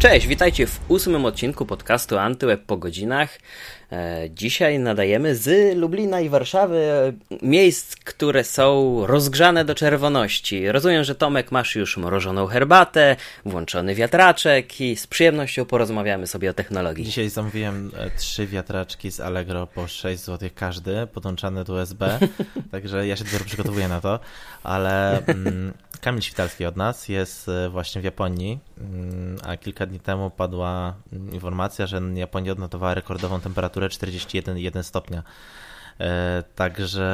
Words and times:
Cześć, 0.00 0.26
witajcie 0.26 0.66
w 0.66 0.80
ósmym 0.88 1.24
odcinku 1.24 1.66
podcastu 1.66 2.18
Antyweb 2.18 2.64
po 2.64 2.76
godzinach. 2.76 3.38
E, 3.92 4.28
dzisiaj 4.30 4.78
nadajemy 4.78 5.36
z 5.36 5.76
Lublina 5.76 6.20
i 6.20 6.28
Warszawy, 6.28 6.82
miejsc, 7.42 7.96
które 7.96 8.44
są 8.44 8.96
rozgrzane 9.06 9.64
do 9.64 9.74
czerwoności. 9.74 10.72
Rozumiem, 10.72 11.04
że 11.04 11.14
Tomek 11.14 11.52
masz 11.52 11.76
już 11.76 11.96
mrożoną 11.96 12.46
herbatę, 12.46 13.16
włączony 13.44 13.94
wiatraczek 13.94 14.80
i 14.80 14.96
z 14.96 15.06
przyjemnością 15.06 15.64
porozmawiamy 15.64 16.26
sobie 16.26 16.50
o 16.50 16.54
technologii. 16.54 17.04
Dzisiaj 17.04 17.28
zamówiłem 17.28 17.90
e, 17.96 18.10
trzy 18.10 18.46
wiatraczki 18.46 19.10
z 19.10 19.20
Allegro 19.20 19.66
po 19.66 19.88
6 19.88 20.24
zł 20.24 20.50
każdy, 20.54 21.06
podłączane 21.06 21.64
do 21.64 21.72
USB, 21.72 22.18
także 22.72 23.06
ja 23.06 23.16
się 23.16 23.24
dopiero 23.24 23.44
przygotowuję 23.44 23.88
na 23.88 24.00
to, 24.00 24.20
ale 24.62 25.26
mm, 25.26 25.72
Kamil 26.00 26.22
Świtalski 26.22 26.66
od 26.66 26.76
nas 26.76 27.08
jest 27.08 27.48
e, 27.48 27.68
właśnie 27.68 28.00
w 28.00 28.04
Japonii, 28.04 28.58
mm, 28.78 29.36
a 29.46 29.56
kilka 29.56 29.86
dni 29.86 30.00
temu 30.00 30.30
padła 30.30 30.94
informacja, 31.32 31.86
że 31.86 32.00
Japonia 32.14 32.52
odnotowała 32.52 32.94
rekordową 32.94 33.40
temperaturę 33.40 33.88
41 33.88 34.84
stopnia. 34.84 35.22
E, 36.00 36.42
także 36.54 37.08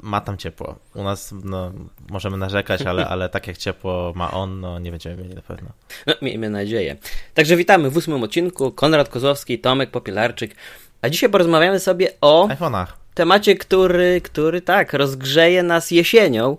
ma 0.00 0.20
tam 0.20 0.36
ciepło. 0.36 0.78
U 0.94 1.02
nas 1.02 1.34
no, 1.44 1.72
możemy 2.10 2.36
narzekać, 2.36 2.82
ale, 2.82 3.08
ale 3.08 3.28
tak 3.28 3.46
jak 3.46 3.56
ciepło 3.56 4.12
ma 4.16 4.30
on, 4.30 4.60
no 4.60 4.78
nie 4.78 4.90
będziemy 4.90 5.16
mieli 5.16 5.34
na 5.34 5.42
pewno. 5.42 5.68
No, 6.06 6.14
miejmy 6.22 6.50
nadzieję. 6.50 6.96
Także 7.34 7.56
witamy 7.56 7.90
w 7.90 7.96
ósmym 7.96 8.22
odcinku. 8.22 8.72
Konrad 8.72 9.08
Kozłowski, 9.08 9.58
Tomek 9.58 9.90
Popielarczyk. 9.90 10.54
A 11.02 11.08
dzisiaj 11.08 11.30
porozmawiamy 11.30 11.80
sobie 11.80 12.08
o 12.20 12.48
iPhone'ach. 12.48 12.86
Temacie, 13.14 13.54
który, 13.54 14.20
który 14.20 14.60
tak, 14.62 14.92
rozgrzeje 14.92 15.62
nas 15.62 15.90
jesienią 15.90 16.56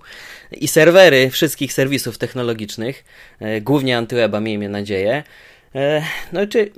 i 0.51 0.67
serwery 0.67 1.29
wszystkich 1.29 1.73
serwisów 1.73 2.17
technologicznych, 2.17 3.03
e, 3.39 3.61
głównie 3.61 3.97
Antyweba, 3.97 4.39
miejmy 4.39 4.69
nadzieję. 4.69 5.23
E, 5.75 6.03
no 6.33 6.47
czy 6.47 6.71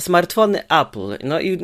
smartfony 0.00 0.68
Apple. 0.68 1.18
No 1.24 1.40
i 1.40 1.58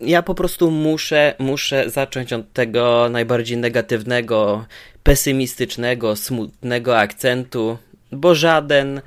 ja 0.00 0.22
po 0.22 0.34
prostu 0.34 0.70
muszę, 0.70 1.34
muszę 1.38 1.90
zacząć 1.90 2.32
od 2.32 2.52
tego 2.52 3.08
najbardziej 3.10 3.56
negatywnego, 3.56 4.66
pesymistycznego, 5.02 6.16
smutnego 6.16 6.98
akcentu, 6.98 7.78
bo 8.12 8.34
żaden 8.34 9.00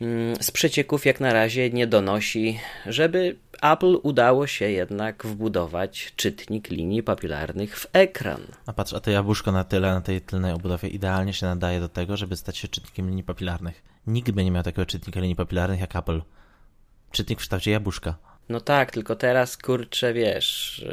mm, 0.00 0.36
z 0.40 0.50
przecieków 0.50 1.06
jak 1.06 1.20
na 1.20 1.32
razie 1.32 1.70
nie 1.70 1.86
donosi, 1.86 2.58
żeby 2.86 3.36
Apple 3.62 3.98
udało 4.02 4.46
się 4.46 4.70
jednak 4.70 5.26
wbudować 5.26 6.12
czytnik 6.16 6.70
linii 6.70 7.02
papilarnych 7.02 7.78
w 7.78 7.86
ekran. 7.92 8.40
A 8.66 8.72
patrz, 8.72 8.92
a 8.92 9.00
to 9.00 9.10
jabłuszko 9.10 9.52
na 9.52 9.64
tyle, 9.64 9.94
na 9.94 10.00
tej 10.00 10.20
tylnej 10.20 10.52
obudowie 10.52 10.88
idealnie 10.88 11.32
się 11.32 11.46
nadaje 11.46 11.80
do 11.80 11.88
tego, 11.88 12.16
żeby 12.16 12.36
stać 12.36 12.58
się 12.58 12.68
czytnikiem 12.68 13.08
linii 13.08 13.24
papilarnych. 13.24 13.82
Nikt 14.06 14.30
by 14.30 14.44
nie 14.44 14.50
miał 14.50 14.62
takiego 14.62 14.86
czytnika 14.86 15.20
linii 15.20 15.36
papilarnych 15.36 15.80
jak 15.80 15.96
Apple. 15.96 16.22
Czytnik 17.10 17.38
w 17.38 17.42
kształcie 17.42 17.70
jabłuszka. 17.70 18.14
No 18.48 18.60
tak, 18.60 18.90
tylko 18.90 19.16
teraz 19.16 19.56
kurczę, 19.56 20.12
wiesz, 20.12 20.84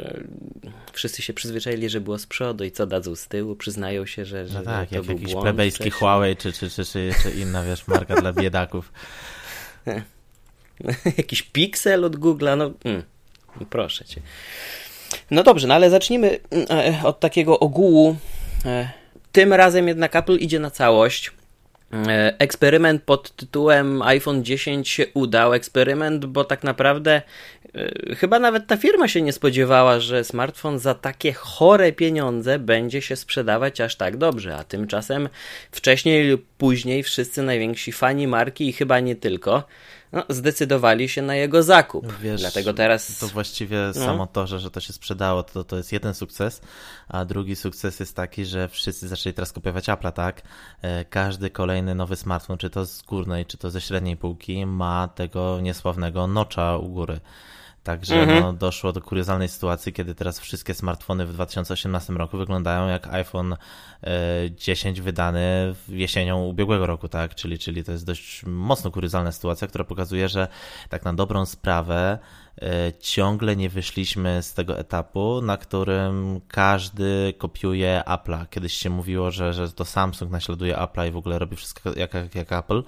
wszyscy 0.92 1.22
się 1.22 1.32
przyzwyczaili, 1.32 1.88
że 1.88 2.00
było 2.00 2.18
z 2.18 2.26
przodu 2.26 2.64
i 2.64 2.70
co 2.70 2.86
dadzą 2.86 3.16
z 3.16 3.28
tyłu, 3.28 3.56
przyznają 3.56 4.06
się, 4.06 4.24
że, 4.24 4.48
że 4.48 4.58
no 4.58 4.64
tak, 4.64 4.88
to 4.88 4.94
jak 4.94 5.04
był 5.04 5.14
jakiś 5.14 5.32
błąd 5.32 5.44
plebejski 5.44 5.76
wcześniej. 5.76 5.98
Huawei 5.98 6.36
czy, 6.36 6.52
czy, 6.52 6.70
czy, 6.70 6.84
czy, 6.84 7.10
czy 7.22 7.30
inna, 7.30 7.62
wiesz, 7.62 7.88
marka 7.88 8.20
dla 8.20 8.32
biedaków. 8.42 8.92
Jakiś 11.18 11.42
piksel 11.42 12.04
od 12.04 12.16
Google'a, 12.16 12.56
no, 12.56 12.70
mm, 12.84 13.02
proszę 13.70 14.04
cię. 14.04 14.20
No 15.30 15.42
dobrze, 15.42 15.68
no 15.68 15.74
ale 15.74 15.90
zacznijmy 15.90 16.38
e, 16.70 17.00
od 17.04 17.20
takiego 17.20 17.60
ogółu. 17.60 18.16
E, 18.64 18.88
tym 19.32 19.52
razem 19.52 19.88
jednak 19.88 20.16
Apple 20.16 20.36
idzie 20.36 20.60
na 20.60 20.70
całość. 20.70 21.32
E, 21.92 22.34
eksperyment 22.38 23.02
pod 23.02 23.36
tytułem 23.36 24.02
iPhone 24.02 24.44
10 24.44 24.88
się 24.88 25.06
udał. 25.14 25.54
Eksperyment, 25.54 26.26
bo 26.26 26.44
tak 26.44 26.64
naprawdę 26.64 27.22
chyba 28.16 28.38
nawet 28.38 28.66
ta 28.66 28.76
firma 28.76 29.08
się 29.08 29.22
nie 29.22 29.32
spodziewała, 29.32 30.00
że 30.00 30.24
smartfon 30.24 30.78
za 30.78 30.94
takie 30.94 31.32
chore 31.32 31.92
pieniądze 31.92 32.58
będzie 32.58 33.02
się 33.02 33.16
sprzedawać 33.16 33.80
aż 33.80 33.96
tak 33.96 34.16
dobrze. 34.16 34.56
A 34.56 34.64
tymczasem 34.64 35.28
wcześniej 35.70 36.30
lub 36.30 36.46
później 36.58 37.02
wszyscy 37.02 37.42
najwięksi 37.42 37.92
fani 37.92 38.26
marki 38.26 38.68
i 38.68 38.72
chyba 38.72 39.00
nie 39.00 39.16
tylko 39.16 39.64
no, 40.12 40.24
zdecydowali 40.28 41.08
się 41.08 41.22
na 41.22 41.34
jego 41.34 41.62
zakup. 41.62 42.18
Wiesz, 42.18 42.40
Dlatego 42.40 42.74
teraz. 42.74 43.18
To 43.18 43.26
właściwie 43.26 43.78
no. 43.86 44.04
samo 44.04 44.26
to, 44.26 44.46
że, 44.46 44.60
że 44.60 44.70
to 44.70 44.80
się 44.80 44.92
sprzedało, 44.92 45.42
to, 45.42 45.64
to 45.64 45.76
jest 45.76 45.92
jeden 45.92 46.14
sukces, 46.14 46.60
a 47.08 47.24
drugi 47.24 47.56
sukces 47.56 48.00
jest 48.00 48.16
taki, 48.16 48.44
że 48.44 48.68
wszyscy 48.68 49.08
zaczęli 49.08 49.34
teraz 49.34 49.52
kopiować 49.52 49.88
Apple'a, 49.88 50.12
tak? 50.12 50.42
Każdy 51.10 51.50
kolejny 51.50 51.94
nowy 51.94 52.16
smartfon, 52.16 52.58
czy 52.58 52.70
to 52.70 52.86
z 52.86 53.02
górnej, 53.02 53.46
czy 53.46 53.58
to 53.58 53.70
ze 53.70 53.80
średniej 53.80 54.16
półki, 54.16 54.66
ma 54.66 55.08
tego 55.08 55.60
niesławnego 55.60 56.26
nocza 56.26 56.76
u 56.76 56.88
góry. 56.88 57.20
Także 57.86 58.20
mhm. 58.20 58.40
no, 58.42 58.52
doszło 58.52 58.92
do 58.92 59.00
kuriozalnej 59.00 59.48
sytuacji, 59.48 59.92
kiedy 59.92 60.14
teraz 60.14 60.40
wszystkie 60.40 60.74
smartfony 60.74 61.26
w 61.26 61.32
2018 61.32 62.12
roku 62.12 62.38
wyglądają 62.38 62.88
jak 62.88 63.06
iPhone 63.06 63.56
10 64.50 65.00
wydany 65.00 65.74
jesienią 65.88 66.44
ubiegłego 66.44 66.86
roku, 66.86 67.08
tak? 67.08 67.34
Czyli, 67.34 67.58
czyli 67.58 67.84
to 67.84 67.92
jest 67.92 68.06
dość 68.06 68.42
mocno 68.46 68.90
kuriozalna 68.90 69.32
sytuacja, 69.32 69.68
która 69.68 69.84
pokazuje, 69.84 70.28
że 70.28 70.48
tak 70.88 71.04
na 71.04 71.14
dobrą 71.14 71.46
sprawę 71.46 72.18
E, 72.18 72.45
ciągle 73.00 73.56
nie 73.56 73.68
wyszliśmy 73.68 74.42
z 74.42 74.54
tego 74.54 74.78
etapu, 74.78 75.40
na 75.42 75.56
którym 75.56 76.40
każdy 76.48 77.34
kopiuje 77.38 78.02
Apple'a. 78.06 78.46
Kiedyś 78.50 78.72
się 78.72 78.90
mówiło, 78.90 79.30
że, 79.30 79.52
że 79.52 79.72
to 79.72 79.84
Samsung 79.84 80.30
naśladuje 80.30 80.76
Apple'a 80.76 81.08
i 81.08 81.10
w 81.10 81.16
ogóle 81.16 81.38
robi 81.38 81.56
wszystko 81.56 81.92
jak, 81.96 82.14
jak, 82.14 82.34
jak 82.34 82.52
Apple. 82.52 82.82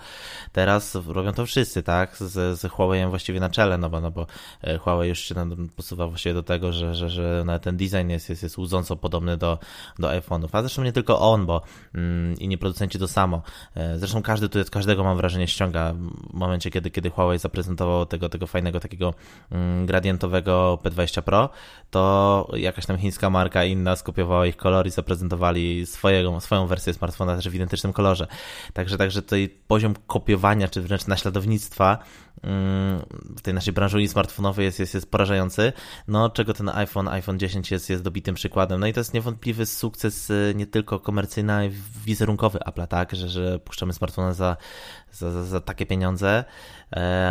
Teraz 0.52 0.94
robią 0.94 1.32
to 1.32 1.46
wszyscy, 1.46 1.82
tak? 1.82 2.16
Z, 2.16 2.60
z 2.60 2.64
Huawei'em 2.64 3.08
właściwie 3.08 3.40
na 3.40 3.50
czele, 3.50 3.78
no 3.78 3.90
bo, 3.90 4.00
no 4.00 4.10
bo 4.10 4.26
e, 4.62 4.78
Huawei 4.78 5.08
już 5.08 5.18
się 5.18 5.34
posuwa 5.76 6.08
właściwie 6.08 6.34
do 6.34 6.42
tego, 6.42 6.72
że, 6.72 6.94
że, 6.94 7.10
że 7.10 7.44
ten 7.62 7.76
design 7.76 8.08
jest, 8.08 8.28
jest, 8.28 8.42
jest 8.42 8.58
łudząco 8.58 8.96
podobny 8.96 9.36
do, 9.36 9.58
do 9.98 10.08
iPhone'ów. 10.08 10.48
A 10.52 10.60
zresztą 10.62 10.82
nie 10.82 10.92
tylko 10.92 11.20
on, 11.20 11.46
bo 11.46 11.62
mm, 11.94 12.38
inni 12.38 12.58
producenci 12.58 12.98
to 12.98 13.08
samo. 13.08 13.42
E, 13.74 13.98
zresztą 13.98 14.22
każdy 14.22 14.48
tu 14.48 14.58
jest, 14.58 14.70
każdego 14.70 15.04
mam 15.04 15.16
wrażenie 15.16 15.46
ściąga 15.46 15.92
w 16.30 16.34
momencie, 16.34 16.70
kiedy, 16.70 16.90
kiedy 16.90 17.10
Huawei 17.10 17.38
zaprezentował 17.38 18.06
tego, 18.06 18.28
tego 18.28 18.46
fajnego 18.46 18.80
takiego 18.80 19.14
gradientowego 19.86 20.78
P20 20.82 21.22
Pro, 21.22 21.50
to 21.90 22.48
jakaś 22.52 22.86
tam 22.86 22.98
chińska 22.98 23.30
marka 23.30 23.64
inna 23.64 23.96
skopiowała 23.96 24.46
ich 24.46 24.56
kolor 24.56 24.86
i 24.86 24.90
zaprezentowali 24.90 25.86
swojego, 25.86 26.40
swoją 26.40 26.66
wersję 26.66 26.94
smartfona 26.94 27.36
też 27.36 27.48
w 27.48 27.54
identycznym 27.54 27.92
kolorze. 27.92 28.26
Także, 28.72 28.98
także 28.98 29.22
tutaj 29.22 29.50
poziom 29.66 29.94
kopiowania, 30.06 30.68
czy 30.68 30.82
wręcz 30.82 31.06
naśladownictwa 31.06 31.98
mm, 32.42 33.02
w 33.36 33.40
tej 33.40 33.54
naszej 33.54 33.72
branży 33.72 34.08
smartfonowej 34.08 34.64
jest, 34.64 34.78
jest, 34.78 34.94
jest 34.94 35.10
porażający, 35.10 35.72
no 36.08 36.30
czego 36.30 36.54
ten 36.54 36.68
iPhone, 36.68 37.08
iPhone 37.08 37.38
10 37.38 37.70
jest, 37.70 37.90
jest 37.90 38.02
dobitym 38.02 38.34
przykładem. 38.34 38.80
No 38.80 38.86
i 38.86 38.92
to 38.92 39.00
jest 39.00 39.14
niewątpliwy 39.14 39.66
sukces 39.66 40.30
y, 40.30 40.52
nie 40.56 40.66
tylko 40.66 41.00
komercyjny, 41.00 41.52
ale 41.52 41.70
wizerunkowy 42.04 42.58
Apple, 42.66 42.86
tak, 42.86 43.16
że, 43.16 43.28
że 43.28 43.58
puszczamy 43.58 43.92
smartfona 43.92 44.32
za, 44.32 44.56
za, 45.12 45.30
za, 45.30 45.44
za 45.44 45.60
takie 45.60 45.86
pieniądze, 45.86 46.44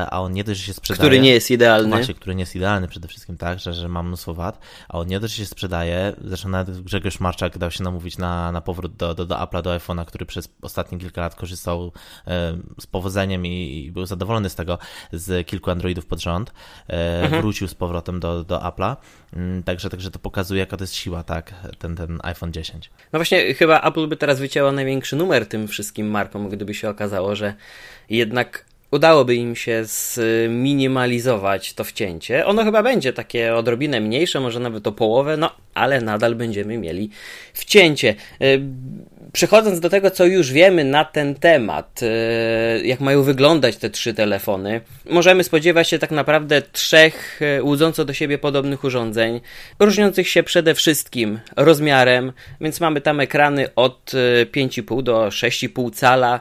a 0.09 0.21
on 0.21 0.33
nie 0.33 0.43
dość, 0.43 0.59
że 0.59 0.65
się 0.65 0.73
sprzedaje. 0.73 1.09
Który 1.09 1.19
nie 1.19 1.29
jest 1.29 1.51
idealny. 1.51 1.89
Właśnie, 1.89 2.13
który 2.13 2.35
nie 2.35 2.41
jest 2.41 2.55
idealny 2.55 2.87
przede 2.87 3.07
wszystkim, 3.07 3.37
tak, 3.37 3.59
że, 3.59 3.73
że 3.73 3.87
ma 3.87 4.03
mnóstwo 4.03 4.33
wad, 4.33 4.59
a 4.89 4.97
on 4.99 5.07
nie 5.07 5.19
dość, 5.19 5.33
że 5.33 5.43
się 5.43 5.49
sprzedaje, 5.49 6.13
zresztą 6.21 6.49
nawet 6.49 6.81
Grzegorz 6.81 7.19
Marczak 7.19 7.57
dał 7.57 7.71
się 7.71 7.83
namówić 7.83 8.17
na, 8.17 8.51
na 8.51 8.61
powrót 8.61 8.95
do, 8.95 9.15
do, 9.15 9.25
do 9.25 9.35
Apple'a, 9.35 9.61
do 9.61 9.77
iPhone'a, 9.77 10.05
który 10.05 10.25
przez 10.25 10.49
ostatnie 10.61 10.97
kilka 10.97 11.21
lat 11.21 11.35
korzystał 11.35 11.91
e, 12.27 12.57
z 12.79 12.87
powodzeniem 12.87 13.45
i, 13.45 13.85
i, 13.85 13.91
był 13.91 14.05
zadowolony 14.05 14.49
z 14.49 14.55
tego, 14.55 14.77
z 15.11 15.47
kilku 15.47 15.71
Androidów 15.71 16.05
pod 16.05 16.21
rząd, 16.21 16.53
e, 16.89 17.23
mhm. 17.23 17.41
wrócił 17.41 17.67
z 17.67 17.75
powrotem 17.75 18.19
do, 18.19 18.43
do 18.43 18.59
Apple'a, 18.59 18.95
mm, 19.33 19.63
także, 19.63 19.89
także 19.89 20.11
to 20.11 20.19
pokazuje, 20.19 20.59
jaka 20.59 20.77
to 20.77 20.83
jest 20.83 20.95
siła, 20.95 21.23
tak, 21.23 21.53
ten, 21.79 21.95
ten 21.95 22.19
iPhone 22.23 22.53
10. 22.53 22.89
No 23.13 23.19
właśnie, 23.19 23.53
chyba 23.53 23.81
Apple 23.81 24.07
by 24.07 24.17
teraz 24.17 24.39
wycięło 24.39 24.71
największy 24.71 25.15
numer 25.15 25.45
tym 25.45 25.67
wszystkim 25.67 26.07
markom, 26.07 26.49
gdyby 26.49 26.73
się 26.73 26.89
okazało, 26.89 27.35
że 27.35 27.53
jednak 28.09 28.66
udałoby 28.91 29.35
im 29.35 29.55
się 29.55 29.81
zminimalizować 29.85 31.73
to 31.73 31.83
wcięcie. 31.83 32.45
Ono 32.45 32.63
chyba 32.63 32.83
będzie 32.83 33.13
takie 33.13 33.55
odrobinę 33.55 34.01
mniejsze, 34.01 34.39
może 34.39 34.59
nawet 34.59 34.87
o 34.87 34.91
połowę, 34.91 35.37
no 35.37 35.51
ale 35.73 36.01
nadal 36.01 36.35
będziemy 36.35 36.77
mieli 36.77 37.09
wcięcie. 37.53 38.15
Y, 38.41 38.61
przechodząc 39.33 39.79
do 39.79 39.89
tego, 39.89 40.11
co 40.11 40.25
już 40.25 40.51
wiemy 40.51 40.83
na 40.83 41.05
ten 41.05 41.35
temat, 41.35 41.99
y, 42.03 42.87
jak 42.87 42.99
mają 42.99 43.23
wyglądać 43.23 43.77
te 43.77 43.89
trzy 43.89 44.13
telefony, 44.13 44.81
możemy 45.09 45.43
spodziewać 45.43 45.89
się 45.89 45.99
tak 45.99 46.11
naprawdę 46.11 46.61
trzech 46.61 47.39
y, 47.41 47.63
łudząco 47.63 48.05
do 48.05 48.13
siebie 48.13 48.37
podobnych 48.37 48.83
urządzeń, 48.83 49.41
różniących 49.79 50.27
się 50.27 50.43
przede 50.43 50.75
wszystkim 50.75 51.39
rozmiarem, 51.55 52.33
więc 52.61 52.79
mamy 52.79 53.01
tam 53.01 53.19
ekrany 53.19 53.75
od 53.75 54.11
5,5 54.51 55.03
do 55.03 55.27
6,5 55.27 55.91
cala, 55.93 56.39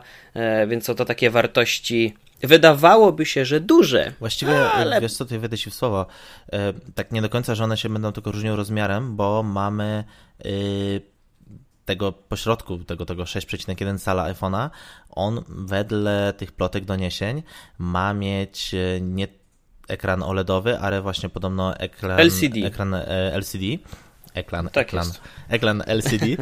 więc 0.66 0.84
są 0.84 0.94
to 0.94 1.04
takie 1.04 1.30
wartości 1.30 2.14
Wydawałoby 2.40 3.26
się, 3.26 3.44
że 3.44 3.60
duże. 3.60 4.12
Właściwie, 4.18 4.70
ale... 4.70 5.00
wiesz 5.00 5.12
co, 5.12 5.24
tutaj 5.24 5.38
wejdę 5.38 5.58
ci 5.58 5.70
w 5.70 5.74
słowo. 5.74 6.06
E, 6.52 6.72
tak 6.94 7.12
nie 7.12 7.22
do 7.22 7.28
końca, 7.28 7.54
że 7.54 7.64
one 7.64 7.76
się 7.76 7.88
będą 7.88 8.12
tylko 8.12 8.32
różnią 8.32 8.56
rozmiarem, 8.56 9.16
bo 9.16 9.42
mamy 9.42 10.04
y, 10.46 11.00
tego 11.84 12.12
pośrodku, 12.12 12.78
tego, 12.78 13.06
tego 13.06 13.22
6,1 13.22 13.98
cala 13.98 14.32
iPhone'a, 14.32 14.70
on 15.10 15.44
wedle 15.48 16.34
tych 16.36 16.52
plotek 16.52 16.84
doniesień 16.84 17.42
ma 17.78 18.14
mieć 18.14 18.74
e, 18.74 19.00
nie 19.00 19.28
ekran 19.88 20.22
OLEDowy, 20.22 20.78
ale 20.78 21.02
właśnie 21.02 21.28
podobno 21.28 21.76
ekran 21.78 22.20
LCD. 22.20 22.66
Ekran 22.66 22.94
LCD 23.32 23.64
ekran, 24.36 24.68
tak 24.68 24.88
ekran, 24.88 25.08
ekran 25.48 25.82
LCD. 25.86 26.36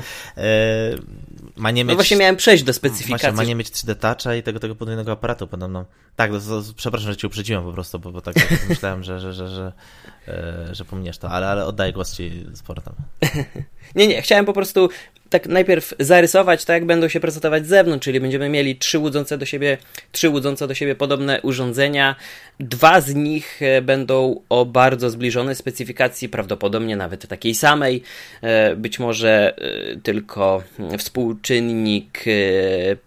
E, 1.56 1.60
ma 1.60 1.70
nie 1.70 1.84
no 1.84 1.88
mieć, 1.88 1.92
no 1.92 1.94
właśnie 1.94 2.16
miałem 2.16 2.36
przejść 2.36 2.64
do 2.64 2.72
specyfikacji. 2.72 3.28
Właśnie, 3.28 3.36
ma 3.36 3.44
nie 3.44 3.54
mieć 3.54 3.68
3D 3.68 3.94
Toucha 3.94 4.34
i 4.34 4.42
tego, 4.42 4.60
tego 4.60 4.74
podwójnego 4.74 5.12
aparatu 5.12 5.46
podobno. 5.46 5.84
Tak, 6.16 6.30
to, 6.30 6.40
to, 6.40 6.62
przepraszam, 6.76 7.10
że 7.10 7.16
ci 7.16 7.26
uprzedziłem 7.26 7.64
po 7.64 7.72
prostu, 7.72 7.98
bo, 7.98 8.12
bo 8.12 8.20
tak 8.20 8.34
myślałem, 8.68 9.02
że, 9.02 9.20
że, 9.20 9.34
że, 9.34 9.48
że, 9.48 9.72
że, 10.26 10.74
że 10.74 10.84
pominiesz 10.84 11.18
to, 11.18 11.30
ale, 11.30 11.48
ale 11.48 11.66
oddaję 11.66 11.92
głos 11.92 12.16
ci 12.16 12.46
z 12.52 12.62
portem. 12.62 12.94
nie, 13.96 14.06
nie, 14.06 14.22
chciałem 14.22 14.44
po 14.44 14.52
prostu 14.52 14.88
tak 15.34 15.46
najpierw 15.46 15.94
zarysować, 15.98 16.64
tak 16.64 16.74
jak 16.74 16.84
będą 16.84 17.08
się 17.08 17.20
prezentować 17.20 17.66
z 17.66 17.68
zewnątrz, 17.68 18.04
czyli 18.04 18.20
będziemy 18.20 18.48
mieli 18.48 18.76
trzy 18.76 18.98
łudzące 18.98 19.38
do 19.38 19.46
siebie, 19.46 19.78
trzy 20.12 20.28
łudzące 20.28 20.68
do 20.68 20.74
siebie 20.74 20.94
podobne 20.94 21.40
urządzenia. 21.42 22.16
Dwa 22.60 23.00
z 23.00 23.14
nich 23.14 23.62
e, 23.62 23.82
będą 23.82 24.40
o 24.48 24.64
bardzo 24.64 25.10
zbliżonej 25.10 25.54
specyfikacji, 25.54 26.28
prawdopodobnie 26.28 26.96
nawet 26.96 27.28
takiej 27.28 27.54
samej. 27.54 28.02
E, 28.42 28.76
być 28.76 28.98
może 28.98 29.56
e, 29.56 29.96
tylko 29.96 30.62
współczynnik 30.98 32.24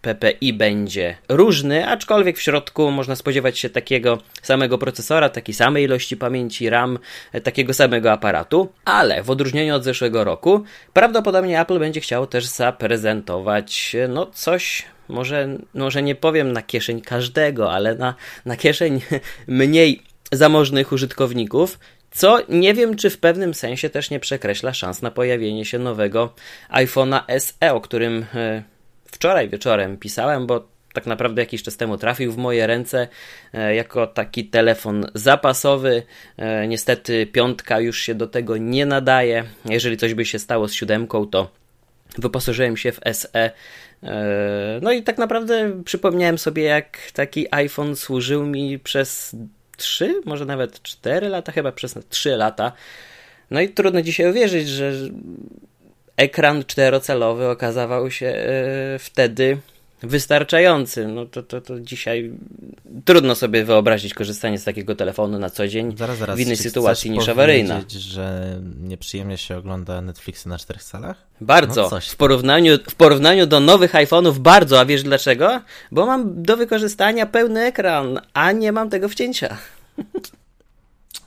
PPI 0.02 0.52
będzie 0.52 1.16
różny, 1.28 1.88
aczkolwiek 1.88 2.38
w 2.38 2.42
środku 2.42 2.90
można 2.90 3.16
spodziewać 3.16 3.58
się 3.58 3.70
takiego 3.70 4.18
samego 4.42 4.78
procesora, 4.78 5.28
takiej 5.28 5.54
samej 5.54 5.84
ilości 5.84 6.16
pamięci 6.16 6.70
RAM, 6.70 6.98
takiego 7.44 7.74
samego 7.74 8.12
aparatu, 8.12 8.68
ale 8.84 9.22
w 9.22 9.30
odróżnieniu 9.30 9.74
od 9.74 9.84
zeszłego 9.84 10.24
roku 10.24 10.64
prawdopodobnie 10.92 11.60
Apple 11.60 11.78
będzie 11.78 12.00
chciał 12.00 12.17
też 12.26 12.46
zaprezentować 12.46 13.96
no 14.08 14.26
coś, 14.26 14.84
może, 15.08 15.48
może 15.74 16.02
nie 16.02 16.14
powiem 16.14 16.52
na 16.52 16.62
kieszeń 16.62 17.00
każdego, 17.00 17.72
ale 17.72 17.94
na, 17.94 18.14
na 18.44 18.56
kieszeń 18.56 19.00
mniej 19.46 20.02
zamożnych 20.32 20.92
użytkowników, 20.92 21.78
co 22.10 22.38
nie 22.48 22.74
wiem, 22.74 22.96
czy 22.96 23.10
w 23.10 23.18
pewnym 23.18 23.54
sensie 23.54 23.90
też 23.90 24.10
nie 24.10 24.20
przekreśla 24.20 24.74
szans 24.74 25.02
na 25.02 25.10
pojawienie 25.10 25.64
się 25.64 25.78
nowego 25.78 26.34
iPhone'a 26.70 27.38
SE, 27.38 27.74
o 27.74 27.80
którym 27.80 28.26
e, 28.34 28.62
wczoraj 29.04 29.48
wieczorem 29.48 29.96
pisałem, 29.96 30.46
bo 30.46 30.68
tak 30.92 31.06
naprawdę 31.06 31.42
jakiś 31.42 31.62
czas 31.62 31.76
temu 31.76 31.98
trafił 31.98 32.32
w 32.32 32.36
moje 32.36 32.66
ręce 32.66 33.08
e, 33.52 33.74
jako 33.74 34.06
taki 34.06 34.44
telefon 34.44 35.06
zapasowy. 35.14 36.02
E, 36.36 36.68
niestety 36.68 37.26
piątka 37.26 37.80
już 37.80 37.98
się 37.98 38.14
do 38.14 38.26
tego 38.26 38.56
nie 38.56 38.86
nadaje. 38.86 39.44
Jeżeli 39.64 39.96
coś 39.96 40.14
by 40.14 40.24
się 40.24 40.38
stało 40.38 40.68
z 40.68 40.72
siódemką, 40.72 41.26
to 41.26 41.50
wyposażyłem 42.18 42.76
się 42.76 42.92
w 42.92 43.00
SE. 43.12 43.50
E, 44.02 44.80
no 44.82 44.92
i 44.92 45.02
tak 45.02 45.18
naprawdę 45.18 45.82
przypomniałem 45.84 46.38
sobie, 46.38 46.62
jak 46.62 46.98
taki 47.12 47.46
iPhone 47.50 47.96
służył 47.96 48.46
mi 48.46 48.78
przez 48.78 49.36
3, 49.76 50.20
może 50.24 50.44
nawet 50.44 50.82
4 50.82 51.28
lata, 51.28 51.52
chyba 51.52 51.72
przez 51.72 51.94
3 52.08 52.36
lata. 52.36 52.72
No 53.50 53.60
i 53.60 53.68
trudno 53.68 54.02
dzisiaj 54.02 54.30
uwierzyć, 54.30 54.68
że 54.68 54.92
ekran 56.16 56.64
czterocelowy 56.64 57.48
okazywał 57.48 58.10
się 58.10 58.34
wtedy 58.98 59.58
wystarczający. 60.02 61.08
No 61.08 61.26
to, 61.26 61.42
to, 61.42 61.60
to 61.60 61.80
dzisiaj 61.80 62.32
trudno 63.04 63.34
sobie 63.34 63.64
wyobrazić 63.64 64.14
korzystanie 64.14 64.58
z 64.58 64.64
takiego 64.64 64.94
telefonu 64.94 65.38
na 65.38 65.50
co 65.50 65.68
dzień 65.68 65.96
zaraz, 65.96 66.18
zaraz. 66.18 66.36
w 66.36 66.40
innej 66.40 66.56
Czy 66.56 66.62
sytuacji 66.62 67.10
niż 67.10 67.28
awaryjna. 67.28 67.80
że 67.88 68.56
nieprzyjemnie 68.80 69.38
się 69.38 69.56
ogląda 69.56 70.00
Netflixy 70.00 70.48
na 70.48 70.58
czterech 70.58 70.82
salach? 70.82 71.16
Bardzo. 71.40 71.88
No 71.92 72.00
w, 72.00 72.16
porównaniu, 72.16 72.78
w 72.90 72.94
porównaniu 72.94 73.46
do 73.46 73.60
nowych 73.60 73.92
iPhone'ów 73.92 74.38
bardzo, 74.38 74.80
a 74.80 74.84
wiesz 74.84 75.02
dlaczego? 75.02 75.60
Bo 75.92 76.06
mam 76.06 76.42
do 76.42 76.56
wykorzystania 76.56 77.26
pełny 77.26 77.60
ekran, 77.60 78.20
a 78.34 78.52
nie 78.52 78.72
mam 78.72 78.90
tego 78.90 79.08
wcięcia. 79.08 79.56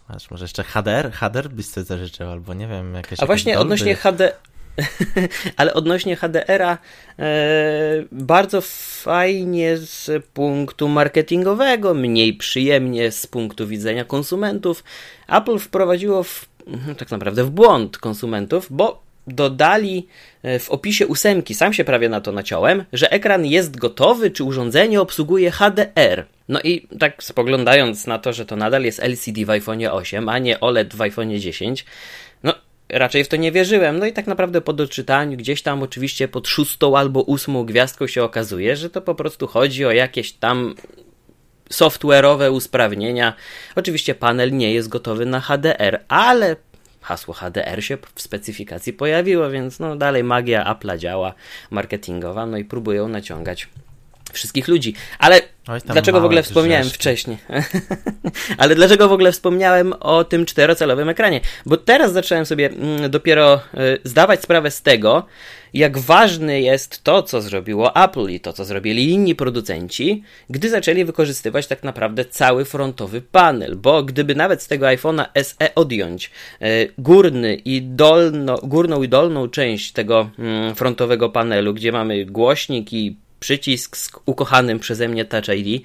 Masz 0.10 0.32
może 0.32 0.44
jeszcze 0.44 0.64
HDR? 0.64 1.12
HDR 1.12 1.50
byś 1.50 1.66
sobie 1.66 1.86
zażyczył, 1.86 2.32
albo 2.32 2.54
nie 2.54 2.68
wiem, 2.68 2.94
jakieś 2.94 3.20
A 3.20 3.26
właśnie 3.26 3.60
odnośnie 3.60 3.96
HD, 3.96 4.34
Ale 5.58 5.74
odnośnie 5.74 6.16
HDR-a 6.16 6.78
e, 7.20 7.28
bardzo 8.12 8.62
fajnie 9.02 9.78
z 9.78 10.26
punktu 10.26 10.88
marketingowego, 10.88 11.94
mniej 11.94 12.34
przyjemnie 12.34 13.12
z 13.12 13.28
punktu 13.28 13.68
widzenia 13.68 14.06
konsumentów. 14.06 14.84
Apple 15.28 15.60
wprowadziło 15.60 16.24
w, 16.24 16.46
mhm, 16.68 16.96
tak 16.96 17.12
naprawdę 17.12 17.44
w 17.44 17.50
błąd 17.50 17.98
konsumentów, 17.98 18.68
bo 18.70 19.02
dodali 19.28 20.08
e, 20.44 20.60
w 20.60 20.70
opisie 20.70 21.08
ósemki, 21.08 21.56
sam 21.56 21.74
się 21.74 21.84
prawie 21.84 22.10
na 22.10 22.22
to 22.22 22.32
naciąłem, 22.32 22.84
że 22.94 23.12
ekran 23.12 23.46
jest 23.46 23.78
gotowy, 23.78 24.32
czy 24.32 24.44
urządzenie 24.44 25.02
obsługuje 25.02 25.52
HDR. 25.52 26.26
No 26.50 26.62
i 26.62 26.88
tak 27.00 27.24
spoglądając 27.24 28.08
na 28.08 28.20
to, 28.20 28.34
że 28.34 28.46
to 28.46 28.56
nadal 28.56 28.84
jest 28.84 29.00
LCD 29.00 29.46
w 29.46 29.50
iPhone 29.50 29.86
8, 29.92 30.30
a 30.30 30.40
nie 30.40 30.60
OLED 30.60 30.96
w 30.96 31.02
iPhone 31.02 31.40
10, 31.40 31.86
no 31.86 31.92
raczej 32.94 33.24
w 33.24 33.28
to 33.28 33.36
nie 33.36 33.52
wierzyłem. 33.52 34.00
No 34.00 34.06
i 34.06 34.14
tak 34.14 34.28
naprawdę 34.28 34.62
po 34.62 34.74
doczytaniu, 34.74 35.38
gdzieś 35.38 35.62
tam 35.62 35.84
oczywiście 35.84 36.28
pod 36.28 36.48
szóstą 36.48 36.98
albo 36.98 37.22
ósmą 37.22 37.64
gwiazdką 37.64 38.08
się 38.08 38.24
okazuje, 38.24 38.76
że 38.76 38.90
to 38.90 39.02
po 39.02 39.16
prostu 39.16 39.48
chodzi 39.48 39.86
o 39.86 39.92
jakieś 39.92 40.34
tam 40.34 40.76
software'owe 41.72 42.52
usprawnienia. 42.52 43.34
Oczywiście 43.76 44.16
panel 44.16 44.58
nie 44.58 44.74
jest 44.74 44.88
gotowy 44.88 45.26
na 45.26 45.40
HDR, 45.40 46.00
ale 46.08 46.56
hasło 47.02 47.34
HDR 47.34 47.84
się 47.84 47.98
w 48.16 48.22
specyfikacji 48.22 48.94
pojawiło, 48.94 49.50
więc 49.50 49.80
no 49.80 49.96
dalej 49.96 50.24
magia 50.24 50.76
Apple'a 50.76 50.98
działa 50.98 51.34
marketingowa, 51.70 52.46
no 52.46 52.58
i 52.58 52.66
próbują 52.66 53.08
naciągać 53.08 53.68
wszystkich 54.34 54.68
ludzi. 54.68 54.94
Ale 55.20 55.42
dlaczego 55.86 56.22
w 56.22 56.26
ogóle 56.26 56.44
wspomniałem 56.44 56.84
rzeźki. 56.84 57.00
wcześniej? 57.00 57.38
Ale 58.58 58.76
dlaczego 58.76 59.10
w 59.10 59.12
ogóle 59.12 59.32
wspomniałem 59.32 59.94
o 60.00 60.24
tym 60.24 60.46
czterocelowym 60.46 61.10
ekranie? 61.10 61.42
Bo 61.66 61.78
teraz 61.78 62.14
zacząłem 62.14 62.46
sobie 62.46 62.70
mm, 62.70 63.12
dopiero 63.12 63.56
y, 63.56 64.00
zdawać 64.04 64.42
sprawę 64.42 64.72
z 64.72 64.82
tego, 64.82 65.26
jak 65.74 65.98
ważne 65.98 66.62
jest 66.62 67.04
to, 67.04 67.24
co 67.24 67.42
zrobiło 67.42 68.04
Apple 68.04 68.30
i 68.30 68.40
to, 68.40 68.54
co 68.54 68.66
zrobili 68.66 69.10
inni 69.10 69.36
producenci, 69.36 70.24
gdy 70.50 70.70
zaczęli 70.70 71.06
wykorzystywać 71.06 71.68
tak 71.68 71.84
naprawdę 71.84 72.26
cały 72.26 72.66
frontowy 72.66 73.22
panel. 73.22 73.76
Bo 73.76 74.04
gdyby 74.04 74.36
nawet 74.36 74.62
z 74.62 74.68
tego 74.68 74.86
iPhone'a 74.86 75.26
SE 75.44 75.76
odjąć 75.76 76.32
y, 76.62 76.94
górny 76.98 77.56
i 77.56 77.82
dolno, 77.82 78.58
górną 78.64 79.04
i 79.04 79.10
dolną 79.10 79.50
część 79.50 79.92
tego 79.92 80.30
mm, 80.40 80.76
frontowego 80.76 81.30
panelu, 81.30 81.74
gdzie 81.74 81.92
mamy 81.92 82.26
głośnik 82.26 82.94
i 82.94 83.18
przycisk 83.42 83.98
z 83.98 84.10
ukochanym 84.26 84.80
przeze 84.80 85.08
mnie 85.08 85.26
Touch 85.26 85.48
ID, 85.58 85.84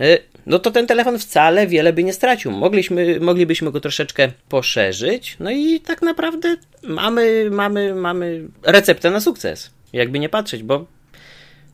e, 0.00 0.18
no 0.46 0.58
to 0.58 0.70
ten 0.70 0.86
telefon 0.86 1.18
wcale 1.18 1.66
wiele 1.66 1.92
by 1.92 2.04
nie 2.04 2.12
stracił. 2.12 2.50
Mogliśmy, 2.52 3.20
moglibyśmy 3.20 3.72
go 3.72 3.80
troszeczkę 3.80 4.28
poszerzyć, 4.48 5.36
no 5.40 5.50
i 5.50 5.80
tak 5.80 6.02
naprawdę 6.02 6.56
mamy, 6.82 7.48
mamy, 7.50 7.94
mamy 7.94 8.48
receptę 8.62 9.10
na 9.10 9.20
sukces. 9.20 9.70
Jakby 9.92 10.18
nie 10.18 10.28
patrzeć, 10.28 10.62
bo 10.62 10.86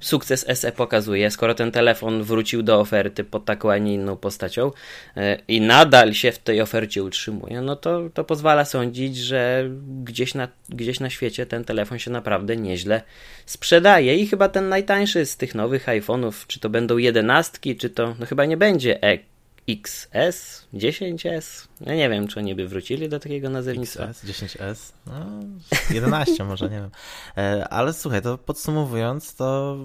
sukces 0.05 0.47
SE 0.55 0.73
pokazuje, 0.73 1.31
skoro 1.31 1.55
ten 1.55 1.73
telefon 1.73 2.23
wrócił 2.23 2.63
do 2.63 2.81
oferty 2.81 3.25
pod 3.25 3.45
taką, 3.45 3.71
a 3.71 3.79
nie 3.79 3.95
inną 3.95 4.17
postacią 4.17 4.71
e, 5.17 5.39
i 5.49 5.61
nadal 5.61 6.15
się 6.15 6.33
w 6.33 6.39
tej 6.39 6.61
ofercie 6.61 7.03
utrzymuje, 7.03 7.61
no 7.61 7.77
to, 7.77 8.11
to 8.15 8.25
pozwala 8.25 8.65
sądzić, 8.65 9.17
że 9.17 9.71
gdzieś 10.05 10.35
na, 10.35 10.49
gdzieś 10.69 11.01
na 11.01 11.11
świecie 11.11 11.47
ten 11.47 11.65
telefon 11.65 11.99
się 11.99 12.11
naprawdę 12.11 12.57
nieźle 12.57 13.03
sprzedaje. 13.47 14.17
I 14.17 14.27
chyba 14.27 14.49
ten 14.49 14.69
najtańszy 14.69 15.27
z 15.27 15.37
tych 15.37 15.55
nowych 15.55 15.87
iPhone'ów, 15.87 16.47
czy 16.47 16.61
to 16.61 16.69
będą 16.69 16.97
jedenastki, 16.97 17.77
czy 17.77 17.91
to, 17.91 18.15
no 18.21 18.27
chyba 18.27 18.45
nie 18.45 18.57
będzie 18.57 19.03
e 19.03 19.34
XS, 19.69 20.69
10S. 20.75 21.69
Ja 21.81 21.95
nie 21.95 22.11
wiem, 22.11 22.29
czy 22.29 22.41
oni 22.41 22.55
by 22.55 22.69
wrócili 22.69 23.09
do 23.09 23.21
takiego 23.21 23.51
nazewnictwa. 23.51 24.05
XS, 24.05 24.25
10S, 24.25 24.93
no 25.07 25.15
11 25.91 26.45
może, 26.51 26.65
nie 26.71 26.77
wiem. 26.77 26.91
E, 27.37 27.69
ale 27.69 27.93
słuchaj, 27.93 28.23
to 28.23 28.39
podsumowując, 28.39 29.35
to 29.35 29.77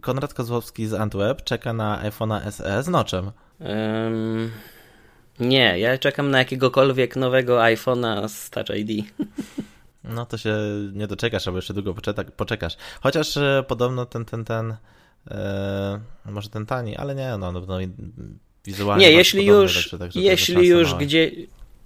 Konrad 0.00 0.34
Kozłowski 0.34 0.86
z 0.86 0.94
Antweb 0.94 1.44
czeka 1.44 1.72
na 1.72 2.10
iPhone'a 2.10 2.50
SE 2.50 2.82
z 2.82 2.88
noczem. 2.88 3.30
Um, 3.60 4.50
nie, 5.40 5.78
ja 5.78 5.98
czekam 5.98 6.30
na 6.30 6.38
jakiegokolwiek 6.38 7.16
nowego 7.16 7.58
iPhone'a 7.58 8.28
z 8.28 8.50
Touch 8.50 8.70
ID. 8.76 9.06
No 10.04 10.26
to 10.26 10.38
się 10.38 10.56
nie 10.92 11.06
doczekasz, 11.06 11.46
albo 11.46 11.58
jeszcze 11.58 11.74
długo 11.74 11.94
poczekasz. 12.36 12.76
Chociaż 13.02 13.36
e, 13.36 13.64
podobno 13.68 14.06
ten, 14.06 14.24
ten, 14.24 14.44
ten, 14.44 14.76
e, 15.30 16.00
może 16.24 16.48
ten 16.48 16.66
tani, 16.66 16.96
ale 16.96 17.14
nie, 17.14 17.36
no, 17.38 17.52
no, 17.52 17.60
no 17.60 17.78
wizualnie. 18.66 19.06
Nie, 19.06 19.12
jeśli 19.12 19.46
już, 19.46 19.74
także, 19.74 19.98
także 19.98 20.20
jeśli 20.20 20.68
już 20.68 20.90
małe. 20.90 21.04
gdzie. 21.04 21.30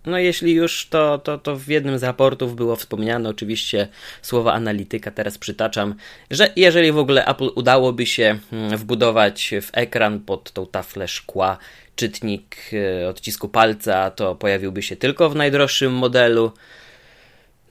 No 0.06 0.18
jeśli 0.18 0.52
już, 0.52 0.88
to, 0.90 1.18
to, 1.18 1.38
to 1.38 1.56
w 1.56 1.68
jednym 1.68 1.98
z 1.98 2.02
raportów 2.02 2.56
było 2.56 2.76
wspomniane 2.76 3.28
oczywiście 3.28 3.88
słowa 4.22 4.52
analityka, 4.52 5.10
teraz 5.10 5.38
przytaczam, 5.38 5.94
że 6.30 6.52
jeżeli 6.56 6.92
w 6.92 6.98
ogóle 6.98 7.26
Apple 7.26 7.50
udałoby 7.54 8.06
się 8.06 8.38
mm, 8.52 8.76
wbudować 8.76 9.54
w 9.62 9.70
ekran 9.72 10.20
pod 10.20 10.52
tą 10.52 10.66
taflę 10.66 11.08
szkła 11.08 11.58
czytnik 11.96 12.56
e, 12.72 13.08
odcisku 13.08 13.48
palca, 13.48 14.10
to 14.10 14.34
pojawiłby 14.34 14.82
się 14.82 14.96
tylko 14.96 15.30
w 15.30 15.36
najdroższym 15.36 15.92
modelu. 15.92 16.52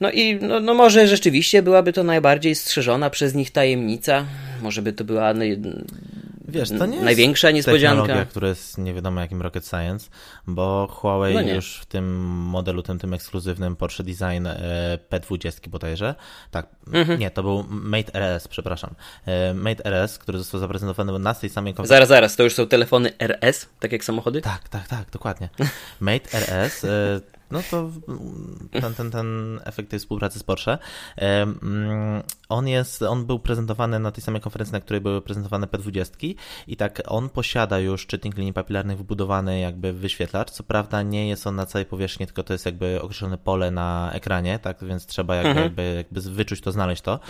No 0.00 0.10
i 0.10 0.36
no, 0.36 0.60
no 0.60 0.74
może 0.74 1.06
rzeczywiście 1.06 1.62
byłaby 1.62 1.92
to 1.92 2.04
najbardziej 2.04 2.54
strzeżona 2.54 3.10
przez 3.10 3.34
nich 3.34 3.50
tajemnica. 3.50 4.26
Może 4.62 4.82
by 4.82 4.92
to 4.92 5.04
była 5.04 5.34
Wiesz, 6.48 6.68
to 6.78 6.86
nie 6.86 7.00
największa 7.00 7.50
jest 7.50 7.54
niespodzianka. 7.56 8.02
technologia, 8.02 8.30
która 8.30 8.48
jest 8.48 8.78
nie 8.78 8.94
wiadomo 8.94 9.20
jakim 9.20 9.42
rocket 9.42 9.66
science, 9.66 10.10
bo 10.46 10.88
Huawei 10.90 11.34
no 11.34 11.40
już 11.40 11.78
w 11.78 11.86
tym 11.86 12.26
modelu, 12.26 12.82
tym, 12.82 12.98
tym 12.98 13.14
ekskluzywnym 13.14 13.76
Porsche 13.76 14.04
Design 14.04 14.46
e, 14.46 14.98
P20 15.10 15.68
bodajże, 15.68 16.14
tak, 16.50 16.66
mhm. 16.92 17.18
nie, 17.18 17.30
to 17.30 17.42
był 17.42 17.64
Mate 17.68 18.14
RS, 18.14 18.48
przepraszam, 18.48 18.94
e, 19.26 19.54
Mate 19.54 19.84
RS, 19.84 20.18
który 20.18 20.38
został 20.38 20.60
zaprezentowany 20.60 21.18
na 21.18 21.34
tej 21.34 21.50
samej 21.50 21.74
konferencji. 21.74 21.94
Zaraz, 21.94 22.08
zaraz, 22.08 22.36
to 22.36 22.42
już 22.42 22.54
są 22.54 22.66
telefony 22.66 23.12
RS, 23.18 23.68
tak 23.80 23.92
jak 23.92 24.04
samochody? 24.04 24.42
Tak, 24.42 24.68
tak, 24.68 24.88
tak, 24.88 25.10
dokładnie. 25.10 25.48
Mate 26.00 26.38
RS 26.38 26.84
e, 26.84 27.20
no 27.50 27.62
to 27.70 27.90
ten, 28.80 28.94
ten, 28.94 29.10
ten 29.10 29.60
efekt 29.64 29.90
tej 29.90 29.98
współpracy 29.98 30.38
z 30.38 30.42
Porsche. 30.42 30.78
On 32.48 32.68
jest, 32.68 33.02
on 33.02 33.26
był 33.26 33.38
prezentowany 33.38 33.98
na 33.98 34.12
tej 34.12 34.22
samej 34.22 34.40
konferencji, 34.40 34.72
na 34.72 34.80
której 34.80 35.00
były 35.00 35.22
prezentowane 35.22 35.66
P20 35.66 36.34
i 36.66 36.76
tak 36.76 37.02
on 37.06 37.28
posiada 37.28 37.78
już 37.78 38.06
czytnik 38.06 38.36
linii 38.36 38.52
papilarnych 38.52 38.98
wbudowany 38.98 39.60
jakby 39.60 39.92
wyświetlacz. 39.92 40.50
Co 40.50 40.62
prawda 40.62 41.02
nie 41.02 41.28
jest 41.28 41.46
on 41.46 41.54
na 41.54 41.66
całej 41.66 41.86
powierzchni, 41.86 42.26
tylko 42.26 42.42
to 42.42 42.52
jest 42.52 42.66
jakby 42.66 43.02
określone 43.02 43.38
pole 43.38 43.70
na 43.70 44.10
ekranie, 44.12 44.58
tak, 44.58 44.84
więc 44.84 45.06
trzeba 45.06 45.34
jakby, 45.34 45.50
mhm. 45.50 45.64
jakby, 45.64 45.94
jakby 45.96 46.20
wyczuć 46.20 46.60
to, 46.60 46.72
znaleźć 46.72 47.02
to, 47.02 47.20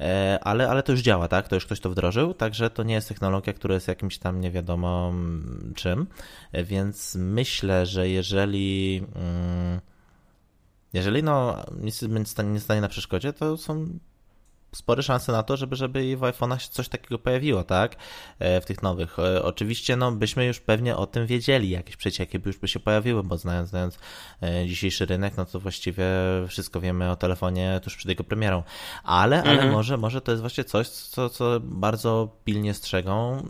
e, 0.00 0.38
ale, 0.42 0.68
ale 0.68 0.82
to 0.82 0.92
już 0.92 1.00
działa, 1.00 1.28
tak, 1.28 1.48
to 1.48 1.54
już 1.54 1.66
ktoś 1.66 1.80
to 1.80 1.90
wdrożył, 1.90 2.34
także 2.34 2.70
to 2.70 2.82
nie 2.82 2.94
jest 2.94 3.08
technologia, 3.08 3.52
która 3.52 3.74
jest 3.74 3.88
jakimś 3.88 4.18
tam 4.18 4.40
nie 4.40 4.50
wiadomo 4.50 5.08
mm, 5.08 5.72
czym, 5.76 6.06
e, 6.52 6.64
więc 6.64 7.14
myślę, 7.14 7.86
że 7.86 8.08
jeżeli 8.08 9.02
mm, 9.14 9.80
jeżeli 10.92 11.22
no 11.22 11.64
nic 11.80 12.02
nie 12.44 12.60
stanie 12.60 12.80
na 12.80 12.88
przeszkodzie, 12.88 13.32
to 13.32 13.56
są 13.56 13.98
spore 14.74 15.02
szanse 15.02 15.32
na 15.32 15.42
to, 15.42 15.56
żeby, 15.56 15.76
żeby 15.76 16.16
w 16.16 16.20
iPhone'ach 16.20 16.68
coś 16.68 16.88
takiego 16.88 17.18
pojawiło, 17.18 17.64
tak? 17.64 17.96
E, 18.38 18.60
w 18.60 18.64
tych 18.64 18.82
nowych. 18.82 19.18
E, 19.18 19.42
oczywiście, 19.42 19.96
no, 19.96 20.12
byśmy 20.12 20.46
już 20.46 20.60
pewnie 20.60 20.96
o 20.96 21.06
tym 21.06 21.26
wiedzieli, 21.26 21.70
jakieś 21.70 21.96
przecieki 21.96 22.38
by 22.38 22.48
już 22.48 22.58
by 22.58 22.68
się 22.68 22.80
pojawiły, 22.80 23.22
bo 23.22 23.38
znając, 23.38 23.70
znając 23.70 23.98
e, 24.42 24.66
dzisiejszy 24.66 25.06
rynek, 25.06 25.36
no 25.36 25.44
to 25.44 25.60
właściwie 25.60 26.06
wszystko 26.48 26.80
wiemy 26.80 27.10
o 27.10 27.16
telefonie 27.16 27.80
tuż 27.82 27.96
przed 27.96 28.08
jego 28.08 28.24
premierą. 28.24 28.62
Ale, 29.04 29.36
mhm. 29.36 29.58
ale 29.58 29.70
może, 29.70 29.96
może 29.96 30.20
to 30.20 30.32
jest 30.32 30.40
właśnie 30.40 30.64
coś, 30.64 30.88
co, 30.88 31.30
co 31.30 31.60
bardzo 31.60 32.36
pilnie 32.44 32.74
strzegą, 32.74 33.42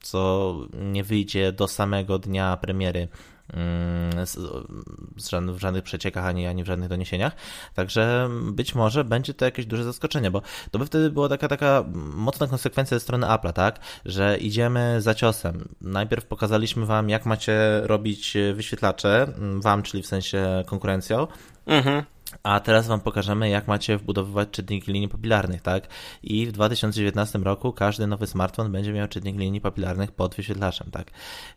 co 0.00 0.54
nie 0.72 1.04
wyjdzie 1.04 1.52
do 1.52 1.68
samego 1.68 2.18
dnia 2.18 2.56
premiery 2.56 3.08
w 5.52 5.58
żadnych 5.58 5.84
przeciekach 5.84 6.24
ani, 6.24 6.46
ani 6.46 6.64
w 6.64 6.66
żadnych 6.66 6.88
doniesieniach. 6.88 7.32
Także 7.74 8.28
być 8.52 8.74
może 8.74 9.04
będzie 9.04 9.34
to 9.34 9.44
jakieś 9.44 9.66
duże 9.66 9.84
zaskoczenie, 9.84 10.30
bo 10.30 10.42
to 10.70 10.78
by 10.78 10.86
wtedy 10.86 11.10
była 11.10 11.28
taka, 11.28 11.48
taka 11.48 11.84
mocna 12.14 12.46
konsekwencja 12.46 12.96
ze 12.96 13.00
strony 13.00 13.26
Apple'a, 13.26 13.52
tak? 13.52 13.80
Że 14.04 14.38
idziemy 14.38 15.00
za 15.00 15.14
ciosem. 15.14 15.68
Najpierw 15.80 16.26
pokazaliśmy 16.26 16.86
Wam, 16.86 17.08
jak 17.08 17.26
macie 17.26 17.80
robić 17.82 18.36
wyświetlacze, 18.54 19.32
Wam, 19.56 19.82
czyli 19.82 20.02
w 20.02 20.06
sensie 20.06 20.62
konkurencją. 20.66 21.26
Mhm. 21.66 22.13
A 22.42 22.60
teraz 22.60 22.86
Wam 22.86 23.00
pokażemy, 23.00 23.48
jak 23.48 23.68
macie 23.68 23.98
wbudowywać 23.98 24.50
czytniki 24.50 24.92
linii 24.92 25.08
papilarnych, 25.08 25.62
tak? 25.62 25.88
I 26.22 26.46
w 26.46 26.52
2019 26.52 27.38
roku 27.38 27.72
każdy 27.72 28.06
nowy 28.06 28.26
smartfon 28.26 28.72
będzie 28.72 28.92
miał 28.92 29.08
czytnik 29.08 29.36
linii 29.36 29.60
papilarnych 29.60 30.12
pod 30.12 30.34
wyświetlaczem, 30.34 30.90
tak? 30.90 31.10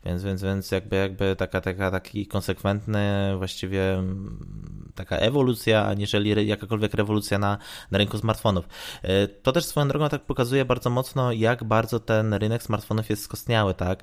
Więc, 0.04 0.24
więc, 0.24 0.42
więc 0.42 0.70
jakby, 0.70 0.96
jakby 0.96 1.36
taka, 1.36 1.60
taka, 1.60 1.90
taki 1.90 2.26
konsekwentny 2.26 3.34
właściwie 3.36 3.94
mm, 3.94 4.90
taka 4.94 5.16
ewolucja, 5.16 5.86
aniżeli 5.86 6.46
jakakolwiek 6.46 6.94
rewolucja 6.94 7.38
na, 7.38 7.58
na 7.90 7.98
rynku 7.98 8.18
smartfonów. 8.18 8.68
E, 9.02 9.28
to 9.28 9.52
też 9.52 9.64
swoją 9.64 9.88
drogą 9.88 10.08
tak 10.08 10.24
pokazuje 10.24 10.64
bardzo 10.64 10.90
mocno, 10.90 11.32
jak 11.32 11.64
bardzo 11.64 12.00
ten 12.00 12.34
rynek 12.34 12.62
smartfonów 12.62 13.10
jest 13.10 13.22
skostniały, 13.22 13.74
tak? 13.74 14.02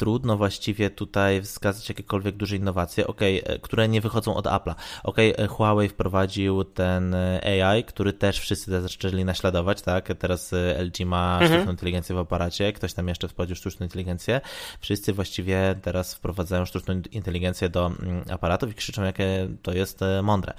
Trudno 0.00 0.36
właściwie 0.36 0.90
tutaj 0.90 1.42
wskazać 1.42 1.88
jakiekolwiek 1.88 2.36
duże 2.36 2.56
innowacje, 2.56 3.06
okay, 3.06 3.42
e, 3.44 3.58
które 3.58 3.88
nie 3.88 4.00
wychodzą 4.00 4.34
od 4.34 4.44
Apple'a. 4.44 4.74
Ok, 5.04 5.16
e, 5.18 5.46
Huawei 5.46 5.88
wprowadził 5.88 6.64
ten 6.64 7.14
e, 7.14 7.64
AI, 7.64 7.84
który 7.84 8.12
też 8.12 8.40
wszyscy 8.40 8.80
zaczęli 8.80 9.24
naśladować, 9.24 9.82
tak? 9.82 10.08
Teraz 10.18 10.52
LG 10.78 11.06
ma 11.06 11.32
mhm. 11.32 11.52
sztuczną 11.52 11.72
inteligencję 11.72 12.14
w 12.14 12.18
aparacie, 12.18 12.72
ktoś 12.72 12.94
tam 12.94 13.08
jeszcze 13.08 13.28
wprowadził 13.28 13.56
sztuczną 13.56 13.84
inteligencję. 13.84 14.40
Wszyscy 14.80 15.12
właściwie 15.12 15.74
teraz 15.82 16.14
wprowadzają 16.14 16.64
sztuczną 16.64 17.02
inteligencję 17.12 17.68
do 17.68 17.86
mm, 17.86 18.24
aparatów 18.30 18.70
i 18.70 18.74
krzyczą, 18.74 19.02
jakie 19.02 19.48
to 19.62 19.72
jest 19.72 20.00
mądre. 20.22 20.52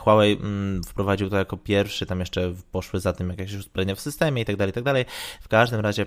Huawei 0.00 0.32
mm, 0.32 0.82
wprowadził 0.84 1.30
to 1.30 1.36
jako 1.36 1.56
pierwszy, 1.56 2.06
tam 2.06 2.20
jeszcze 2.20 2.54
poszły 2.72 3.00
za 3.00 3.12
tym 3.12 3.30
jakieś 3.30 3.54
usprawnienia 3.54 3.94
w 3.94 4.00
systemie 4.00 4.42
i 4.42 4.44
tak 4.44 4.56
dalej, 4.56 4.70
i 4.70 4.74
tak 4.74 4.84
dalej. 4.84 5.04
W 5.40 5.48
każdym 5.48 5.80
razie 5.80 6.06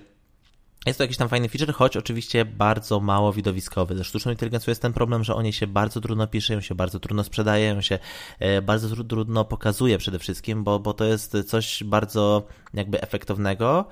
jest 0.86 0.98
to 0.98 1.04
jakiś 1.04 1.18
tam 1.18 1.30
fajny 1.30 1.50
feature, 1.50 1.74
choć 1.74 1.98
oczywiście 1.98 2.46
bardzo 2.46 3.00
mało 3.00 3.34
widowiskowy. 3.34 3.96
Ze 3.96 4.04
sztuczną 4.04 4.32
inteligencją 4.32 4.72
jest 4.72 4.82
ten 4.82 4.94
problem, 4.94 5.24
że 5.24 5.36
oni 5.36 5.54
się 5.54 5.68
bardzo 5.68 6.02
trudno 6.02 6.28
pisze, 6.28 6.62
się 6.62 6.76
bardzo 6.76 7.00
trudno 7.00 7.24
sprzedaje, 7.24 7.82
się 7.82 8.00
e, 8.40 8.62
bardzo 8.62 9.04
trudno 9.04 9.46
pokazuje 9.46 9.98
przede 9.98 10.20
wszystkim, 10.20 10.64
bo, 10.64 10.80
bo 10.80 10.94
to 10.94 11.06
jest 11.06 11.38
coś 11.48 11.84
bardzo 11.84 12.48
jakby 12.74 13.02
efektownego, 13.02 13.86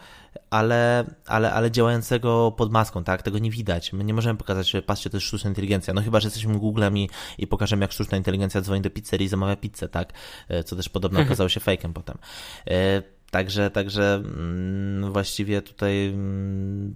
ale, 0.49 1.05
ale, 1.25 1.53
ale 1.53 1.71
działającego 1.71 2.51
pod 2.57 2.71
maską, 2.71 3.03
tak? 3.03 3.21
Tego 3.21 3.39
nie 3.39 3.51
widać. 3.51 3.93
My 3.93 4.03
nie 4.03 4.13
możemy 4.13 4.37
pokazać, 4.37 4.69
że 4.69 4.81
patrzcie, 4.81 5.09
to 5.09 5.17
jest 5.17 5.27
sztuczna 5.27 5.49
inteligencja. 5.49 5.93
No 5.93 6.01
chyba, 6.01 6.19
że 6.19 6.27
jesteśmy 6.27 6.59
Googlem 6.59 6.97
i, 6.97 7.09
i 7.37 7.47
pokażemy, 7.47 7.83
jak 7.83 7.91
sztuczna 7.91 8.17
inteligencja 8.17 8.61
dzwoni 8.61 8.81
do 8.81 8.89
pizzerii 8.89 9.25
i 9.25 9.29
zamawia 9.29 9.55
pizzę, 9.55 9.89
tak? 9.89 10.13
E, 10.47 10.63
co 10.63 10.75
też 10.75 10.89
podobno 10.89 11.21
okazało 11.21 11.49
się 11.49 11.59
fejkiem 11.59 11.93
potem. 11.93 12.17
Także, 13.31 13.69
także 13.69 14.13
mm, 14.15 15.11
właściwie 15.11 15.61
tutaj 15.61 16.07
mm, 16.07 16.95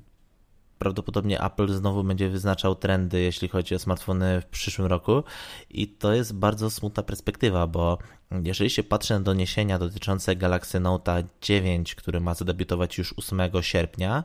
prawdopodobnie 0.83 1.41
Apple 1.41 1.73
znowu 1.73 2.03
będzie 2.03 2.29
wyznaczał 2.29 2.75
trendy, 2.75 3.21
jeśli 3.21 3.47
chodzi 3.47 3.75
o 3.75 3.79
smartfony 3.79 4.41
w 4.41 4.45
przyszłym 4.45 4.87
roku 4.87 5.23
i 5.69 5.87
to 5.87 6.13
jest 6.13 6.33
bardzo 6.33 6.69
smutna 6.69 7.03
perspektywa, 7.03 7.67
bo 7.67 7.97
jeżeli 8.43 8.69
się 8.69 8.83
patrzy 8.83 9.13
na 9.13 9.19
doniesienia 9.19 9.79
dotyczące 9.79 10.35
Galaxy 10.35 10.79
Note 10.79 11.23
9, 11.41 11.95
który 11.95 12.19
ma 12.19 12.33
zadebiutować 12.33 12.97
już 12.97 13.13
8 13.17 13.41
sierpnia, 13.61 14.23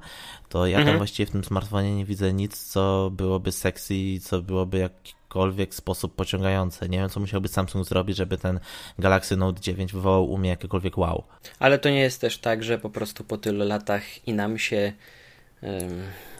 to 0.49 0.67
ja 0.67 0.79
mhm. 0.79 0.87
tam 0.87 0.99
właściwie 0.99 1.27
w 1.27 1.31
tym 1.31 1.45
smartfonie 1.45 1.97
nie 1.97 2.05
widzę 2.05 2.33
nic, 2.33 2.65
co 2.65 3.11
byłoby 3.13 3.53
sexy, 3.53 3.95
co 4.23 4.43
byłoby 4.43 4.79
jak 4.79 4.93
jakikolwiek 5.29 5.75
sposób 5.75 6.15
pociągający. 6.15 6.89
Nie 6.89 6.99
wiem, 6.99 7.09
co 7.09 7.21
musiałby 7.21 7.49
Samsung 7.49 7.87
zrobić, 7.87 8.17
żeby 8.17 8.39
ten 8.39 8.61
Galaxy 8.99 9.37
Note 9.37 9.61
9 9.61 9.93
wywołał 9.93 10.31
u 10.31 10.39
mnie 10.39 10.51
jakiekolwiek 10.51 10.99
wow. 10.99 11.25
Ale 11.59 11.79
to 11.79 11.91
nie 11.91 12.01
jest 12.01 12.21
też 12.21 12.39
tak, 12.39 12.63
że 12.63 12.79
po 12.79 12.91
prostu 12.91 13.25
po 13.25 13.39
tylu 13.39 13.65
latach 13.65 14.29
i 14.29 14.33
nam 14.33 14.59
się 14.59 14.93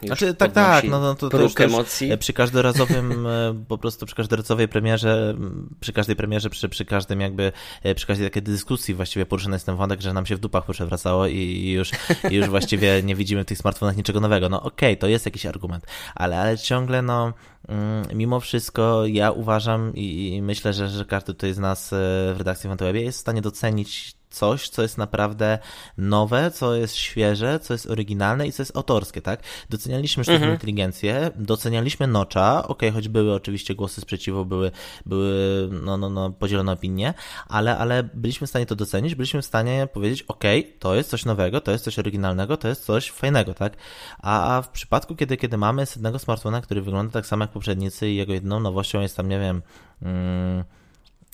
znaczy, 0.03 0.35
tak, 0.35 0.53
tak, 0.53 0.85
no, 0.85 1.01
no 1.01 1.15
to, 1.15 1.29
to 1.29 1.43
już 1.43 1.61
emocji. 1.61 2.19
przy 2.19 2.33
każdorazowym, 2.33 3.27
e, 3.27 3.65
po 3.69 3.79
prostu 3.79 4.07
przy 4.07 4.15
każdorazowej 4.17 4.69
premierze, 4.69 5.35
przy 5.81 5.93
każdej 5.93 6.17
premierze, 6.17 6.51
przy, 6.51 6.69
przy 6.69 6.85
każdym 6.85 7.21
jakby, 7.21 7.53
e, 7.83 7.95
przy 7.95 8.07
każdej 8.07 8.27
takiej 8.27 8.43
dyskusji 8.43 8.95
właściwie 8.95 9.27
poruszany 9.27 9.57
jest 9.57 9.67
ten 9.67 9.77
wątek, 9.77 10.01
że 10.01 10.13
nam 10.13 10.27
się 10.27 10.37
w 10.37 10.39
dupach 10.39 10.65
przewracało 10.71 11.27
i, 11.27 11.37
i 11.37 11.73
już, 11.73 11.91
i 12.31 12.35
już 12.35 12.49
właściwie 12.49 13.03
nie 13.03 13.15
widzimy 13.15 13.45
w 13.45 13.47
tych 13.47 13.59
smartfonach 13.59 13.97
niczego 13.97 14.21
nowego. 14.21 14.49
No 14.49 14.63
okej, 14.63 14.93
okay, 14.93 14.97
to 14.97 15.07
jest 15.07 15.27
jakiś 15.27 15.47
argument, 15.47 15.87
ale, 16.15 16.41
ale 16.41 16.59
ciągle 16.59 17.03
no, 17.03 17.33
mm, 17.69 18.05
mimo 18.15 18.41
wszystko 18.41 19.07
ja 19.07 19.31
uważam 19.31 19.95
i, 19.95 20.35
i 20.35 20.43
myślę, 20.43 20.73
że, 20.73 20.89
że 20.89 21.05
każdy 21.05 21.35
tutaj 21.35 21.55
z 21.55 21.59
nas 21.59 21.93
e, 21.93 21.97
w 22.35 22.39
redakcji 22.39 22.69
Wantowebie 22.69 23.03
jest 23.03 23.19
w 23.19 23.21
stanie 23.21 23.43
docenić 23.43 24.18
coś, 24.31 24.69
co 24.69 24.83
jest 24.83 24.99
naprawdę 24.99 25.59
nowe, 25.99 26.51
co 26.51 26.75
jest 26.75 26.97
świeże, 26.97 27.61
co 27.61 27.75
jest 27.75 27.91
oryginalne 27.91 28.47
i 28.47 28.53
co 28.53 28.63
jest 28.63 28.77
autorskie, 28.77 29.23
tak? 29.23 29.43
Docenialiśmy 29.71 30.25
sztuczną 30.25 30.35
mhm. 30.35 30.53
inteligencję, 30.53 31.31
docenialiśmy 31.37 32.07
Nocza, 32.07 32.69
ok, 32.69 32.83
choć 32.93 33.09
były 33.09 33.35
oczywiście 33.35 33.75
głosy 33.75 34.01
sprzeciwu, 34.01 34.45
były, 34.45 34.71
były 35.07 35.69
no, 35.85 35.97
no, 35.97 36.11
no, 36.11 36.31
podzielone 36.31 36.73
opinie, 36.73 37.15
ale, 37.49 37.79
ale 37.79 38.03
byliśmy 38.03 38.47
w 38.47 38.51
stanie 38.51 38.67
to 38.67 38.77
docenić, 38.77 39.15
byliśmy 39.15 39.43
w 39.43 39.47
stanie 39.47 39.89
powiedzieć, 39.93 40.23
ok, 40.23 40.45
to 40.79 40.95
jest 40.95 41.11
coś 41.11 41.25
nowego, 41.25 41.61
to 41.61 41.73
jest 41.73 41.85
coś 41.85 41.99
oryginalnego, 41.99 42.57
to 42.57 42.69
jest 42.69 42.85
coś 42.85 43.11
fajnego, 43.11 43.55
tak? 43.55 43.73
A, 44.19 44.57
a 44.57 44.63
w 44.63 44.69
przypadku, 44.69 45.17
kiedy, 45.17 45.37
kiedy 45.37 45.59
mamy 45.59 45.83
jednego 45.83 46.19
smartfona, 46.19 46.61
który 46.61 46.83
wygląda 46.83 47.13
tak 47.13 47.27
samo 47.27 47.45
jak 47.45 47.51
poprzednicy 47.51 48.11
i 48.11 48.17
jego 48.17 48.33
jedyną 48.33 48.61
nowością 48.61 49.01
jest 49.01 49.17
tam, 49.17 49.29
nie 49.29 49.41
wiem, 49.41 49.63
mm, 50.03 50.65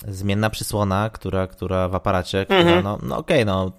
zmienna 0.07 0.49
przysłona, 0.49 1.09
która, 1.09 1.47
która 1.47 1.89
w 1.89 1.95
aparacie, 1.95 2.45
która, 2.45 2.59
mhm. 2.59 2.83
no, 2.83 2.99
no 3.03 3.17
okej, 3.17 3.43
okay, 3.43 3.45
no 3.45 3.71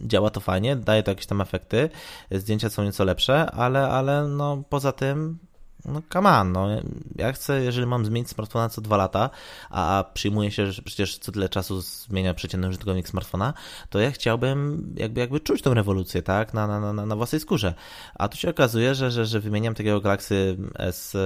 działa 0.00 0.30
to 0.30 0.40
fajnie, 0.40 0.76
daje 0.76 1.02
to 1.02 1.10
jakieś 1.10 1.26
tam 1.26 1.40
efekty, 1.40 1.90
zdjęcia 2.30 2.70
są 2.70 2.84
nieco 2.84 3.04
lepsze, 3.04 3.50
ale, 3.50 3.88
ale 3.88 4.28
no 4.28 4.62
poza 4.68 4.92
tym 4.92 5.38
no 5.84 6.02
come 6.12 6.30
on, 6.30 6.52
no 6.52 6.68
ja 7.16 7.32
chcę, 7.32 7.62
jeżeli 7.62 7.86
mam 7.86 8.06
zmienić 8.06 8.30
smartfona 8.30 8.68
co 8.68 8.80
dwa 8.80 8.96
lata, 8.96 9.30
a 9.70 10.04
przyjmuję 10.14 10.50
się, 10.50 10.72
że 10.72 10.82
przecież 10.82 11.18
co 11.18 11.32
tyle 11.32 11.48
czasu 11.48 11.80
zmienia 11.80 12.34
przeciętny 12.34 12.68
użytkownik 12.68 13.08
smartfona, 13.08 13.54
to 13.90 13.98
ja 13.98 14.10
chciałbym 14.10 14.86
jakby, 14.96 15.20
jakby 15.20 15.40
czuć 15.40 15.62
tą 15.62 15.74
rewolucję, 15.74 16.22
tak, 16.22 16.54
na, 16.54 16.66
na, 16.66 16.92
na, 16.92 17.06
na 17.06 17.16
własnej 17.16 17.40
skórze. 17.40 17.74
A 18.14 18.28
tu 18.28 18.36
się 18.36 18.50
okazuje, 18.50 18.94
że, 18.94 19.10
że, 19.10 19.26
że 19.26 19.40
wymieniam 19.40 19.74
takiego 19.74 20.00
Galaxy 20.00 20.56
S... 20.78 21.16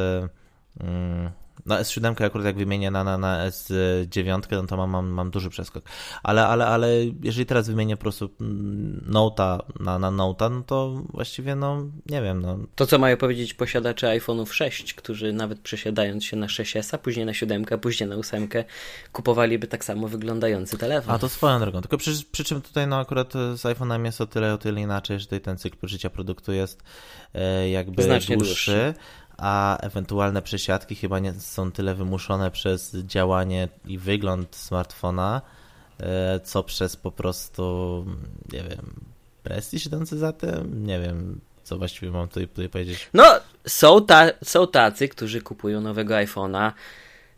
Mm, 0.81 1.31
na 1.67 1.83
S7 1.83 2.25
akurat 2.25 2.47
jak 2.47 2.57
wymienię 2.57 2.91
na, 2.91 3.05
na, 3.05 3.19
na 3.19 3.51
S9, 3.51 4.43
no 4.51 4.67
to 4.67 4.77
mam, 4.77 4.91
mam, 4.91 5.09
mam 5.09 5.31
duży 5.31 5.51
przeskok. 5.51 5.85
Ale, 6.23 6.47
ale, 6.47 6.67
ale 6.67 6.89
jeżeli 7.23 7.47
teraz 7.47 7.69
wymienię 7.69 7.97
po 7.97 8.03
prostu 8.03 8.31
mm, 8.41 9.05
Note'a 9.11 9.59
na, 9.81 9.99
na 9.99 10.11
Note'a, 10.11 10.51
no 10.51 10.63
to 10.63 11.03
właściwie 11.11 11.57
no 11.57 11.83
nie 12.07 12.23
wiem. 12.23 12.43
No. 12.43 12.59
To 12.75 12.87
co 12.87 12.99
mają 12.99 13.17
powiedzieć 13.17 13.55
posiadacze 13.55 14.19
iPhone'ów 14.19 14.53
6, 14.53 14.95
którzy 14.95 15.33
nawet 15.33 15.61
przesiadając 15.61 16.25
się 16.25 16.37
na 16.37 16.47
6S, 16.47 16.95
a 16.95 16.99
później 16.99 17.27
na 17.27 17.35
7, 17.35 17.65
a 17.71 17.79
później 17.79 18.09
na 18.09 18.17
8 18.17 18.49
kupowaliby 19.13 19.67
tak 19.67 19.85
samo 19.85 20.09
wyglądający 20.09 20.79
telefon. 20.79 21.15
A 21.15 21.19
to 21.19 21.29
swoją 21.29 21.61
drogą. 21.61 21.81
Tylko 21.81 21.99
przy, 21.99 22.25
przy 22.33 22.45
czym 22.45 22.63
tutaj 22.63 22.87
no 22.87 22.99
akurat 22.99 23.33
z 23.33 23.63
iPhone'em 23.63 24.05
jest 24.05 24.21
o 24.21 24.27
tyle, 24.27 24.55
o 24.55 24.59
tyle 24.59 24.81
inaczej, 24.81 25.21
że 25.21 25.27
tutaj 25.27 25.41
ten 25.41 25.59
cykl 25.59 25.87
życia 25.89 26.11
produktu 26.11 26.53
jest 26.53 26.83
e, 27.35 27.71
jakby 27.71 28.03
Znacznie 28.03 28.37
dłuższy. 28.37 28.73
dłuższy 28.73 28.95
a 29.39 29.79
ewentualne 29.79 30.43
przesiadki 30.43 30.95
chyba 30.95 31.19
nie 31.19 31.33
są 31.33 31.73
tyle 31.73 31.95
wymuszone 31.95 32.51
przez 32.51 32.97
działanie 32.97 33.69
i 33.85 33.99
wygląd 33.99 34.57
smartfona, 34.57 35.43
e, 36.01 36.41
co 36.41 36.63
przez 36.63 36.97
po 36.97 37.11
prostu, 37.11 38.05
nie 38.53 38.63
wiem, 38.63 38.95
prestiż 39.43 39.87
idący 39.87 40.19
za 40.19 40.33
tym? 40.33 40.87
Nie 40.87 41.01
wiem, 41.01 41.41
co 41.65 41.79
właściwie 41.79 42.13
mam 42.13 42.29
tutaj, 42.29 42.49
tutaj 42.49 42.69
powiedzieć. 42.69 43.11
No, 43.15 43.25
są, 43.67 44.07
ta, 44.07 44.27
są 44.45 44.67
tacy, 44.67 45.09
którzy 45.09 45.41
kupują 45.41 45.81
nowego 45.81 46.15
iPhone'a 46.15 46.73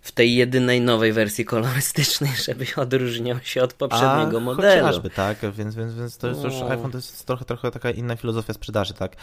w 0.09 0.12
tej 0.12 0.35
jedynej 0.35 0.81
nowej 0.81 1.12
wersji 1.12 1.45
kolorystycznej, 1.45 2.31
żeby 2.47 2.67
odróżniał 2.77 3.38
się 3.43 3.62
od 3.62 3.75
poprzedniego 3.75 4.38
A, 4.38 4.41
modelu. 4.41 4.87
Chociażby, 4.87 5.11
tak, 5.11 5.38
więc, 5.53 5.75
więc, 5.75 5.95
więc 5.95 6.19
to 6.19 6.29
jest 6.29 6.45
już 6.45 6.55
no. 6.61 6.71
iPhone 6.71 6.91
to 6.91 6.99
jest 6.99 7.27
trochę, 7.27 7.45
trochę 7.45 7.71
taka 7.71 7.91
inna 7.91 8.17
filozofia 8.17 8.53
sprzedaży, 8.53 8.95
tak, 8.95 9.17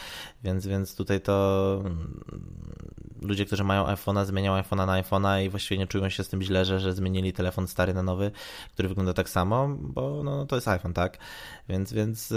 więc, 0.44 0.68
więc 0.68 0.96
tutaj 0.96 1.22
to 1.22 1.84
ludzie, 3.22 3.46
którzy 3.46 3.64
mają 3.64 3.86
iPhone'a, 3.86 4.26
zmieniają 4.26 4.62
iPhone'a 4.62 4.88
na 4.88 5.02
iPhone'a 5.02 5.46
i 5.46 5.50
właściwie 5.50 5.78
nie 5.78 5.88
czują 5.88 6.10
się 6.10 6.24
z 6.24 6.28
tym 6.28 6.42
źle, 6.42 6.66
że, 6.66 6.80
że 6.80 6.94
zmienili 6.94 7.34
telefon 7.34 7.68
stary 7.68 7.94
na 7.94 8.04
nowy, 8.04 8.32
który 8.74 8.90
wygląda 8.90 9.14
tak 9.14 9.30
samo, 9.30 9.68
bo 9.80 10.24
no, 10.24 10.46
to 10.46 10.56
jest 10.56 10.68
iPhone, 10.68 10.94
tak? 10.94 11.18
Więc, 11.70 11.94
więc 11.94 12.34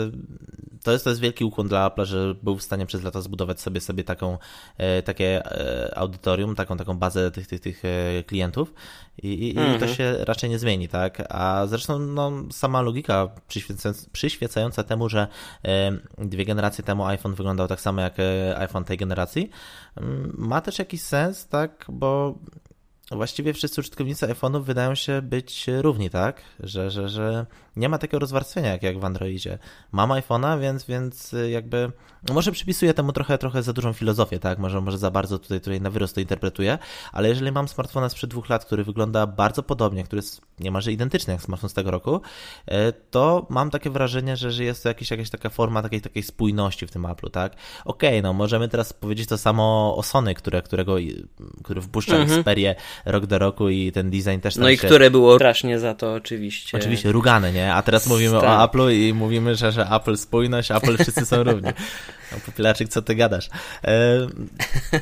to 0.88 0.92
jest, 0.92 1.04
to 1.04 1.10
jest 1.10 1.20
wielki 1.22 1.44
ukłon 1.44 1.68
dla 1.68 1.86
Apple, 1.86 2.04
że 2.04 2.34
był 2.42 2.56
w 2.56 2.62
stanie 2.62 2.86
przez 2.86 3.02
lata 3.02 3.20
zbudować 3.20 3.60
sobie 3.60 3.80
sobie 3.80 4.04
taką, 4.04 4.38
e, 4.78 5.02
takie 5.02 5.46
e, 5.46 5.98
audytorium, 5.98 6.54
taką, 6.54 6.76
taką 6.76 6.98
bazę 6.98 7.30
tych, 7.30 7.46
tych, 7.46 7.60
tych 7.60 7.82
e, 7.84 8.24
klientów 8.24 8.74
i, 9.22 9.48
i, 9.48 9.54
to 9.54 9.60
mhm. 9.60 9.94
się 9.94 10.16
raczej 10.20 10.50
nie 10.50 10.58
zmieni, 10.58 10.88
tak? 10.88 11.22
A 11.28 11.66
zresztą 11.66 11.98
no, 11.98 12.32
sama 12.50 12.82
logika 12.82 13.28
przyświecająca, 13.48 14.06
przyświecająca 14.12 14.84
temu, 14.84 15.08
że 15.08 15.28
dwie 16.18 16.44
generacje 16.44 16.84
temu 16.84 17.04
iPhone 17.04 17.34
wyglądał 17.34 17.68
tak 17.68 17.80
samo 17.80 18.00
jak 18.00 18.14
iPhone 18.56 18.84
tej 18.84 18.96
generacji, 18.96 19.50
mm, 19.96 20.34
ma 20.38 20.60
też 20.60 20.78
jakiś 20.78 21.02
sens, 21.02 21.48
tak? 21.48 21.84
Bo 21.88 22.38
właściwie 23.10 23.52
wszyscy 23.52 23.80
użytkownicy 23.80 24.26
iPhone'ów 24.26 24.62
wydają 24.62 24.94
się 24.94 25.22
być 25.22 25.66
równi, 25.80 26.10
tak? 26.10 26.40
Że, 26.60 26.90
że, 26.90 27.08
że 27.08 27.46
nie 27.78 27.88
ma 27.88 27.98
takiego 27.98 28.18
rozwarstwienia 28.18 28.70
jak, 28.70 28.82
jak 28.82 28.98
w 28.98 29.04
Androidzie. 29.04 29.58
Mam 29.92 30.10
iPhone'a, 30.10 30.60
więc, 30.60 30.84
więc 30.84 31.34
jakby 31.50 31.92
no 32.28 32.34
może 32.34 32.52
przypisuję 32.52 32.94
temu 32.94 33.12
trochę, 33.12 33.38
trochę 33.38 33.62
za 33.62 33.72
dużą 33.72 33.92
filozofię, 33.92 34.38
tak? 34.38 34.58
Może, 34.58 34.80
może 34.80 34.98
za 34.98 35.10
bardzo 35.10 35.38
tutaj, 35.38 35.60
tutaj 35.60 35.80
na 35.80 35.90
wyrost 35.90 36.14
to 36.14 36.20
interpretuję, 36.20 36.78
ale 37.12 37.28
jeżeli 37.28 37.52
mam 37.52 37.68
smartfona 37.68 38.08
sprzed 38.08 38.30
dwóch 38.30 38.48
lat, 38.48 38.64
który 38.64 38.84
wygląda 38.84 39.26
bardzo 39.26 39.62
podobnie, 39.62 40.04
który 40.04 40.18
jest 40.18 40.40
niemalże 40.60 40.92
identyczny 40.92 41.32
jak 41.32 41.42
smartfon 41.42 41.70
z 41.70 41.74
tego 41.74 41.90
roku, 41.90 42.20
e, 42.66 42.92
to 42.92 43.46
mam 43.50 43.70
takie 43.70 43.90
wrażenie, 43.90 44.36
że, 44.36 44.52
że 44.52 44.64
jest 44.64 44.82
to 44.82 44.88
jakiś, 44.88 45.10
jakaś 45.10 45.30
taka 45.30 45.48
forma 45.48 45.82
takiej, 45.82 46.00
takiej 46.00 46.22
spójności 46.22 46.86
w 46.86 46.90
tym 46.90 47.02
Apple'u, 47.02 47.30
tak? 47.30 47.52
Okej, 47.84 48.10
okay, 48.10 48.22
no 48.22 48.32
możemy 48.32 48.68
teraz 48.68 48.92
powiedzieć 48.92 49.28
to 49.28 49.38
samo 49.38 49.96
o 49.96 50.02
Sony, 50.02 50.34
które, 50.34 50.62
którego, 50.62 50.96
który 51.64 51.80
wpuszcza 51.80 52.16
mhm. 52.16 52.38
Xperię 52.38 52.74
rok 53.04 53.26
do 53.26 53.38
roku 53.38 53.68
i 53.68 53.92
ten 53.92 54.10
design 54.10 54.40
też 54.40 54.56
No 54.56 54.68
i 54.68 54.78
się... 54.78 54.86
które 54.86 55.10
było 55.10 55.34
strasznie 55.34 55.78
za 55.78 55.94
to 55.94 56.14
oczywiście. 56.14 56.78
Oczywiście, 56.78 57.12
rugane, 57.12 57.52
nie? 57.52 57.67
A 57.74 57.82
teraz 57.82 58.06
mówimy 58.06 58.36
o 58.36 58.40
Apple'u 58.40 58.92
i 58.92 59.14
mówimy, 59.14 59.54
że, 59.54 59.72
że 59.72 59.86
Apple 59.90 60.16
spójność, 60.16 60.70
Apple 60.70 60.96
wszyscy 60.98 61.26
są 61.26 61.42
równi. 61.42 61.70
No, 62.32 62.38
popielaczyk, 62.46 62.88
co 62.88 63.02
ty 63.02 63.14
gadasz? 63.14 63.48
E, 63.84 64.26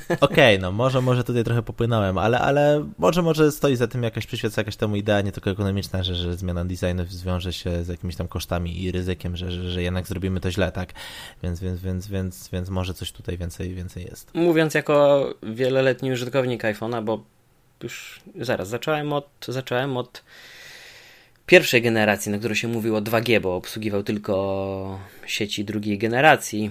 Okej, 0.08 0.18
okay, 0.20 0.58
no 0.58 0.72
może, 0.72 1.00
może 1.00 1.24
tutaj 1.24 1.44
trochę 1.44 1.62
popłynąłem, 1.62 2.18
ale, 2.18 2.38
ale 2.38 2.86
może, 2.98 3.22
może 3.22 3.52
stoi 3.52 3.76
za 3.76 3.86
tym 3.86 4.02
jakaś, 4.02 4.26
przyświeca 4.26 4.60
jakaś 4.60 4.76
temu 4.76 4.96
idea, 4.96 5.20
nie 5.20 5.32
tylko 5.32 5.50
ekonomiczna, 5.50 6.02
że, 6.02 6.14
że 6.14 6.36
zmiana 6.36 6.64
designu 6.64 7.04
zwiąże 7.08 7.52
się 7.52 7.84
z 7.84 7.88
jakimiś 7.88 8.16
tam 8.16 8.28
kosztami 8.28 8.82
i 8.82 8.92
ryzykiem, 8.92 9.36
że, 9.36 9.50
że, 9.50 9.70
że 9.70 9.82
jednak 9.82 10.06
zrobimy 10.06 10.40
to 10.40 10.50
źle, 10.50 10.72
tak? 10.72 10.92
Więc, 11.42 11.60
więc, 11.60 11.80
więc, 11.80 12.08
więc, 12.08 12.48
więc 12.52 12.68
może 12.68 12.94
coś 12.94 13.12
tutaj 13.12 13.38
więcej, 13.38 13.74
więcej 13.74 14.04
jest. 14.04 14.34
Mówiąc 14.34 14.74
jako 14.74 15.26
wieloletni 15.42 16.12
użytkownik 16.12 16.62
iPhone'a, 16.62 17.04
bo 17.04 17.24
już 17.82 18.20
zaraz, 18.40 18.68
zacząłem 18.68 19.12
od, 19.12 19.28
zacząłem 19.48 19.96
od 19.96 20.22
pierwszej 21.46 21.82
generacji, 21.82 22.32
na 22.32 22.38
której 22.38 22.56
się 22.56 22.68
mówiło 22.68 23.00
2G, 23.00 23.40
bo 23.40 23.56
obsługiwał 23.56 24.02
tylko 24.02 24.98
sieci 25.26 25.64
drugiej 25.64 25.98
generacji, 25.98 26.70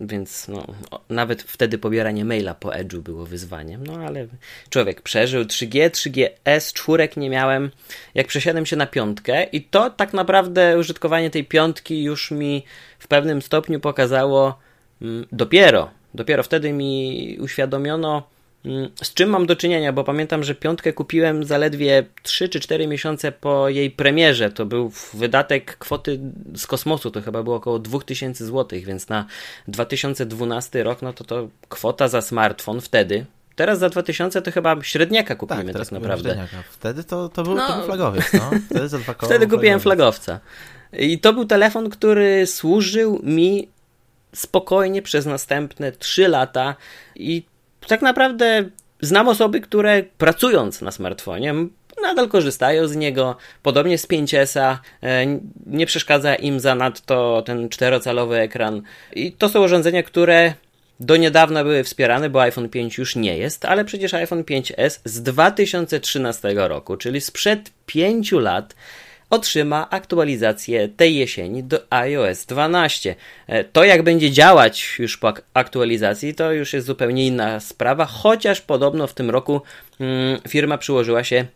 więc 0.00 0.48
no, 0.48 0.66
nawet 1.10 1.42
wtedy 1.42 1.78
pobieranie 1.78 2.24
maila 2.24 2.54
po 2.54 2.68
Edge'u 2.68 2.98
było 2.98 3.26
wyzwaniem, 3.26 3.86
no 3.86 3.94
ale 3.94 4.26
człowiek 4.70 5.02
przeżył 5.02 5.42
3G, 5.42 5.90
3GS, 5.90 6.72
czwórek 6.72 7.16
nie 7.16 7.30
miałem, 7.30 7.70
jak 8.14 8.26
przesiadłem 8.26 8.66
się 8.66 8.76
na 8.76 8.86
piątkę 8.86 9.44
i 9.44 9.62
to 9.62 9.90
tak 9.90 10.12
naprawdę 10.12 10.78
użytkowanie 10.78 11.30
tej 11.30 11.44
piątki 11.44 12.02
już 12.02 12.30
mi 12.30 12.64
w 12.98 13.08
pewnym 13.08 13.42
stopniu 13.42 13.80
pokazało 13.80 14.58
mm, 15.02 15.26
dopiero, 15.32 15.90
dopiero 16.14 16.42
wtedy 16.42 16.72
mi 16.72 17.36
uświadomiono, 17.40 18.33
z 19.02 19.14
czym 19.14 19.30
mam 19.30 19.46
do 19.46 19.56
czynienia, 19.56 19.92
bo 19.92 20.04
pamiętam, 20.04 20.44
że 20.44 20.54
piątkę 20.54 20.92
kupiłem 20.92 21.44
zaledwie 21.44 22.04
3 22.22 22.48
czy 22.48 22.60
4 22.60 22.86
miesiące 22.86 23.32
po 23.32 23.68
jej 23.68 23.90
premierze. 23.90 24.50
To 24.50 24.66
był 24.66 24.92
wydatek 25.14 25.76
kwoty 25.78 26.20
z 26.56 26.66
kosmosu, 26.66 27.10
to 27.10 27.22
chyba 27.22 27.42
było 27.42 27.56
około 27.56 27.78
2000 27.78 28.46
zł, 28.46 28.78
więc 28.84 29.08
na 29.08 29.26
2012 29.68 30.82
rok, 30.82 31.02
no 31.02 31.12
to 31.12 31.24
to 31.24 31.48
kwota 31.68 32.08
za 32.08 32.22
smartfon 32.22 32.80
wtedy. 32.80 33.26
Teraz 33.56 33.78
za 33.78 33.88
2000 33.88 34.42
to 34.42 34.52
chyba 34.52 34.82
średniaka 34.82 35.34
kupimy 35.34 35.72
tak, 35.72 35.82
tak 35.82 35.92
naprawdę. 35.92 36.28
Średniaka. 36.28 36.56
Wtedy 36.70 37.04
to, 37.04 37.28
to, 37.28 37.42
był, 37.42 37.54
no, 37.54 37.68
to 37.68 37.76
był 37.76 37.86
flagowiec, 37.86 38.32
no. 38.32 38.50
Wtedy, 38.70 38.88
za 38.88 38.98
dwa 38.98 39.14
wtedy 39.14 39.46
kupiłem 39.46 39.80
flagowca. 39.80 40.40
I 40.92 41.18
to 41.18 41.32
był 41.32 41.44
telefon, 41.44 41.90
który 41.90 42.46
służył 42.46 43.20
mi 43.22 43.68
spokojnie 44.34 45.02
przez 45.02 45.26
następne 45.26 45.92
3 45.92 46.28
lata 46.28 46.76
i 47.14 47.42
tak 47.86 48.02
naprawdę 48.02 48.64
znam 49.00 49.28
osoby, 49.28 49.60
które 49.60 50.02
pracując 50.18 50.80
na 50.80 50.90
smartfonie 50.90 51.54
nadal 52.02 52.28
korzystają 52.28 52.88
z 52.88 52.96
niego. 52.96 53.36
Podobnie 53.62 53.98
z 53.98 54.06
5S-a 54.06 54.78
e, 55.02 55.26
nie 55.66 55.86
przeszkadza 55.86 56.34
im 56.34 56.60
zanadto 56.60 57.42
ten 57.46 57.68
czterocalowy 57.68 58.36
ekran. 58.38 58.82
I 59.12 59.32
to 59.32 59.48
są 59.48 59.64
urządzenia, 59.64 60.02
które 60.02 60.54
do 61.00 61.16
niedawna 61.16 61.64
były 61.64 61.84
wspierane, 61.84 62.30
bo 62.30 62.42
iPhone 62.42 62.68
5 62.68 62.98
już 62.98 63.16
nie 63.16 63.38
jest, 63.38 63.64
ale 63.64 63.84
przecież 63.84 64.14
iPhone 64.14 64.42
5S 64.42 65.00
z 65.04 65.22
2013 65.22 66.54
roku, 66.54 66.96
czyli 66.96 67.20
sprzed 67.20 67.70
5 67.86 68.32
lat, 68.32 68.74
otrzyma 69.30 69.90
aktualizację 69.90 70.88
tej 70.88 71.16
jesieni 71.16 71.62
do 71.62 71.80
iOS 71.90 72.46
12. 72.46 73.14
E, 73.46 73.64
to 73.64 73.84
jak 73.84 74.02
będzie 74.02 74.30
działać 74.30 74.96
już 74.98 75.16
po 75.16 75.32
aktualizacji, 75.54 76.34
to 76.34 76.52
już 76.52 76.72
jest 76.72 76.86
zupełnie 76.86 77.26
inna 77.26 77.60
sprawa, 77.60 78.04
chociaż 78.04 78.60
podobno 78.60 79.06
w 79.06 79.14
tym 79.14 79.30
roku 79.30 79.62
mm, 80.00 80.40
firma 80.48 80.78
przyłożyła 80.78 81.24
się 81.24 81.46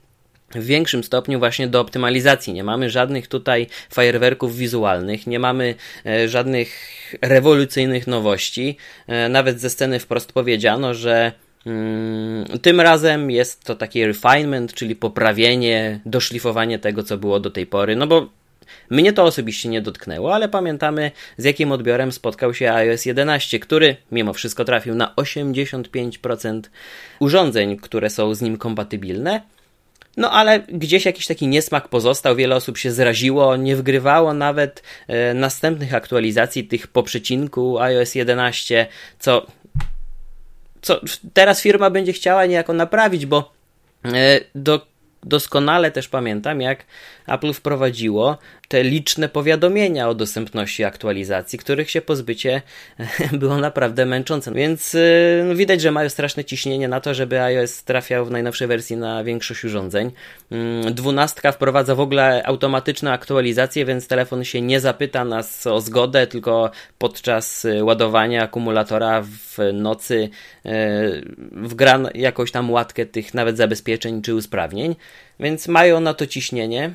w 0.51 0.65
większym 0.65 1.05
stopniu 1.05 1.39
właśnie 1.39 1.69
do 1.69 1.81
optymalizacji. 1.81 2.53
Nie 2.53 2.65
mamy 2.65 2.91
żadnych 2.91 3.29
tutaj 3.29 3.67
fajerwerków 3.91 4.57
wizualnych, 4.57 5.27
nie 5.27 5.39
mamy 5.39 5.75
e, 6.07 6.29
żadnych 6.29 6.71
rewolucyjnych 7.23 8.07
nowości. 8.07 8.77
E, 9.07 9.29
nawet 9.29 9.61
ze 9.61 9.71
sceny 9.71 10.01
wprost 10.01 10.33
powiedziano, 10.33 10.95
że 10.95 11.33
tym 12.63 12.81
razem 12.81 13.31
jest 13.31 13.65
to 13.65 13.75
taki 13.75 14.07
refinement, 14.07 14.75
czyli 14.75 14.97
poprawienie, 14.97 16.01
doszlifowanie 16.07 16.79
tego, 16.79 17.03
co 17.03 17.19
było 17.19 17.41
do 17.41 17.51
tej 17.51 17.67
pory. 17.67 17.97
No 17.97 18.07
bo 18.07 18.29
mnie 18.91 19.13
to 19.13 19.25
osobiście 19.25 19.69
nie 19.69 19.83
dotknęło, 19.83 20.35
ale 20.35 20.49
pamiętamy, 20.49 21.11
z 21.37 21.45
jakim 21.45 21.73
odbiorem 21.73 22.13
spotkał 22.13 22.55
się 22.55 22.73
iOS 22.73 23.07
11, 23.07 23.59
który 23.59 23.97
mimo 24.13 24.33
wszystko 24.33 24.65
trafił 24.65 24.95
na 24.95 25.15
85% 25.17 26.61
urządzeń, 27.21 27.77
które 27.77 28.11
są 28.11 28.35
z 28.35 28.43
nim 28.43 28.57
kompatybilne. 28.57 29.43
No 30.17 30.31
ale 30.31 30.61
gdzieś 30.61 31.05
jakiś 31.05 31.27
taki 31.27 31.47
niesmak 31.47 31.89
pozostał, 31.89 32.37
wiele 32.37 32.57
osób 32.57 32.79
się 32.79 32.93
zraziło, 32.93 33.57
nie 33.57 33.77
wgrywało 33.77 34.35
nawet 34.35 34.83
e, 35.09 35.35
następnych 35.35 35.95
aktualizacji 35.95 36.65
tych 36.65 36.87
po 36.87 37.03
przecinku 37.03 37.79
iOS 37.79 38.15
11, 38.15 38.87
co 39.19 39.47
co 40.83 41.01
teraz 41.35 41.61
firma 41.63 41.91
będzie 41.91 42.13
chciała 42.13 42.47
niejako 42.47 42.73
naprawić, 42.73 43.27
bo 43.27 43.53
e, 44.05 44.41
do, 44.55 44.87
doskonale 45.23 45.91
też 45.91 46.09
pamiętam, 46.09 46.61
jak 46.61 46.85
Apple 47.27 47.53
wprowadziło 47.53 48.39
te 48.69 48.83
liczne 48.83 49.29
powiadomienia 49.29 50.09
o 50.09 50.15
dostępności 50.15 50.85
aktualizacji, 50.85 51.59
których 51.59 51.91
się 51.91 52.01
pozbycie 52.01 52.63
było 53.33 53.59
naprawdę 53.59 54.07
męczące. 54.07 54.53
Więc 54.53 54.95
y, 54.95 55.45
no, 55.49 55.55
widać, 55.55 55.81
że 55.81 55.91
mają 55.91 56.09
straszne 56.09 56.45
ciśnienie 56.45 56.89
na 56.89 57.01
to, 57.01 57.15
żeby 57.15 57.41
iOS 57.41 57.85
trafiał 57.85 58.27
w 58.27 58.31
najnowszej 58.31 58.69
wersji 58.69 58.97
na 58.97 59.25
większość 59.25 59.65
urządzeń. 59.65 60.11
Mm, 60.51 60.95
dwunastka 60.95 61.53
wprowadza 61.53 61.95
w 61.95 62.01
ogóle 62.01 62.43
automatyczne 62.47 63.13
aktualizacje, 63.13 63.85
więc 63.85 64.09
telefon 64.09 64.45
się 64.45 64.61
nie 64.61 64.81
zapyta 64.81 65.25
nas 65.25 65.67
o 65.67 65.81
zgodę, 65.81 66.27
tylko 66.27 66.71
podczas 66.99 67.65
y, 67.65 67.85
ładowania 67.85 68.43
akumulatora 68.43 69.23
w 69.23 69.59
nocy 69.73 70.29
y, 70.67 70.71
wgra 71.53 72.01
jakąś 72.15 72.51
tam 72.51 72.71
łatkę 72.71 73.07
tych 73.07 73.35
nawet 73.35 73.57
zabezpieczeń 73.57 74.23
czy 74.23 74.35
usprawnień 74.35 74.97
więc 75.41 75.69
mają 75.69 76.01
na 76.01 76.15
to 76.15 76.27
ciśnienie. 76.27 76.91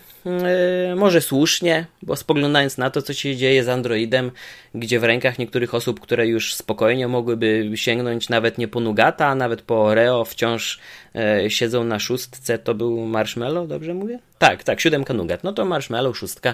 Yy, 0.89 0.95
może 0.95 1.21
słusznie, 1.21 1.85
bo 2.01 2.15
spoglądając 2.15 2.77
na 2.77 2.89
to, 2.89 3.01
co 3.01 3.13
się 3.13 3.35
dzieje 3.35 3.63
z 3.63 3.69
Androidem, 3.69 4.31
gdzie 4.75 4.99
w 4.99 5.03
rękach 5.03 5.39
niektórych 5.39 5.73
osób, 5.73 5.99
które 5.99 6.27
już 6.27 6.55
spokojnie 6.55 7.07
mogłyby 7.07 7.71
sięgnąć 7.75 8.29
nawet 8.29 8.57
nie 8.57 8.67
po 8.67 8.79
Nugata, 8.79 9.27
a 9.27 9.35
nawet 9.35 9.61
po 9.61 9.83
Oreo, 9.83 10.25
wciąż 10.25 10.79
yy, 11.13 11.51
siedzą 11.51 11.83
na 11.83 11.99
szóstce, 11.99 12.57
to 12.57 12.73
był 12.73 13.05
Marshmallow, 13.05 13.67
dobrze 13.67 13.93
mówię? 13.93 14.19
Tak, 14.37 14.63
tak, 14.63 14.81
siódemka 14.81 15.13
Nugat. 15.13 15.43
No 15.43 15.53
to 15.53 15.65
Marshmallow, 15.65 16.17
szóstka. 16.17 16.53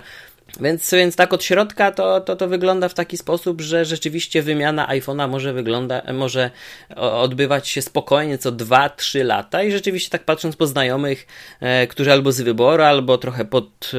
Więc, 0.62 0.92
więc 0.92 1.16
tak 1.16 1.34
od 1.34 1.44
środka 1.44 1.92
to, 1.92 2.22
to, 2.22 2.36
to 2.36 2.48
wygląda 2.48 2.90
w 2.90 2.94
taki 2.94 3.18
sposób, 3.18 3.62
że 3.62 3.86
rzeczywiście 3.86 4.42
wymiana 4.42 4.88
iPhone'a 4.88 5.30
może 5.30 5.54
wygląda, 5.54 6.02
może 6.14 6.52
odbywać 6.96 7.68
się 7.68 7.82
spokojnie 7.82 8.38
co 8.38 8.52
2-3 8.52 9.26
lata 9.26 9.64
i 9.64 9.72
rzeczywiście 9.72 10.10
tak 10.10 10.24
patrząc 10.24 10.56
po 10.56 10.68
znajomych, 10.68 11.28
e, 11.60 11.88
którzy 11.88 12.12
albo 12.12 12.32
z 12.32 12.42
wyboru, 12.42 12.84
albo 12.84 13.18
trochę 13.18 13.46
pod 13.46 13.92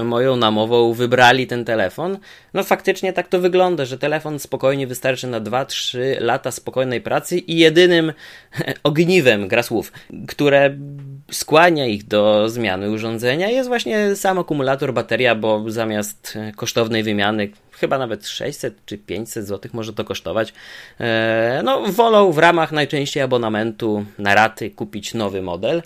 e, 0.00 0.04
moją 0.04 0.36
namową 0.36 0.92
wybrali 0.92 1.46
ten 1.46 1.64
telefon, 1.64 2.18
no 2.54 2.64
faktycznie 2.64 3.12
tak 3.12 3.28
to 3.28 3.40
wygląda, 3.40 3.84
że 3.84 3.98
telefon 3.98 4.38
spokojnie 4.38 4.86
wystarczy 4.86 5.26
na 5.26 5.40
2-3 5.40 5.98
lata 6.20 6.50
spokojnej 6.50 7.00
pracy 7.00 7.38
i 7.38 7.58
jedynym 7.58 8.12
ogniwem, 8.82 9.48
gra 9.48 9.62
słów, 9.62 9.92
które 10.28 10.76
skłania 11.30 11.86
ich 11.86 12.04
do 12.04 12.48
zmiany 12.48 12.90
urządzenia 12.90 13.48
jest 13.48 13.68
właśnie 13.68 14.16
sam 14.16 14.38
akumulator, 14.38 14.92
bateria, 14.92 15.34
bo 15.34 15.67
zamiast 15.70 16.38
kosztownej 16.56 17.02
wymiany, 17.02 17.50
chyba 17.72 17.98
nawet 17.98 18.26
600 18.26 18.74
czy 18.86 18.98
500 18.98 19.46
zł 19.46 19.70
może 19.74 19.92
to 19.92 20.04
kosztować, 20.04 20.52
e, 21.00 21.60
no 21.64 21.82
wolą 21.92 22.32
w 22.32 22.38
ramach 22.38 22.72
najczęściej 22.72 23.22
abonamentu 23.22 24.04
na 24.18 24.34
raty 24.34 24.70
kupić 24.70 25.14
nowy 25.14 25.42
model. 25.42 25.82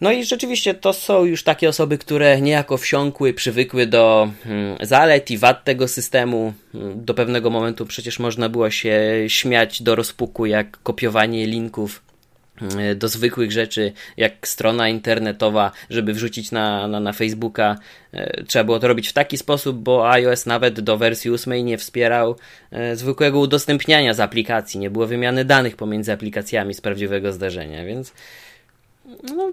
No 0.00 0.12
i 0.12 0.24
rzeczywiście 0.24 0.74
to 0.74 0.92
są 0.92 1.24
już 1.24 1.42
takie 1.42 1.68
osoby, 1.68 1.98
które 1.98 2.40
niejako 2.40 2.76
wsiąkły, 2.76 3.34
przywykły 3.34 3.86
do 3.86 4.30
hmm, 4.44 4.76
zalet 4.80 5.30
i 5.30 5.38
wad 5.38 5.64
tego 5.64 5.88
systemu. 5.88 6.52
Hmm, 6.72 7.04
do 7.04 7.14
pewnego 7.14 7.50
momentu 7.50 7.86
przecież 7.86 8.18
można 8.18 8.48
było 8.48 8.70
się 8.70 9.00
śmiać 9.28 9.82
do 9.82 9.94
rozpuku, 9.94 10.46
jak 10.46 10.82
kopiowanie 10.82 11.46
linków 11.46 12.07
do 12.96 13.08
zwykłych 13.08 13.52
rzeczy, 13.52 13.92
jak 14.16 14.48
strona 14.48 14.88
internetowa, 14.88 15.72
żeby 15.90 16.12
wrzucić 16.12 16.52
na, 16.52 16.88
na, 16.88 17.00
na 17.00 17.12
Facebooka. 17.12 17.78
E, 18.12 18.44
trzeba 18.44 18.64
było 18.64 18.78
to 18.78 18.88
robić 18.88 19.08
w 19.08 19.12
taki 19.12 19.38
sposób, 19.38 19.76
bo 19.76 20.10
iOS 20.10 20.46
nawet 20.46 20.80
do 20.80 20.96
wersji 20.96 21.30
8 21.30 21.66
nie 21.66 21.78
wspierał 21.78 22.36
e, 22.70 22.96
zwykłego 22.96 23.38
udostępniania 23.38 24.14
z 24.14 24.20
aplikacji. 24.20 24.80
Nie 24.80 24.90
było 24.90 25.06
wymiany 25.06 25.44
danych 25.44 25.76
pomiędzy 25.76 26.12
aplikacjami 26.12 26.74
z 26.74 26.80
prawdziwego 26.80 27.32
zdarzenia, 27.32 27.84
więc 27.84 28.12
no, 29.22 29.52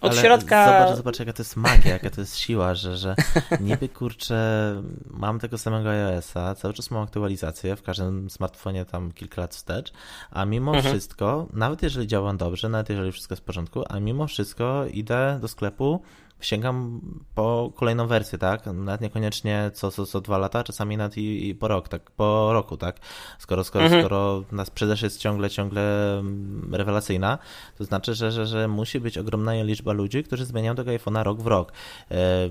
od 0.00 0.12
Ale 0.12 0.20
środka. 0.20 0.80
Zobacz, 0.80 0.96
zobacz, 0.96 1.18
jaka 1.18 1.32
to 1.32 1.42
jest 1.42 1.56
magia, 1.56 1.92
jaka 1.92 2.10
to 2.10 2.20
jest 2.20 2.36
siła, 2.38 2.74
że, 2.74 2.96
że 2.96 3.14
niby 3.60 3.88
kurczę, 3.88 4.82
mam 5.10 5.38
tego 5.38 5.58
samego 5.58 5.90
iOS-a, 5.90 6.54
cały 6.54 6.74
czas 6.74 6.90
mam 6.90 7.02
aktualizację, 7.02 7.76
w 7.76 7.82
każdym 7.82 8.30
smartfonie 8.30 8.84
tam 8.84 9.12
kilka 9.12 9.40
lat 9.40 9.54
wstecz, 9.54 9.92
a 10.30 10.44
mimo 10.44 10.74
mhm. 10.74 10.94
wszystko, 10.94 11.46
nawet 11.52 11.82
jeżeli 11.82 12.06
działam 12.06 12.36
dobrze, 12.36 12.68
nawet 12.68 12.88
jeżeli 12.88 13.12
wszystko 13.12 13.32
jest 13.32 13.42
w 13.42 13.46
porządku, 13.46 13.84
a 13.88 14.00
mimo 14.00 14.26
wszystko 14.26 14.84
idę 14.92 15.38
do 15.40 15.48
sklepu 15.48 16.02
sięgam 16.44 17.00
po 17.34 17.72
kolejną 17.74 18.06
wersję, 18.06 18.38
tak? 18.38 18.66
Nawet 18.66 19.00
niekoniecznie 19.00 19.70
co, 19.74 19.90
co, 19.90 20.06
co 20.06 20.20
dwa 20.20 20.38
lata, 20.38 20.64
czasami 20.64 20.96
nawet 20.96 21.16
i, 21.16 21.48
i 21.48 21.54
po 21.54 21.68
rok, 21.68 21.88
tak? 21.88 22.10
Po 22.10 22.52
roku, 22.52 22.76
tak? 22.76 22.96
Skoro, 23.38 23.64
skoro, 23.64 23.84
mhm. 23.84 24.02
skoro 24.02 24.44
na 24.52 24.64
sprzedaż 24.64 25.02
jest 25.02 25.20
ciągle, 25.20 25.50
ciągle 25.50 26.18
mm, 26.18 26.74
rewelacyjna, 26.74 27.38
to 27.78 27.84
znaczy, 27.84 28.14
że, 28.14 28.32
że, 28.32 28.46
że 28.46 28.68
musi 28.68 29.00
być 29.00 29.18
ogromna 29.18 29.52
liczba 29.62 29.92
ludzi, 29.92 30.24
którzy 30.24 30.44
zmieniają 30.44 30.74
tego 30.74 30.90
iPhone'a 30.90 31.22
rok 31.22 31.40
w 31.40 31.46
rok. 31.46 31.72
E, 32.10 32.50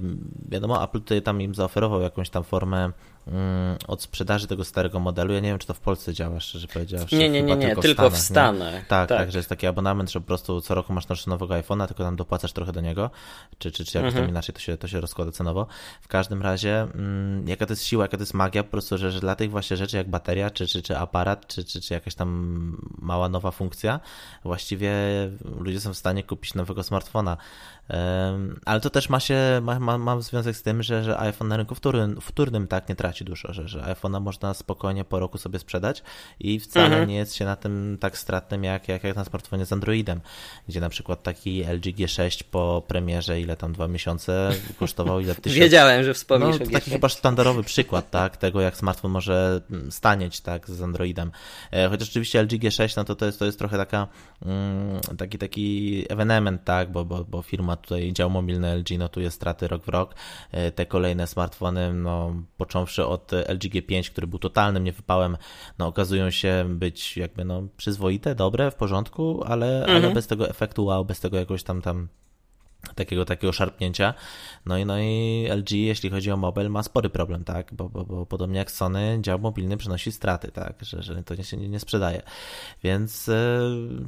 wiadomo, 0.50 0.84
Apple 0.84 1.00
tutaj 1.00 1.22
tam 1.22 1.42
im 1.42 1.56
zaoferował 1.56 2.02
jakąś 2.02 2.30
tam 2.30 2.44
formę 2.44 2.92
od 3.88 4.02
sprzedaży 4.02 4.48
tego 4.48 4.66
starego 4.66 5.00
modelu. 5.00 5.34
Ja 5.34 5.40
nie 5.40 5.50
wiem, 5.50 5.60
czy 5.60 5.68
to 5.68 5.74
w 5.74 5.80
Polsce 5.80 6.14
działa, 6.14 6.40
szczerze 6.40 6.68
powiedziawszy. 6.68 7.16
Nie, 7.16 7.30
nie, 7.30 7.44
nie, 7.44 7.56
nie, 7.56 7.66
tylko, 7.66 7.82
tylko 7.82 8.10
w 8.10 8.18
Stanach. 8.18 8.88
Tak, 8.88 9.10
tak, 9.10 9.10
tak, 9.10 9.32
że 9.32 9.40
jest 9.40 9.50
taki 9.50 9.68
abonament, 9.68 10.12
że 10.12 10.20
po 10.22 10.28
prostu 10.28 10.62
co 10.62 10.76
roku 10.76 10.94
masz 10.94 11.28
nowego 11.28 11.54
iPhone'a, 11.54 11.88
tylko 11.88 12.04
tam 12.04 12.16
dopłacasz 12.16 12.54
trochę 12.54 12.72
do 12.72 12.82
niego, 12.82 13.10
czy, 13.58 13.72
czy, 13.72 13.86
czy 13.86 13.98
jakoś 13.98 14.08
mhm. 14.08 14.26
tam 14.26 14.30
inaczej 14.30 14.56
to 14.56 14.62
się, 14.62 14.78
to 14.78 14.88
się 14.88 15.02
rozkłada 15.02 15.32
cenowo. 15.32 15.68
W 16.02 16.08
każdym 16.08 16.42
razie, 16.42 16.82
mm, 16.82 17.48
jaka 17.48 17.66
to 17.66 17.72
jest 17.72 17.84
siła, 17.84 18.04
jaka 18.04 18.18
to 18.18 18.22
jest 18.22 18.34
magia, 18.34 18.64
po 18.64 18.72
prostu, 18.72 18.98
że, 18.98 19.12
że 19.12 19.20
dla 19.20 19.36
tych 19.36 19.52
właśnie 19.52 19.78
rzeczy 19.78 19.98
jak 19.98 20.10
bateria, 20.10 20.50
czy, 20.50 20.68
czy, 20.68 20.82
czy 20.82 20.98
aparat, 20.98 21.48
czy, 21.48 21.64
czy, 21.64 21.82
czy 21.82 21.94
jakaś 21.94 22.16
tam 22.16 22.78
mała 22.98 23.30
nowa 23.30 23.52
funkcja, 23.52 24.00
właściwie 24.44 24.92
ludzie 25.60 25.80
są 25.80 25.94
w 25.94 25.98
stanie 25.98 26.24
kupić 26.24 26.54
nowego 26.54 26.84
smartfona. 26.84 27.38
Ale 28.66 28.82
to 28.82 28.90
też 28.90 29.10
ma 29.10 29.20
się, 29.20 29.60
ma, 29.62 29.80
ma, 29.80 29.98
ma 29.98 30.22
związek 30.22 30.56
z 30.56 30.62
tym, 30.62 30.84
że, 30.84 31.04
że 31.04 31.20
iPhone 31.20 31.48
na 31.48 31.58
rynku 31.58 31.76
wtórnym, 31.76 32.22
wtórnym 32.22 32.68
tak 32.68 32.90
nie 32.90 32.96
traci 33.12 33.26
dużo, 33.26 33.54
że, 33.54 33.68
że 33.68 33.80
iPhone'a 33.80 34.22
można 34.22 34.54
spokojnie 34.54 35.04
po 35.04 35.20
roku 35.20 35.38
sobie 35.38 35.60
sprzedać 35.60 36.04
i 36.40 36.60
wcale 36.60 36.86
mhm. 36.86 37.10
nie 37.10 37.16
jest 37.16 37.36
się 37.36 37.46
na 37.46 37.56
tym 37.56 37.98
tak 38.00 38.18
stratnym 38.18 38.64
jak, 38.64 38.88
jak, 38.88 39.04
jak 39.04 39.16
na 39.16 39.26
smartfonie 39.26 39.66
z 39.66 39.74
Androidem, 39.74 40.22
gdzie 40.68 40.80
na 40.82 40.90
przykład 40.90 41.24
taki 41.24 41.64
LG 41.64 41.84
G6 41.84 42.44
po 42.52 42.84
premierze, 42.88 43.42
ile 43.42 43.56
tam, 43.56 43.74
dwa 43.74 43.88
miesiące 43.88 44.52
kosztował 44.80 45.20
ile 45.20 45.36
tysięcy. 45.36 45.60
Wiedziałem, 45.66 46.04
że 46.04 46.14
wspomnisz 46.14 46.60
no, 46.60 46.66
Taki 46.72 46.92
chyba 46.92 47.10
sztandarowy 47.10 47.64
przykład, 47.64 48.12
tak, 48.12 48.38
tego 48.38 48.62
jak 48.62 48.78
smartfon 48.78 49.12
może 49.12 49.62
stanieć, 49.90 50.42
tak, 50.42 50.70
z 50.70 50.82
Androidem. 50.82 51.32
E, 51.72 51.90
chociaż 51.90 52.10
oczywiście 52.10 52.42
LG 52.42 52.52
G6, 52.52 52.98
no 52.98 53.04
to 53.04 53.16
to 53.16 53.26
jest, 53.26 53.40
to 53.40 53.46
jest 53.46 53.60
trochę 53.60 53.78
taka, 53.78 54.08
mm, 54.46 55.00
taki, 55.18 55.38
taki 55.38 56.06
ewenement, 56.10 56.64
tak, 56.64 56.92
bo, 56.92 57.06
bo, 57.06 57.24
bo 57.24 57.42
firma 57.42 57.76
tutaj 57.76 58.14
dział 58.14 58.30
mobilny 58.30 58.76
LG 58.76 58.98
notuje 58.98 59.32
straty 59.32 59.68
rok 59.68 59.84
w 59.84 59.90
rok. 59.90 60.16
E, 60.52 60.72
te 60.72 60.86
kolejne 60.86 61.28
smartfony, 61.28 61.94
no, 61.94 62.36
począwszy 62.58 63.01
od 63.08 63.32
LG 63.32 63.64
G5, 63.64 64.10
który 64.10 64.28
był 64.28 64.40
totalnym 64.40 64.84
niewypałem, 64.84 65.38
no, 65.80 65.88
okazują 65.88 66.32
się 66.32 66.66
być 66.70 67.18
jakby 67.18 67.46
no, 67.46 67.64
przyzwoite, 67.78 68.36
dobre, 68.36 68.72
w 68.72 68.76
porządku, 68.76 69.44
ale, 69.46 69.80
mhm. 69.80 70.04
ale 70.04 70.14
bez 70.14 70.28
tego 70.28 70.50
efektu 70.50 70.86
wow, 70.86 71.06
bez 71.06 71.20
tego 71.20 71.38
jakoś 71.38 71.64
tam 71.64 71.82
tam 71.82 72.08
takiego 72.96 73.26
takiego 73.26 73.54
szarpnięcia. 73.54 74.14
No 74.66 74.78
i, 74.78 74.86
no 74.86 75.00
i 75.00 75.48
LG, 75.50 75.72
jeśli 75.72 76.10
chodzi 76.10 76.32
o 76.32 76.38
mobile, 76.38 76.70
ma 76.70 76.84
spory 76.84 77.10
problem, 77.10 77.44
tak? 77.44 77.74
Bo, 77.74 77.90
bo, 77.90 78.06
bo 78.06 78.26
podobnie 78.26 78.58
jak 78.58 78.72
Sony, 78.72 79.20
dział 79.22 79.40
mobilny 79.40 79.78
przynosi 79.78 80.12
straty, 80.12 80.52
tak? 80.52 80.76
Że, 80.82 81.04
że 81.04 81.24
to 81.24 81.44
się 81.44 81.58
nie, 81.58 81.70
nie 81.70 81.80
sprzedaje. 81.80 82.22
Więc 82.84 83.30
e, 83.30 83.60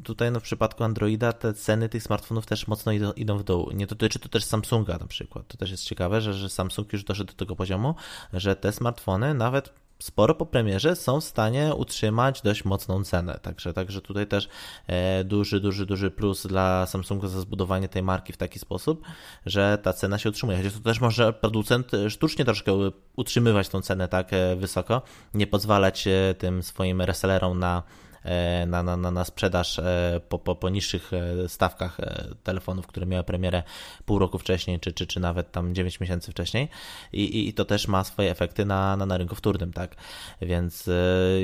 tutaj 0.03 0.31
no, 0.31 0.39
w 0.39 0.43
przypadku 0.43 0.83
Androida 0.83 1.33
te 1.33 1.53
ceny 1.53 1.89
tych 1.89 2.03
smartfonów 2.03 2.45
też 2.45 2.67
mocno 2.67 2.91
idą, 2.91 3.11
idą 3.11 3.37
w 3.37 3.43
dół. 3.43 3.71
Nie 3.73 3.87
dotyczy 3.87 4.19
to 4.19 4.29
też 4.29 4.43
Samsunga 4.43 4.97
na 4.97 5.07
przykład. 5.07 5.47
To 5.47 5.57
też 5.57 5.71
jest 5.71 5.83
ciekawe, 5.83 6.21
że, 6.21 6.33
że 6.33 6.49
Samsung 6.49 6.93
już 6.93 7.03
doszedł 7.03 7.31
do 7.31 7.37
tego 7.37 7.55
poziomu, 7.55 7.95
że 8.33 8.55
te 8.55 8.71
smartfony 8.71 9.33
nawet 9.33 9.82
sporo 10.03 10.35
po 10.35 10.45
premierze 10.45 10.95
są 10.95 11.21
w 11.21 11.23
stanie 11.23 11.73
utrzymać 11.75 12.41
dość 12.41 12.65
mocną 12.65 13.03
cenę. 13.03 13.39
Także, 13.41 13.73
także 13.73 14.01
tutaj 14.01 14.27
też 14.27 14.49
e, 14.87 15.23
duży, 15.23 15.59
duży, 15.59 15.85
duży 15.85 16.11
plus 16.11 16.47
dla 16.47 16.85
Samsunga 16.85 17.27
za 17.27 17.41
zbudowanie 17.41 17.89
tej 17.89 18.03
marki 18.03 18.33
w 18.33 18.37
taki 18.37 18.59
sposób, 18.59 19.01
że 19.45 19.77
ta 19.83 19.93
cena 19.93 20.17
się 20.17 20.29
utrzymuje. 20.29 20.57
Chociaż 20.57 20.73
to 20.73 20.79
też 20.79 21.01
może 21.01 21.33
producent 21.33 21.91
sztucznie 22.09 22.45
troszkę 22.45 22.71
utrzymywać 23.15 23.69
tą 23.69 23.81
cenę 23.81 24.07
tak 24.07 24.33
e, 24.33 24.55
wysoko, 24.55 25.01
nie 25.33 25.47
pozwalać 25.47 26.07
e, 26.07 26.35
tym 26.37 26.63
swoim 26.63 27.01
resellerom 27.01 27.59
na 27.59 27.83
E, 28.25 28.65
na, 28.65 28.83
na, 28.83 28.97
na 29.11 29.25
sprzedaż 29.25 29.79
e, 29.79 30.21
po, 30.29 30.39
po, 30.39 30.55
po 30.55 30.69
niższych 30.69 31.11
e, 31.13 31.49
stawkach 31.49 31.97
telefonów, 32.43 32.87
które 32.87 33.05
miały 33.05 33.23
premierę 33.23 33.63
pół 34.05 34.19
roku 34.19 34.39
wcześniej, 34.39 34.79
czy, 34.79 34.93
czy, 34.93 35.07
czy 35.07 35.19
nawet 35.19 35.51
tam 35.51 35.75
9 35.75 35.99
miesięcy 35.99 36.31
wcześniej 36.31 36.69
i, 37.13 37.47
i 37.47 37.53
to 37.53 37.65
też 37.65 37.87
ma 37.87 38.03
swoje 38.03 38.31
efekty 38.31 38.65
na, 38.65 38.97
na, 38.97 39.05
na 39.05 39.17
rynku 39.17 39.35
wtórnym, 39.35 39.73
tak, 39.73 39.95
więc 40.41 40.89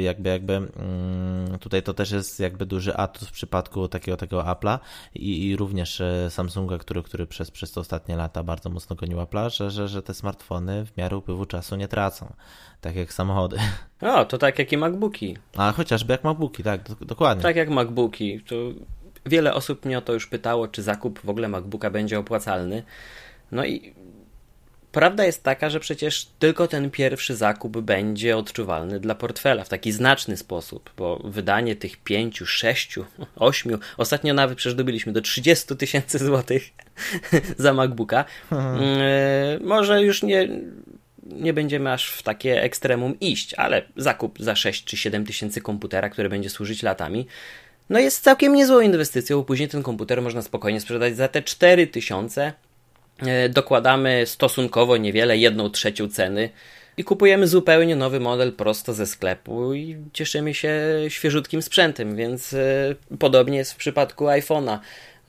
jakby, 0.02 0.30
jakby 0.30 0.54
mm, 0.54 1.60
tutaj 1.60 1.84
to 1.84 1.94
też 1.94 2.12
jest 2.12 2.39
jakby 2.39 2.65
duży 2.65 2.96
atut 2.96 3.30
w 3.30 3.32
przypadku 3.32 3.88
takiego 3.88 4.18
takiego 4.18 4.44
Apple'a 4.44 4.80
i, 5.15 5.48
i 5.48 5.56
również 5.56 6.02
Samsunga, 6.30 6.78
który, 6.78 7.04
który 7.04 7.28
przez, 7.28 7.52
przez 7.52 7.72
te 7.72 7.80
ostatnie 7.80 8.15
lata 8.15 8.44
bardzo 8.44 8.70
mocno 8.70 8.96
gonił 8.96 9.18
Apple'a, 9.18 9.50
że, 9.50 9.72
że, 9.72 9.88
że 9.88 10.02
te 10.04 10.13
smartfony 10.13 10.86
w 10.86 10.98
miarę 10.98 11.18
upływu 11.18 11.46
czasu 11.46 11.76
nie 11.76 11.88
tracą 11.88 12.34
tak 12.82 12.96
jak 12.96 13.13
samochody. 13.13 13.58
O, 14.01 14.25
to 14.25 14.38
tak 14.38 14.59
jak 14.59 14.71
i 14.71 14.77
MacBooki. 14.77 15.38
A 15.57 15.71
chociażby 15.71 16.12
jak 16.12 16.23
MacBooki, 16.23 16.63
tak, 16.63 16.81
dokładnie. 17.01 17.43
Tak 17.43 17.55
jak 17.55 17.69
MacBooki. 17.69 18.41
To 18.47 18.55
wiele 19.25 19.53
osób 19.53 19.85
mnie 19.85 19.97
o 19.97 20.01
to 20.01 20.13
już 20.13 20.27
pytało, 20.27 20.67
czy 20.67 20.83
zakup 20.83 21.19
w 21.23 21.29
ogóle 21.29 21.47
MacBooka 21.47 21.89
będzie 21.89 22.19
opłacalny. 22.19 22.83
No 23.51 23.65
i 23.65 23.93
prawda 24.91 25.25
jest 25.25 25.43
taka, 25.43 25.69
że 25.69 25.79
przecież 25.79 26.27
tylko 26.39 26.67
ten 26.67 26.91
pierwszy 26.91 27.35
zakup 27.35 27.77
będzie 27.77 28.38
odczuwalny 28.38 28.99
dla 28.99 29.15
portfela 29.15 29.63
w 29.63 29.69
taki 29.69 29.91
znaczny 29.91 30.38
sposób, 30.38 30.89
bo 30.97 31.21
wydanie 31.23 31.75
tych 31.75 31.97
pięciu, 31.97 32.45
sześciu, 32.45 33.05
ośmiu, 33.35 33.79
ostatnio 33.97 34.33
nawet 34.33 34.57
przecież 34.57 34.75
dobiliśmy 34.75 35.13
do 35.13 35.21
30 35.21 35.77
tysięcy 35.77 36.19
złotych 36.19 36.63
za 37.57 37.73
MacBooka, 37.73 38.25
mhm. 38.51 38.79
E, 39.01 39.59
może 39.63 40.03
już 40.03 40.23
nie, 40.23 40.47
nie 41.32 41.54
będziemy 41.54 41.92
aż 41.92 42.12
w 42.12 42.24
takie 42.24 42.63
ekstremum 42.63 43.20
iść, 43.20 43.54
ale 43.54 43.82
zakup 43.96 44.39
za 44.39 44.56
6 44.56 44.84
czy 44.84 44.98
7 44.98 45.26
tysięcy 45.26 45.62
komputera, 45.62 46.10
który 46.10 46.30
będzie 46.30 46.50
służyć 46.50 46.84
latami, 46.84 47.28
no 47.89 48.00
jest 48.00 48.24
całkiem 48.24 48.56
niezłą 48.56 48.80
inwestycją, 48.80 49.44
później 49.44 49.70
ten 49.70 49.84
komputer 49.84 50.22
można 50.22 50.42
spokojnie 50.42 50.82
sprzedać 50.82 51.15
za 51.15 51.28
te 51.28 51.42
4 51.42 51.88
tysiące. 51.88 52.54
E, 53.20 53.50
dokładamy 53.50 54.24
stosunkowo 54.26 54.98
niewiele, 54.98 55.38
jedną 55.38 55.70
trzecią 55.70 56.10
ceny 56.10 56.50
i 56.98 57.04
kupujemy 57.04 57.48
zupełnie 57.48 57.96
nowy 57.96 58.20
model 58.20 58.54
prosto 58.54 58.94
ze 58.94 59.06
sklepu 59.06 59.74
i 59.74 59.98
cieszymy 60.13 60.54
się 60.54 60.74
świeżutkim 61.08 61.62
sprzętem, 61.62 62.15
więc 62.15 62.54
e, 62.54 62.96
podobnie 63.20 63.58
jest 63.58 63.74
w 63.74 63.78
przypadku 63.78 64.26
iPhone'a. 64.26 64.80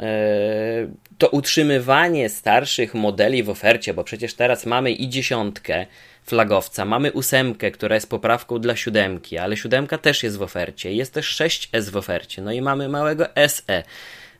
E, 0.00 0.88
to 1.18 1.28
utrzymywanie 1.28 2.28
starszych 2.28 2.94
modeli 2.94 3.42
w 3.42 3.50
ofercie, 3.50 3.94
bo 3.94 4.04
przecież 4.04 4.34
teraz 4.34 4.66
mamy 4.66 4.92
i 4.92 5.08
dziesiątkę 5.08 5.86
flagowca, 6.24 6.84
mamy 6.84 7.12
ósemkę, 7.12 7.70
która 7.70 7.94
jest 7.94 8.10
poprawką 8.10 8.58
dla 8.58 8.76
siódemki, 8.76 9.38
ale 9.38 9.56
siódemka 9.56 9.98
też 9.98 10.22
jest 10.22 10.36
w 10.36 10.42
ofercie, 10.42 10.92
jest 10.92 11.14
też 11.14 11.36
6S 11.36 11.90
w 11.90 11.96
ofercie, 11.96 12.42
no 12.42 12.52
i 12.52 12.62
mamy 12.62 12.88
małego 12.88 13.26
SE, 13.48 13.82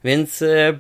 więc 0.05 0.43
e, 0.43 0.79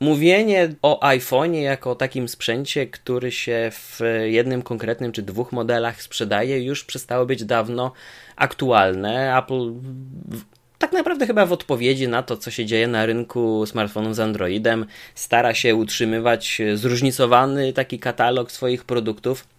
mówienie 0.00 0.68
o 0.82 1.00
iPhone'ie 1.00 1.60
jako 1.62 1.94
takim 1.94 2.28
sprzęcie, 2.28 2.86
który 2.86 3.32
się 3.32 3.70
w 3.72 4.00
jednym 4.24 4.62
konkretnym 4.62 5.12
czy 5.12 5.22
dwóch 5.22 5.52
modelach 5.52 6.02
sprzedaje, 6.02 6.64
już 6.64 6.84
przestało 6.84 7.26
być 7.26 7.44
dawno 7.44 7.92
aktualne. 8.36 9.38
Apple 9.38 9.72
tak 10.78 10.92
naprawdę 10.92 11.26
chyba 11.26 11.46
w 11.46 11.52
odpowiedzi 11.52 12.08
na 12.08 12.22
to, 12.22 12.36
co 12.36 12.50
się 12.50 12.66
dzieje 12.66 12.88
na 12.88 13.06
rynku 13.06 13.66
smartfonów 13.66 14.14
z 14.14 14.20
Androidem, 14.20 14.86
stara 15.14 15.54
się 15.54 15.74
utrzymywać 15.74 16.62
zróżnicowany 16.74 17.72
taki 17.72 17.98
katalog 17.98 18.52
swoich 18.52 18.84
produktów. 18.84 19.55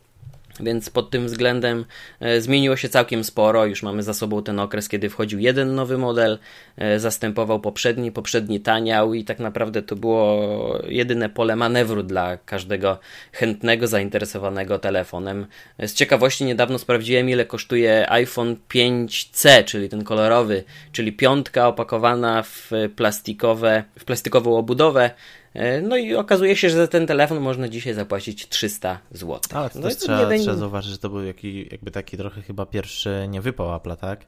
Więc 0.60 0.90
pod 0.90 1.10
tym 1.10 1.26
względem 1.26 1.86
e, 2.20 2.42
zmieniło 2.42 2.76
się 2.76 2.90
całkiem 2.90 3.24
sporo. 3.24 3.66
Już 3.66 3.84
mamy 3.84 4.04
za 4.04 4.14
sobą 4.14 4.44
ten 4.44 4.60
okres, 4.60 4.90
kiedy 4.90 5.10
wchodził 5.10 5.40
jeden 5.40 5.76
nowy 5.76 5.98
model, 5.98 6.40
e, 6.78 7.00
zastępował 7.00 7.60
poprzedni, 7.60 8.12
poprzedni 8.12 8.60
taniał 8.60 9.14
i 9.14 9.24
tak 9.24 9.40
naprawdę 9.40 9.82
to 9.82 9.96
było 9.96 10.40
jedyne 10.88 11.30
pole 11.30 11.56
manewru 11.56 12.04
dla 12.04 12.38
każdego 12.38 13.00
chętnego, 13.32 13.88
zainteresowanego 13.88 14.80
telefonem. 14.80 15.46
Z 15.80 15.94
ciekawości 15.94 16.46
niedawno 16.46 16.80
sprawdziłem, 16.80 17.30
ile 17.30 17.46
kosztuje 17.46 18.12
iPhone 18.12 18.56
5C, 18.70 19.64
czyli 19.64 19.90
ten 19.90 20.04
kolorowy, 20.04 20.64
czyli 20.92 21.14
piątka 21.14 21.68
opakowana 21.68 22.44
w 22.44 22.72
plastikowe, 22.96 23.84
w 24.00 24.06
plastikową 24.06 24.58
obudowę 24.58 25.10
E, 25.47 25.47
no 25.82 25.98
i 25.98 26.16
okazuje 26.16 26.56
się, 26.56 26.70
że 26.70 26.78
za 26.78 26.88
ten 26.88 27.08
telefon 27.08 27.40
można 27.40 27.70
dzisiaj 27.70 27.94
zapłacić 27.94 28.50
300 28.50 29.00
zł. 29.12 29.40
Ale 29.54 29.70
to 29.70 29.80
no 29.80 29.88
też 29.88 29.98
trzeba, 29.98 30.26
będzie... 30.26 30.44
trzeba 30.44 30.58
zauważyć, 30.58 30.92
że 30.92 30.98
to 30.98 31.10
był 31.10 31.24
jaki, 31.24 31.68
jakby 31.72 31.92
taki 31.92 32.18
trochę 32.18 32.42
chyba 32.42 32.66
pierwszy 32.66 33.26
niewypał 33.30 33.68
Apple'a, 33.68 33.98
tak? 33.98 34.26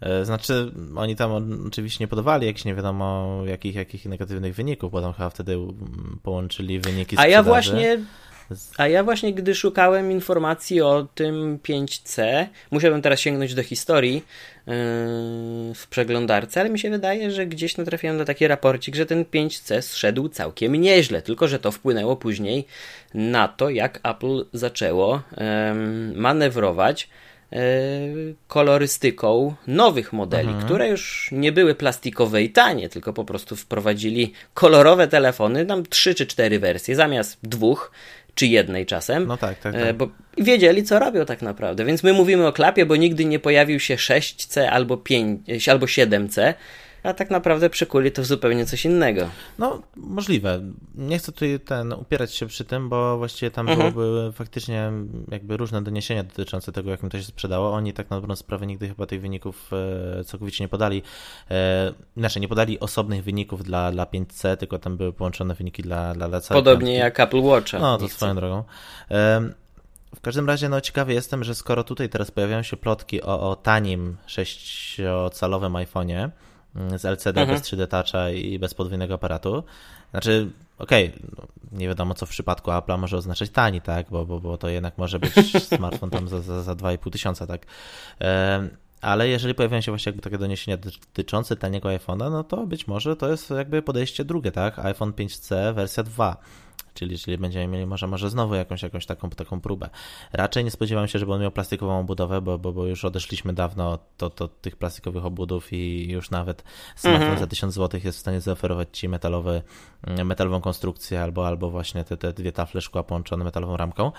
E, 0.00 0.24
znaczy, 0.24 0.72
oni 0.96 1.16
tam 1.16 1.60
oczywiście 1.66 2.04
nie 2.04 2.08
podawali 2.08 2.46
jakichś 2.46 2.64
nie 2.64 2.74
wiadomo 2.74 3.38
jakich, 3.46 3.74
jakich 3.74 4.06
negatywnych 4.06 4.54
wyników, 4.54 4.92
bo 4.92 5.00
tam 5.00 5.12
chyba 5.12 5.30
wtedy 5.30 5.58
połączyli 6.22 6.80
wyniki 6.80 7.16
sprzedaży. 7.16 7.28
A 7.28 7.38
ja 7.38 7.42
właśnie 7.42 7.98
a 8.76 8.88
ja 8.88 9.04
właśnie, 9.04 9.34
gdy 9.34 9.54
szukałem 9.54 10.12
informacji 10.12 10.80
o 10.80 11.06
tym 11.14 11.58
5C, 11.58 12.46
musiałbym 12.70 13.02
teraz 13.02 13.20
sięgnąć 13.20 13.54
do 13.54 13.62
historii 13.62 14.14
yy, 14.14 14.22
w 15.74 15.86
przeglądarce, 15.90 16.60
ale 16.60 16.70
mi 16.70 16.78
się 16.78 16.90
wydaje, 16.90 17.30
że 17.30 17.46
gdzieś 17.46 17.76
natrafiłem 17.76 18.16
na 18.16 18.24
taki 18.24 18.46
raporcik, 18.46 18.94
że 18.94 19.06
ten 19.06 19.24
5C 19.24 19.82
zszedł 19.82 20.28
całkiem 20.28 20.74
nieźle, 20.74 21.22
tylko 21.22 21.48
że 21.48 21.58
to 21.58 21.72
wpłynęło 21.72 22.16
później 22.16 22.66
na 23.14 23.48
to, 23.48 23.70
jak 23.70 24.00
Apple 24.02 24.44
zaczęło 24.52 25.22
yy, 25.30 25.46
manewrować 26.16 27.08
yy, 27.52 27.58
kolorystyką 28.48 29.54
nowych 29.66 30.12
modeli, 30.12 30.48
mhm. 30.48 30.64
które 30.64 30.88
już 30.88 31.28
nie 31.32 31.52
były 31.52 31.74
plastikowe 31.74 32.42
i 32.42 32.50
tanie, 32.50 32.88
tylko 32.88 33.12
po 33.12 33.24
prostu 33.24 33.56
wprowadzili 33.56 34.32
kolorowe 34.54 35.08
telefony, 35.08 35.66
tam 35.66 35.86
trzy 35.86 36.14
czy 36.14 36.26
cztery 36.26 36.58
wersje 36.58 36.96
zamiast 36.96 37.38
dwóch 37.42 37.92
czy 38.34 38.46
jednej 38.46 38.86
czasem. 38.86 39.26
No 39.26 39.36
tak, 39.36 39.58
tak, 39.58 39.74
e, 39.74 39.86
tak. 39.86 39.96
Bo 39.96 40.08
wiedzieli, 40.38 40.82
co 40.82 40.98
robią 40.98 41.24
tak 41.24 41.42
naprawdę. 41.42 41.84
Więc 41.84 42.02
my 42.02 42.12
mówimy 42.12 42.46
o 42.46 42.52
klapie, 42.52 42.86
bo 42.86 42.96
nigdy 42.96 43.24
nie 43.24 43.38
pojawił 43.38 43.80
się 43.80 43.96
6C 43.96 44.60
albo 44.60 44.96
5, 44.96 45.68
albo 45.68 45.86
7C, 45.86 46.54
a 47.02 47.14
tak 47.14 47.30
naprawdę 47.30 47.70
przekuli 47.70 48.12
to 48.12 48.22
w 48.22 48.26
zupełnie 48.26 48.66
coś 48.66 48.84
innego. 48.84 49.28
No, 49.58 49.82
możliwe. 49.96 50.60
Nie 50.94 51.18
chcę 51.18 51.32
tutaj 51.32 51.60
ten 51.60 51.92
upierać 51.92 52.34
się 52.34 52.46
przy 52.46 52.64
tym, 52.64 52.88
bo 52.88 53.18
właściwie 53.18 53.50
tam 53.50 53.68
mhm. 53.68 53.92
byłyby 53.92 54.32
faktycznie 54.32 54.92
jakby 55.30 55.56
różne 55.56 55.82
doniesienia 55.82 56.22
dotyczące 56.22 56.72
tego, 56.72 56.90
jak 56.90 57.02
im 57.02 57.10
to 57.10 57.18
się 57.18 57.24
sprzedało. 57.24 57.72
Oni 57.72 57.92
tak 57.92 58.10
na 58.10 58.20
dobrą 58.20 58.36
sprawę 58.36 58.66
nigdy 58.66 58.88
chyba 58.88 59.06
tych 59.06 59.20
wyników 59.20 59.70
e, 60.20 60.24
całkowicie 60.24 60.64
nie 60.64 60.68
podali. 60.68 61.02
E, 61.50 61.92
znaczy, 62.16 62.40
nie 62.40 62.48
podali 62.48 62.80
osobnych 62.80 63.24
wyników 63.24 63.64
dla, 63.64 63.92
dla 63.92 64.04
5C, 64.04 64.56
tylko 64.56 64.78
tam 64.78 64.96
były 64.96 65.12
połączone 65.12 65.54
wyniki 65.54 65.82
dla, 65.82 66.14
dla, 66.14 66.28
dla 66.28 66.40
całej 66.40 66.64
Podobnie 66.64 66.94
jak 66.94 67.20
Apple 67.20 67.42
Watcha. 67.42 67.78
No, 67.78 67.98
to 67.98 68.08
swoją 68.08 68.34
drogą. 68.34 68.64
W 70.16 70.20
każdym 70.20 70.46
razie, 70.46 70.68
no 70.68 70.80
ciekawy 70.80 71.12
jestem, 71.12 71.44
że 71.44 71.54
skoro 71.54 71.84
tutaj 71.84 72.08
teraz 72.08 72.30
pojawiają 72.30 72.62
się 72.62 72.76
plotki 72.76 73.22
o, 73.22 73.50
o 73.50 73.56
tanim 73.56 74.16
6-calowym 74.28 75.72
iPhone'ie, 75.86 76.30
z 76.74 77.04
LCD 77.04 77.40
mhm. 77.40 77.58
bez 77.58 77.68
3D 77.68 77.86
Toucha 77.86 78.30
i 78.30 78.58
bez 78.58 78.74
podwójnego 78.74 79.14
aparatu. 79.14 79.64
Znaczy, 80.10 80.50
okej, 80.78 81.08
okay, 81.08 81.20
no, 81.38 81.46
nie 81.78 81.88
wiadomo 81.88 82.14
co 82.14 82.26
w 82.26 82.30
przypadku 82.30 82.70
Apple'a 82.70 82.98
może 82.98 83.16
oznaczać 83.16 83.50
tani, 83.50 83.80
tak, 83.80 84.10
bo, 84.10 84.26
bo, 84.26 84.40
bo 84.40 84.58
to 84.58 84.68
jednak 84.68 84.98
może 84.98 85.18
być 85.18 85.32
smartfon 85.76 86.10
tam 86.10 86.28
za, 86.28 86.40
za, 86.40 86.62
za 86.62 86.72
2,5 86.72 87.10
tysiąca, 87.10 87.46
tak. 87.46 87.66
Ale 89.00 89.28
jeżeli 89.28 89.54
pojawiają 89.54 89.80
się 89.80 89.92
właśnie 89.92 90.10
jakby 90.10 90.22
takie 90.22 90.38
doniesienia 90.38 90.76
dotyczące 90.76 91.56
taniego 91.56 91.88
iPhone'a, 91.88 92.30
no 92.30 92.44
to 92.44 92.66
być 92.66 92.86
może 92.86 93.16
to 93.16 93.28
jest 93.28 93.50
jakby 93.50 93.82
podejście 93.82 94.24
drugie, 94.24 94.52
tak? 94.52 94.78
iPhone 94.78 95.12
5C 95.12 95.74
wersja 95.74 96.02
2. 96.02 96.36
Czyli, 96.94 97.18
czyli 97.18 97.38
będziemy 97.38 97.66
mieli 97.66 97.86
może, 97.86 98.06
może 98.06 98.30
znowu 98.30 98.54
jakąś, 98.54 98.82
jakąś 98.82 99.06
taką, 99.06 99.30
taką 99.30 99.60
próbę. 99.60 99.90
Raczej 100.32 100.64
nie 100.64 100.70
spodziewam 100.70 101.08
się, 101.08 101.18
żeby 101.18 101.32
on 101.32 101.40
miał 101.40 101.50
plastikową 101.50 102.00
obudowę, 102.00 102.40
bo, 102.40 102.58
bo, 102.58 102.72
bo 102.72 102.86
już 102.86 103.04
odeszliśmy 103.04 103.52
dawno 103.52 103.98
od, 104.22 104.40
od 104.40 104.60
tych 104.60 104.76
plastikowych 104.76 105.24
obudów 105.24 105.72
i 105.72 106.08
już 106.10 106.30
nawet 106.30 106.64
smartfon 106.96 107.22
mhm. 107.22 107.40
za 107.40 107.46
1000 107.46 107.74
zł 107.74 108.00
jest 108.04 108.18
w 108.18 108.20
stanie 108.20 108.40
zaoferować 108.40 108.88
Ci 108.92 109.08
metalowy, 109.08 109.62
metalową 110.24 110.60
konstrukcję 110.60 111.22
albo, 111.22 111.46
albo 111.46 111.70
właśnie 111.70 112.04
te, 112.04 112.16
te 112.16 112.32
dwie 112.32 112.52
tafle 112.52 112.80
szkła 112.80 113.02
połączone 113.02 113.44
metalową 113.44 113.76
ramką. 113.76 114.12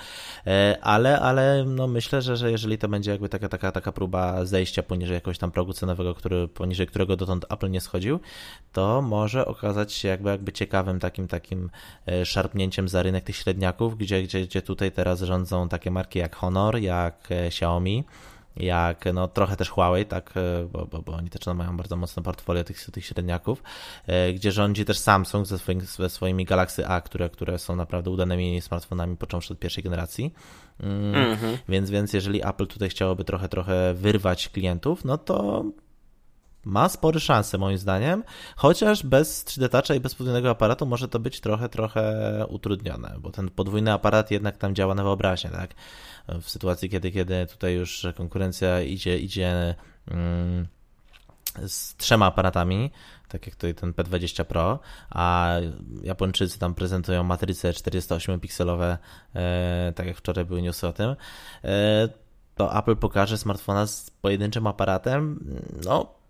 E, 0.47 0.77
ale, 0.81 1.19
ale 1.19 1.65
no 1.67 1.87
myślę, 1.87 2.21
że, 2.21 2.37
że 2.37 2.51
jeżeli 2.51 2.77
to 2.77 2.87
będzie 2.87 3.11
jakby 3.11 3.29
taka, 3.29 3.49
taka, 3.49 3.71
taka 3.71 3.91
próba 3.91 4.45
zejścia 4.45 4.83
poniżej 4.83 5.13
jakiegoś 5.13 5.37
tam 5.37 5.51
progu 5.51 5.73
cenowego, 5.73 6.15
który, 6.15 6.47
poniżej 6.47 6.87
którego 6.87 7.15
dotąd 7.15 7.45
Apple 7.49 7.71
nie 7.71 7.81
schodził, 7.81 8.19
to 8.71 9.01
może 9.01 9.45
okazać 9.45 9.93
się 9.93 10.07
jakby, 10.07 10.29
jakby 10.29 10.51
ciekawym 10.51 10.99
takim, 10.99 11.27
takim 11.27 11.69
e, 12.07 12.25
szarpnięciem 12.25 12.62
ciągnięciem 12.63 12.89
za 12.89 13.03
rynek 13.03 13.23
tych 13.23 13.35
średniaków, 13.35 13.97
gdzie, 13.97 14.23
gdzie, 14.23 14.41
gdzie 14.41 14.61
tutaj 14.61 14.91
teraz 14.91 15.21
rządzą 15.21 15.69
takie 15.69 15.91
marki 15.91 16.19
jak 16.19 16.35
Honor, 16.35 16.77
jak 16.77 17.31
e, 17.31 17.45
Xiaomi, 17.47 18.03
jak 18.57 19.05
no, 19.13 19.27
trochę 19.27 19.55
też 19.55 19.69
Huawei, 19.69 20.05
tak, 20.05 20.33
e, 20.37 20.65
bo, 20.71 20.85
bo, 20.85 21.01
bo 21.01 21.13
oni 21.13 21.29
też 21.29 21.55
mają 21.55 21.77
bardzo 21.77 21.95
mocne 21.95 22.23
portfolio 22.23 22.63
tych, 22.63 22.85
tych 22.91 23.05
średniaków, 23.05 23.63
e, 24.07 24.33
gdzie 24.33 24.51
rządzi 24.51 24.85
też 24.85 24.99
Samsung 24.99 25.47
ze, 25.47 25.59
swoim, 25.59 25.81
ze 25.81 26.09
swoimi 26.09 26.45
Galaxy 26.45 26.87
A, 26.87 27.01
które, 27.01 27.29
które 27.29 27.59
są 27.59 27.75
naprawdę 27.75 28.09
udanymi 28.09 28.61
smartfonami 28.61 29.17
począwszy 29.17 29.53
od 29.53 29.59
pierwszej 29.59 29.83
generacji. 29.83 30.33
Mm, 30.79 31.37
-hmm. 31.37 31.57
Więc, 31.69 31.89
więc 31.89 32.13
jeżeli 32.13 32.47
Apple 32.47 32.67
tutaj 32.67 32.89
chciałoby 32.89 33.23
trochę, 33.23 33.49
trochę 33.49 33.93
wyrwać 33.93 34.49
klientów, 34.49 35.05
no 35.05 35.17
to 35.17 35.65
ma 36.65 36.89
spory 36.89 37.19
szanse 37.19 37.57
moim 37.57 37.77
zdaniem, 37.77 38.23
chociaż 38.55 39.03
bez 39.03 39.45
3D 39.45 39.69
Toucha 39.69 39.95
i 39.95 39.99
bez 39.99 40.15
podwójnego 40.15 40.49
aparatu 40.49 40.85
może 40.85 41.07
to 41.07 41.19
być 41.19 41.41
trochę, 41.41 41.69
trochę 41.69 42.45
utrudnione, 42.49 43.15
bo 43.19 43.31
ten 43.31 43.49
podwójny 43.49 43.93
aparat 43.93 44.31
jednak 44.31 44.57
tam 44.57 44.75
działa 44.75 44.95
na 44.95 45.03
wyobraźnię, 45.03 45.49
tak? 45.49 45.73
W 46.41 46.49
sytuacji, 46.49 46.89
kiedy, 46.89 47.11
kiedy 47.11 47.45
tutaj 47.45 47.73
już 47.73 48.07
konkurencja 48.15 48.81
idzie, 48.81 49.19
idzie 49.19 49.75
mm, 50.07 50.67
z 51.67 51.95
trzema 51.95 52.25
aparatami, 52.25 52.91
tak 53.27 53.45
jak 53.45 53.55
tutaj 53.55 53.75
ten 53.75 53.91
P20 53.91 54.43
Pro, 54.43 54.79
a 55.09 55.55
Japończycy 56.03 56.59
tam 56.59 56.75
prezentują 56.75 57.23
matryce 57.23 57.71
48-pikselowe, 57.71 58.97
e, 59.35 59.93
tak 59.95 60.07
jak 60.07 60.17
wczoraj 60.17 60.45
były 60.45 60.61
newsy 60.61 60.87
o 60.87 60.93
tym, 60.93 61.15
e, 61.63 62.09
to 62.55 62.77
Apple 62.77 62.95
pokaże 62.95 63.37
smartfona 63.37 63.87
z 63.87 64.09
pojedynczym 64.09 64.67
aparatem, 64.67 65.39
no 65.85 66.22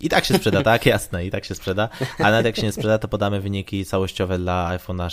I 0.00 0.08
tak 0.08 0.24
się 0.24 0.34
sprzeda, 0.34 0.62
tak? 0.62 0.86
Jasne, 0.96 1.26
i 1.26 1.30
tak 1.30 1.44
się 1.44 1.54
sprzeda. 1.54 1.88
A 2.18 2.22
nawet 2.22 2.46
jak 2.46 2.56
się 2.56 2.62
nie 2.62 2.72
sprzeda, 2.72 2.98
to 2.98 3.08
podamy 3.08 3.40
wyniki 3.40 3.84
całościowe 3.84 4.38
dla 4.38 4.78
iPhone'a, 4.78 5.08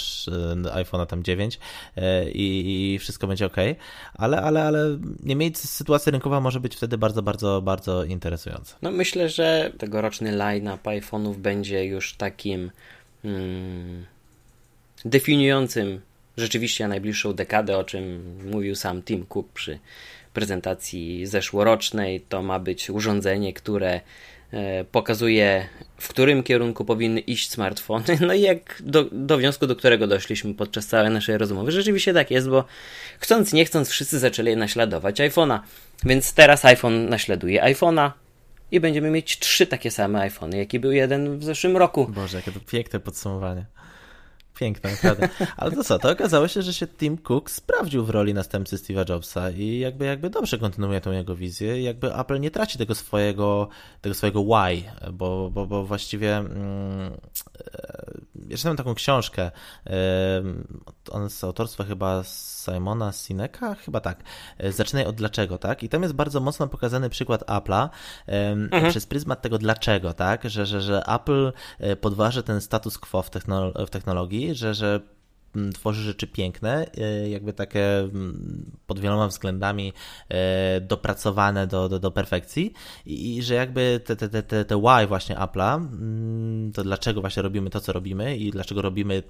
iPhone'a 0.84 1.06
tam 1.06 1.24
9 1.24 1.60
e, 1.98 2.30
i, 2.30 2.94
i 2.94 3.00
wszystko 3.00 3.28
będzie 3.28 3.46
ok. 3.46 3.58
Ale, 4.14 4.42
ale, 4.42 4.64
ale 4.64 4.98
niemniej 5.24 5.52
sytuacja 5.56 6.12
rynkowa 6.12 6.40
może 6.40 6.60
być 6.60 6.76
wtedy 6.76 6.98
bardzo, 6.98 7.22
bardzo, 7.22 7.62
bardzo 7.62 8.04
interesująca. 8.04 8.76
No 8.82 8.92
myślę, 8.92 9.30
że 9.30 9.72
tegoroczny 9.78 10.32
line-up 10.32 10.90
iPhone'ów 10.90 11.36
będzie 11.38 11.86
już 11.86 12.14
takim 12.14 12.72
hmm, 13.22 14.06
definiującym 15.06 16.02
rzeczywiście 16.38 16.88
najbliższą 16.88 17.34
dekadę, 17.34 17.78
o 17.78 17.84
czym 17.84 18.38
mówił 18.52 18.76
sam 18.76 19.04
Tim 19.04 19.26
Cook 19.26 19.48
przy 19.54 19.80
prezentacji 20.34 21.26
zeszłorocznej. 21.26 22.22
To 22.22 22.44
ma 22.44 22.60
być 22.60 22.90
urządzenie, 22.90 23.54
które 23.54 23.92
e, 23.94 24.02
pokazuje, 24.92 25.68
w 25.98 26.08
którym 26.08 26.44
kierunku 26.44 26.86
powinny 26.86 27.20
iść 27.20 27.50
smartfony. 27.50 28.18
No 28.28 28.34
i 28.34 28.42
jak 28.42 28.82
do, 28.86 29.06
do 29.12 29.38
wniosku, 29.38 29.68
do 29.68 29.76
którego 29.76 30.08
doszliśmy 30.08 30.54
podczas 30.54 30.88
całej 30.88 31.12
naszej 31.12 31.38
rozmowy, 31.38 31.72
rzeczywiście 31.72 32.14
tak 32.14 32.32
jest, 32.32 32.50
bo 32.50 32.66
chcąc, 33.20 33.54
nie 33.54 33.66
chcąc, 33.66 33.90
wszyscy 33.90 34.20
zaczęli 34.20 34.56
naśladować 34.56 35.20
iPhone'a. 35.20 35.60
Więc 36.06 36.34
teraz 36.34 36.66
iPhone 36.66 37.10
naśladuje 37.10 37.64
iPhone'a, 37.64 38.12
i 38.74 38.80
będziemy 38.80 39.10
mieć 39.10 39.40
trzy 39.40 39.68
takie 39.68 39.92
same 39.92 40.20
iPhony, 40.22 40.58
jaki 40.58 40.80
był 40.80 40.92
jeden 40.92 41.40
w 41.40 41.44
zeszłym 41.44 41.78
roku. 41.78 42.08
Boże, 42.08 42.38
jakie 42.38 42.52
to 42.52 42.60
piękne 42.60 43.00
podsumowanie. 43.00 43.66
Piękne, 44.56 44.92
naprawdę. 44.92 45.30
Ale 45.58 45.72
to 45.72 45.84
co, 45.84 46.00
to 46.00 46.12
okazało 46.12 46.48
się, 46.48 46.62
że 46.62 46.74
się 46.74 46.88
Tim 46.88 47.18
Cook 47.18 47.52
sprawdził 47.52 48.06
w 48.06 48.10
roli 48.10 48.34
następcy 48.34 48.78
Steve'a 48.78 49.10
Jobsa 49.10 49.52
i 49.52 49.80
jakby, 49.80 50.06
jakby 50.06 50.30
dobrze 50.30 50.58
kontynuuje 50.58 51.02
tą 51.02 51.12
jego 51.12 51.36
wizję 51.36 51.82
jakby 51.82 52.16
Apple 52.16 52.40
nie 52.40 52.52
traci 52.52 52.78
tego 52.78 52.96
swojego, 52.96 53.68
tego 54.02 54.16
swojego 54.16 54.44
why, 54.44 54.84
bo, 55.14 55.50
bo, 55.50 55.66
bo 55.66 55.86
właściwie 55.86 56.38
mm, 56.38 57.12
ja 58.50 58.58
czytałem 58.58 58.78
taką 58.78 58.96
książkę, 58.96 59.52
on 61.14 61.30
z 61.30 61.44
autorstwa 61.44 61.84
chyba 61.84 62.24
Simona 62.24 63.12
Sineka, 63.12 63.76
chyba 63.76 64.00
tak, 64.00 64.24
zaczynaj 64.70 65.06
od 65.06 65.16
dlaczego, 65.16 65.58
tak? 65.58 65.84
I 65.84 65.90
tam 65.90 66.02
jest 66.02 66.14
bardzo 66.14 66.40
mocno 66.40 66.68
pokazany 66.68 67.10
przykład 67.10 67.44
Apple'a 67.44 67.90
mhm. 68.28 68.90
przez 68.92 69.06
pryzmat 69.06 69.42
tego 69.42 69.58
dlaczego, 69.58 70.14
tak? 70.14 70.50
Że, 70.50 70.66
że, 70.66 70.82
że 70.82 71.04
Apple 71.06 71.54
e, 71.80 71.96
podważa 71.96 72.44
ten 72.44 72.62
status 72.62 72.98
quo 72.98 73.22
w, 73.22 73.30
technolo 73.30 73.86
w 73.86 73.90
technologii, 73.90 74.56
że, 74.56 74.74
że 74.74 75.00
mm, 75.56 75.74
tworzy 75.74 76.04
rzeczy 76.04 76.28
piękne, 76.28 76.86
e, 76.98 77.30
jakby 77.30 77.54
takie 77.54 78.00
mm, 78.00 78.72
pod 78.88 79.00
wieloma 79.00 79.28
względami 79.28 79.94
e, 80.30 80.82
dopracowane 80.82 81.68
do, 81.68 81.90
do, 81.90 82.00
do 82.00 82.12
perfekcji 82.12 82.74
i, 83.06 83.38
i 83.38 83.44
że 83.44 83.54
jakby 83.54 84.02
te, 84.06 84.16
te, 84.16 84.44
te, 84.44 84.66
te 84.66 84.78
why 84.78 85.08
właśnie 85.08 85.36
Apple'a, 85.36 85.76
mm, 85.76 86.72
to 86.72 86.84
dlaczego 86.84 87.22
właśnie 87.22 87.44
robimy 87.44 87.70
to, 87.70 87.82
co 87.82 87.94
robimy 87.94 88.38
i 88.38 88.52
dlaczego 88.52 88.82
robimy 88.82 89.24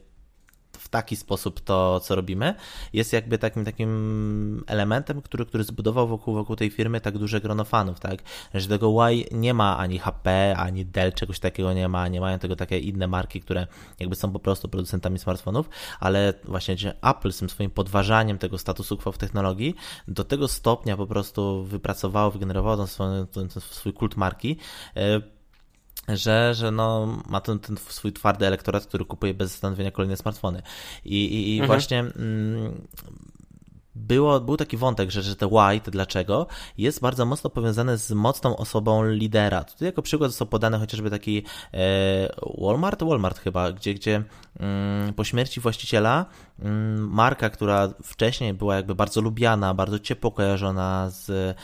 taki 0.94 1.16
sposób 1.16 1.60
to, 1.60 2.00
co 2.00 2.16
robimy, 2.16 2.56
jest 2.94 3.14
jakby 3.14 3.38
takim 3.38 3.66
takim 3.66 4.64
elementem, 4.68 5.22
który, 5.22 5.46
który 5.46 5.64
zbudował 5.64 6.08
wokół, 6.08 6.34
wokół 6.34 6.56
tej 6.56 6.70
firmy 6.70 7.02
tak 7.02 7.18
duże 7.18 7.42
grono 7.42 7.64
fanów, 7.64 8.00
tak? 8.00 8.20
Że 8.54 8.68
tego 8.68 9.10
Y 9.10 9.26
nie 9.32 9.54
ma 9.54 9.78
ani 9.78 10.00
HP, 10.00 10.56
ani 10.58 10.86
Dell, 10.86 11.14
czegoś 11.14 11.40
takiego 11.40 11.74
nie 11.74 11.90
ma, 11.90 12.08
nie 12.08 12.22
mają 12.22 12.40
tego 12.40 12.56
takie 12.56 12.80
inne 12.80 13.08
marki, 13.08 13.42
które 13.42 13.68
jakby 14.00 14.16
są 14.16 14.32
po 14.32 14.40
prostu 14.40 14.70
producentami 14.70 15.20
smartfonów, 15.20 15.70
ale 16.00 16.34
właśnie 16.44 16.76
Apple 17.02 17.32
z 17.32 17.38
tym 17.38 17.50
swoim 17.50 17.72
podważaniem 17.72 18.38
tego 18.38 18.58
statusu 18.58 18.98
quo 18.98 19.12
w 19.12 19.18
technologii 19.18 19.76
do 20.08 20.24
tego 20.24 20.48
stopnia 20.48 20.98
po 20.98 21.08
prostu 21.08 21.64
wypracowało, 21.64 22.32
wygenerowało 22.32 22.78
ten 22.78 22.88
swój, 22.88 23.08
ten 23.34 23.50
swój 23.50 23.94
kult 23.94 24.18
marki, 24.18 24.58
e, 24.96 25.22
że, 26.08 26.54
że 26.54 26.72
no, 26.72 27.18
ma 27.30 27.42
ten, 27.42 27.60
ten 27.60 27.78
swój 27.78 28.14
twardy 28.14 28.48
elektorat, 28.48 28.86
który 28.86 29.06
kupuje 29.06 29.34
bez 29.34 29.52
zastanowienia 29.52 29.92
kolejne 29.92 30.18
smartfony. 30.18 30.62
I, 31.06 31.26
i, 31.26 31.56
i 31.56 31.60
mhm. 31.60 31.68
właśnie 31.68 32.00
mm, 32.00 32.88
było, 33.96 34.40
był 34.40 34.58
taki 34.58 34.78
wątek, 34.78 35.12
że, 35.12 35.22
że 35.22 35.36
te 35.36 35.48
why, 35.48 35.92
dlaczego, 35.92 36.48
jest 36.78 37.02
bardzo 37.02 37.26
mocno 37.26 37.50
powiązane 37.50 37.98
z 37.98 38.12
mocną 38.12 38.58
osobą 38.58 39.06
lidera. 39.06 39.64
Tutaj 39.64 39.86
jako 39.86 40.02
przykład 40.02 40.32
został 40.32 40.48
podany 40.48 40.80
chociażby 40.80 41.10
taki 41.10 41.44
e, 41.74 42.30
Walmart, 42.58 43.04
Walmart 43.04 43.40
chyba, 43.40 43.72
gdzie, 43.72 43.94
gdzie 43.94 44.24
mm, 44.60 45.14
po 45.14 45.24
śmierci 45.24 45.60
właściciela 45.60 46.26
mm, 46.60 47.10
marka, 47.10 47.50
która 47.50 47.90
wcześniej 48.04 48.54
była 48.54 48.76
jakby 48.76 48.96
bardzo 48.96 49.22
lubiana, 49.22 49.74
bardzo 49.74 50.00
ciepło 50.00 50.32
kojarzona 50.32 51.10
z 51.10 51.30
e, 51.30 51.56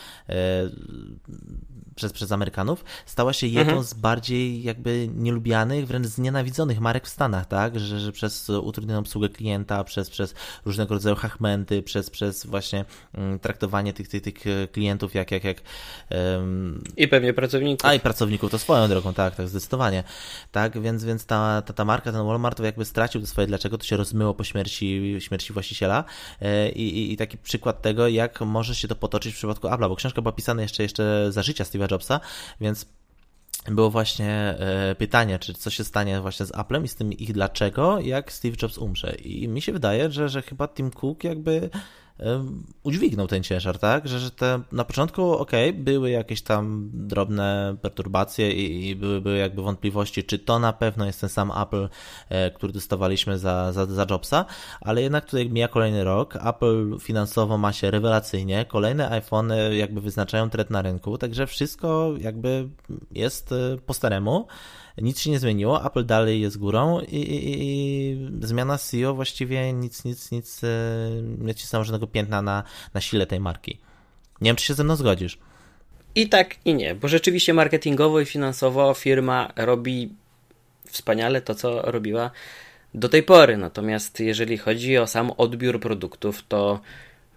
przez, 2.00 2.14
przez 2.14 2.32
Amerykanów, 2.32 2.84
stała 3.06 3.34
się 3.34 3.48
jedną 3.48 3.74
mhm. 3.74 3.84
z 3.84 3.94
bardziej 3.94 4.64
jakby 4.64 5.10
nielubianych, 5.16 5.88
wręcz 5.88 6.08
znienawidzonych 6.08 6.80
marek 6.80 7.06
w 7.06 7.10
Stanach, 7.10 7.46
tak? 7.46 7.80
Że, 7.80 8.00
że 8.00 8.12
przez 8.12 8.50
utrudnioną 8.50 9.00
obsługę 9.00 9.30
klienta, 9.30 9.84
przez, 9.84 10.10
przez 10.10 10.34
różnego 10.66 10.94
rodzaju 10.94 11.16
hachmenty, 11.16 11.82
przez, 11.84 12.10
przez 12.10 12.46
właśnie 12.46 12.86
um, 13.18 13.40
traktowanie 13.40 13.94
tych, 13.94 14.08
tych, 14.08 14.22
tych 14.22 14.36
klientów 14.72 15.14
jak, 15.14 15.32
jak, 15.32 15.44
jak 15.44 15.62
um... 16.12 16.84
I 16.98 17.08
pewnie 17.08 17.34
pracowników. 17.34 17.90
A 17.90 17.94
i 17.94 18.00
pracowników, 18.00 18.52
to 18.52 18.60
swoją 18.60 18.88
drogą, 18.88 19.14
tak, 19.14 19.36
tak, 19.36 19.48
zdecydowanie. 19.48 20.04
Tak, 20.52 20.82
więc, 20.82 21.04
więc 21.04 21.26
ta, 21.26 21.62
ta, 21.62 21.74
ta 21.74 21.86
marka, 21.86 22.12
ten 22.12 22.26
Walmart 22.26 22.60
jakby 22.60 22.86
stracił 22.86 23.26
swoje, 23.26 23.48
dlaczego 23.48 23.78
to 23.78 23.84
się 23.84 23.98
rozmyło 23.98 24.34
po 24.34 24.44
śmierci, 24.44 25.16
śmierci 25.20 25.54
właściciela 25.54 26.04
e, 26.42 26.70
i, 26.70 26.98
i, 26.98 27.14
i 27.14 27.18
taki 27.18 27.38
przykład 27.38 27.82
tego, 27.82 28.08
jak 28.08 28.42
może 28.42 28.76
się 28.76 28.88
to 28.88 28.96
potoczyć 28.96 29.34
w 29.34 29.38
przypadku 29.38 29.68
Apple'a, 29.68 29.90
bo 29.90 29.96
książka 29.96 30.22
była 30.22 30.32
pisana 30.32 30.62
jeszcze, 30.62 30.84
jeszcze 30.84 31.32
za 31.32 31.44
życia 31.44 31.64
Steve'a 31.64 31.89
Jobsa, 31.92 32.20
więc 32.62 32.86
było 33.68 33.90
właśnie 33.90 34.32
e, 34.32 34.96
pytanie, 34.96 35.40
czy 35.40 35.54
co 35.54 35.70
się 35.70 35.84
stanie 35.84 36.22
właśnie 36.22 36.46
z 36.46 36.56
Applem 36.56 36.86
i 36.86 36.88
z 36.88 36.96
tym 36.96 37.14
ich 37.14 37.34
dlaczego, 37.34 38.00
jak 38.00 38.32
Steve 38.32 38.56
Jobs 38.62 38.78
umrze. 38.78 39.16
I 39.16 39.48
mi 39.48 39.62
się 39.62 39.74
wydaje, 39.74 40.12
że, 40.12 40.30
że 40.30 40.42
chyba 40.42 40.68
Tim 40.68 40.92
Cook 40.92 41.24
jakby 41.24 41.70
udźwignął 42.84 43.28
ten 43.28 43.44
ciężar, 43.44 43.80
tak? 43.80 44.08
Że, 44.08 44.20
że 44.20 44.32
te, 44.32 44.62
na 44.72 44.84
początku, 44.84 45.32
ok, 45.32 45.52
były 45.74 46.10
jakieś 46.10 46.42
tam 46.42 46.90
drobne 46.94 47.76
perturbacje 47.82 48.52
i, 48.52 48.90
i, 48.90 48.96
były, 48.96 49.22
były 49.22 49.38
jakby 49.38 49.62
wątpliwości, 49.62 50.24
czy 50.24 50.40
to 50.40 50.60
na 50.60 50.74
pewno 50.74 51.06
jest 51.06 51.22
ten 51.22 51.30
sam 51.30 51.52
Apple, 51.62 51.90
e, 52.30 52.52
który 52.52 52.74
dostawaliśmy 52.74 53.40
za, 53.40 53.74
za, 53.74 53.86
za 53.86 54.06
Jobsa, 54.10 54.46
ale 54.82 55.02
jednak 55.02 55.26
tutaj 55.26 55.50
mija 55.50 55.68
kolejny 55.68 56.04
rok, 56.04 56.36
Apple 56.46 57.00
finansowo 57.00 57.58
ma 57.58 57.74
się 57.74 57.92
rewelacyjnie, 57.92 58.66
kolejne 58.66 59.10
iPhony 59.10 59.76
jakby 59.76 60.02
wyznaczają 60.02 60.50
trend 60.50 60.70
na 60.70 60.82
rynku, 60.82 61.18
także 61.18 61.48
wszystko 61.48 62.14
jakby 62.20 62.70
jest 63.12 63.52
e, 63.52 63.78
po 63.86 63.94
staremu 63.94 64.48
nic 64.98 65.20
się 65.20 65.32
nie 65.32 65.40
zmieniło, 65.40 65.86
Apple 65.86 66.06
dalej 66.06 66.42
jest 66.42 66.58
górą 66.58 67.02
i, 67.02 67.16
i, 67.16 67.62
i 67.62 68.18
zmiana 68.42 68.78
CEO 68.78 69.14
właściwie 69.14 69.74
nic, 69.74 70.06
nic, 70.06 70.32
nic 70.32 70.64
e, 70.64 70.68
nie 71.38 71.56
cisnęło 71.56 71.86
żadnego 71.86 72.08
piętna 72.08 72.42
na, 72.42 72.64
na 72.94 73.02
sile 73.02 73.26
tej 73.26 73.40
marki. 73.40 73.78
Nie 74.42 74.50
wiem, 74.50 74.56
czy 74.56 74.66
się 74.66 74.74
ze 74.74 74.84
mną 74.84 74.96
zgodzisz. 74.96 75.38
I 76.16 76.30
tak, 76.30 76.56
i 76.66 76.74
nie, 76.74 76.96
bo 76.96 77.08
rzeczywiście 77.08 77.54
marketingowo 77.54 78.20
i 78.20 78.26
finansowo 78.26 78.94
firma 78.94 79.54
robi 79.56 80.10
wspaniale 80.86 81.42
to, 81.42 81.56
co 81.56 81.82
robiła 81.82 82.32
do 82.94 83.10
tej 83.10 83.24
pory. 83.24 83.58
Natomiast 83.58 84.20
jeżeli 84.20 84.58
chodzi 84.58 84.98
o 84.98 85.08
sam 85.08 85.32
odbiór 85.38 85.80
produktów, 85.80 86.44
to 86.48 86.80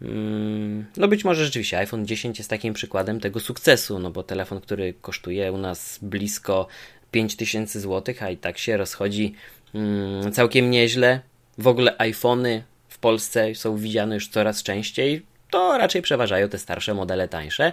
mm, 0.03 0.87
no 0.97 1.09
być 1.09 1.25
może 1.25 1.45
rzeczywiście 1.45 1.79
iPhone 1.79 2.07
10 2.07 2.39
jest 2.39 2.51
takim 2.51 2.75
przykładem 2.75 3.21
tego 3.21 3.41
sukcesu, 3.41 3.99
no 3.99 4.11
bo 4.11 4.23
telefon, 4.23 4.61
który 4.61 4.95
kosztuje 4.95 5.53
u 5.53 5.59
nas 5.59 5.99
blisko 6.03 6.67
5000 7.13 7.81
zł, 7.81 8.15
a 8.21 8.31
i 8.31 8.37
tak 8.37 8.59
się 8.59 8.77
rozchodzi 8.77 9.35
mm, 9.75 10.33
całkiem 10.33 10.71
nieźle. 10.71 11.21
W 11.59 11.67
ogóle 11.67 11.95
iPhony 11.99 12.63
w 12.89 12.99
Polsce 12.99 13.55
są 13.55 13.77
widziane 13.77 14.15
już 14.15 14.29
coraz 14.29 14.63
częściej. 14.63 15.23
To 15.51 15.79
raczej 15.79 16.03
przeważają 16.03 16.49
te 16.49 16.59
starsze 16.59 16.95
modele 16.95 17.29
tańsze. 17.29 17.73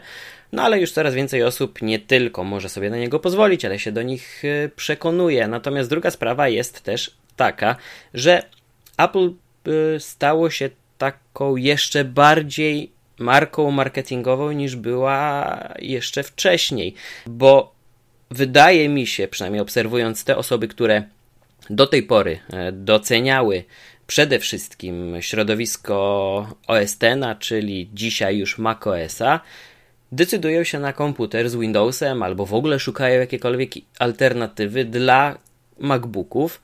No 0.51 0.63
ale 0.63 0.79
już 0.79 0.91
coraz 0.91 1.13
więcej 1.13 1.43
osób 1.43 1.81
nie 1.81 1.99
tylko 1.99 2.43
może 2.43 2.69
sobie 2.69 2.89
na 2.89 2.97
niego 2.97 3.19
pozwolić, 3.19 3.65
ale 3.65 3.79
się 3.79 3.91
do 3.91 4.01
nich 4.01 4.45
y, 4.45 4.71
przekonuje. 4.75 5.47
Natomiast 5.47 5.89
druga 5.89 6.11
sprawa 6.11 6.47
jest 6.49 6.81
też 6.81 7.11
taka, 7.35 7.75
że 8.13 8.43
Apple 8.97 9.33
y, 9.95 9.99
stało 9.99 10.49
się 10.49 10.69
taką 10.97 11.55
jeszcze 11.55 12.05
bardziej 12.05 12.91
marką 13.19 13.71
marketingową 13.71 14.51
niż 14.51 14.75
była 14.75 15.59
jeszcze 15.79 16.23
wcześniej, 16.23 16.93
bo 17.25 17.78
wydaje 18.31 18.89
mi 18.89 19.07
się, 19.07 19.27
przynajmniej 19.27 19.61
obserwując 19.61 20.23
te 20.23 20.37
osoby, 20.37 20.67
które 20.67 21.03
do 21.69 21.87
tej 21.87 22.03
pory 22.03 22.39
e, 22.53 22.71
doceniały 22.71 23.63
przede 24.07 24.39
wszystkim 24.39 25.17
środowisko 25.19 25.95
OS-a, 26.67 27.35
czyli 27.35 27.89
dzisiaj 27.93 28.37
już 28.37 28.57
macOSa, 28.57 29.39
decydują 30.11 30.63
się 30.63 30.79
na 30.79 30.93
komputer 30.93 31.49
z 31.49 31.55
Windowsem 31.55 32.23
albo 32.23 32.45
w 32.45 32.53
ogóle 32.53 32.79
szukają 32.79 33.19
jakiekolwiek 33.19 33.71
alternatywy 33.99 34.85
dla 34.85 35.37
MacBooków, 35.79 36.61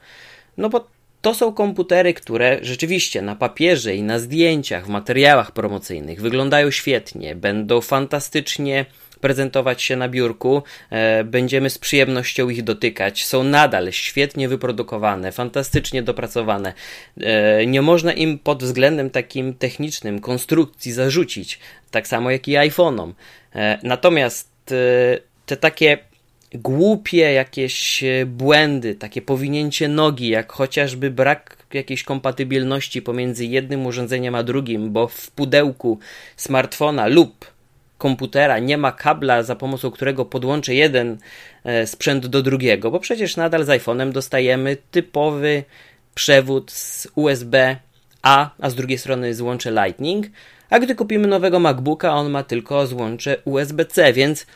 no 0.56 0.68
bo 0.68 0.88
to 1.22 1.34
są 1.34 1.52
komputery, 1.52 2.14
które 2.14 2.58
rzeczywiście 2.62 3.22
na 3.22 3.36
papierze 3.36 3.94
i 3.94 4.02
na 4.02 4.18
zdjęciach, 4.18 4.86
w 4.86 4.88
materiałach 4.88 5.52
promocyjnych 5.52 6.20
wyglądają 6.20 6.70
świetnie, 6.70 7.34
będą 7.34 7.80
fantastycznie 7.80 8.86
prezentować 9.20 9.82
się 9.82 9.96
na 9.96 10.08
biurku, 10.08 10.62
e, 10.90 11.24
będziemy 11.24 11.70
z 11.70 11.78
przyjemnością 11.78 12.48
ich 12.48 12.62
dotykać. 12.62 13.24
Są 13.24 13.44
nadal 13.44 13.92
świetnie 13.92 14.48
wyprodukowane, 14.48 15.32
fantastycznie 15.32 16.02
dopracowane. 16.02 16.72
E, 17.20 17.66
nie 17.66 17.82
można 17.82 18.12
im 18.12 18.38
pod 18.38 18.62
względem 18.62 19.10
takim 19.10 19.54
technicznym, 19.54 20.20
konstrukcji 20.20 20.92
zarzucić, 20.92 21.58
tak 21.90 22.08
samo 22.08 22.30
jak 22.30 22.48
i 22.48 22.52
iPhone'om. 22.52 23.12
E, 23.54 23.78
natomiast 23.82 24.56
te 25.46 25.56
takie 25.56 25.98
głupie 26.54 27.32
jakieś 27.32 28.04
błędy, 28.26 28.94
takie 28.94 29.22
powinięcie 29.22 29.88
nogi, 29.88 30.28
jak 30.28 30.52
chociażby 30.52 31.10
brak 31.10 31.56
jakiejś 31.74 32.02
kompatybilności 32.02 33.02
pomiędzy 33.02 33.46
jednym 33.46 33.86
urządzeniem 33.86 34.34
a 34.34 34.42
drugim, 34.42 34.92
bo 34.92 35.08
w 35.08 35.30
pudełku 35.30 35.98
smartfona 36.36 37.06
lub 37.06 37.55
komputera 37.98 38.58
nie 38.58 38.78
ma 38.78 38.92
kabla, 38.92 39.42
za 39.42 39.56
pomocą 39.56 39.90
którego 39.90 40.24
podłączę 40.24 40.74
jeden 40.74 41.18
e, 41.64 41.86
sprzęt 41.86 42.26
do 42.26 42.42
drugiego, 42.42 42.90
bo 42.90 43.00
przecież 43.00 43.36
nadal 43.36 43.64
z 43.64 43.68
iPhone'em 43.68 44.12
dostajemy 44.12 44.76
typowy 44.90 45.64
przewód 46.14 46.72
z 46.72 47.08
USB 47.14 47.76
A, 48.22 48.50
a 48.60 48.70
z 48.70 48.74
drugiej 48.74 48.98
strony 48.98 49.34
złącze 49.34 49.70
Lightning, 49.70 50.26
a 50.70 50.78
gdy 50.78 50.94
kupimy 50.94 51.28
nowego 51.28 51.60
MacBooka, 51.60 52.14
on 52.14 52.30
ma 52.30 52.42
tylko 52.42 52.86
złącze 52.86 53.36
USB-C, 53.44 54.12
więc 54.12 54.46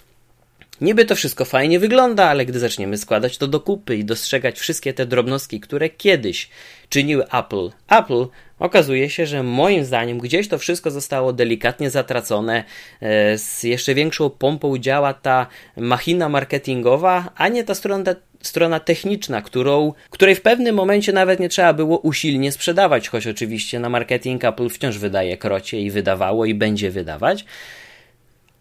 Niby 0.80 1.04
to 1.04 1.16
wszystko 1.16 1.44
fajnie 1.44 1.78
wygląda, 1.78 2.24
ale 2.24 2.46
gdy 2.46 2.58
zaczniemy 2.58 2.98
składać 2.98 3.38
to 3.38 3.46
do 3.46 3.60
kupy 3.60 3.96
i 3.96 4.04
dostrzegać 4.04 4.58
wszystkie 4.58 4.94
te 4.94 5.06
drobnostki, 5.06 5.60
które 5.60 5.88
kiedyś 5.88 6.48
czyniły 6.88 7.24
Apple, 7.28 7.70
Apple 7.88 8.26
okazuje 8.60 9.10
się, 9.10 9.26
że 9.26 9.42
moim 9.42 9.84
zdaniem 9.84 10.18
gdzieś 10.18 10.48
to 10.48 10.58
wszystko 10.58 10.90
zostało 10.90 11.32
delikatnie 11.32 11.90
zatracone. 11.90 12.64
E, 13.00 13.38
z 13.38 13.62
jeszcze 13.62 13.94
większą 13.94 14.30
pompą 14.30 14.78
działa 14.78 15.14
ta 15.14 15.46
machina 15.76 16.28
marketingowa, 16.28 17.32
a 17.36 17.48
nie 17.48 17.64
ta 17.64 17.74
strona 17.74 18.14
strona 18.42 18.80
techniczna, 18.80 19.42
którą, 19.42 19.92
której 20.10 20.34
w 20.34 20.42
pewnym 20.42 20.74
momencie 20.74 21.12
nawet 21.12 21.40
nie 21.40 21.48
trzeba 21.48 21.72
było 21.72 21.98
usilnie 21.98 22.52
sprzedawać, 22.52 23.08
choć 23.08 23.26
oczywiście 23.26 23.80
na 23.80 23.88
marketing 23.88 24.44
Apple 24.44 24.68
wciąż 24.68 24.98
wydaje 24.98 25.36
krocie 25.36 25.80
i 25.80 25.90
wydawało 25.90 26.44
i 26.44 26.54
będzie 26.54 26.90
wydawać. 26.90 27.44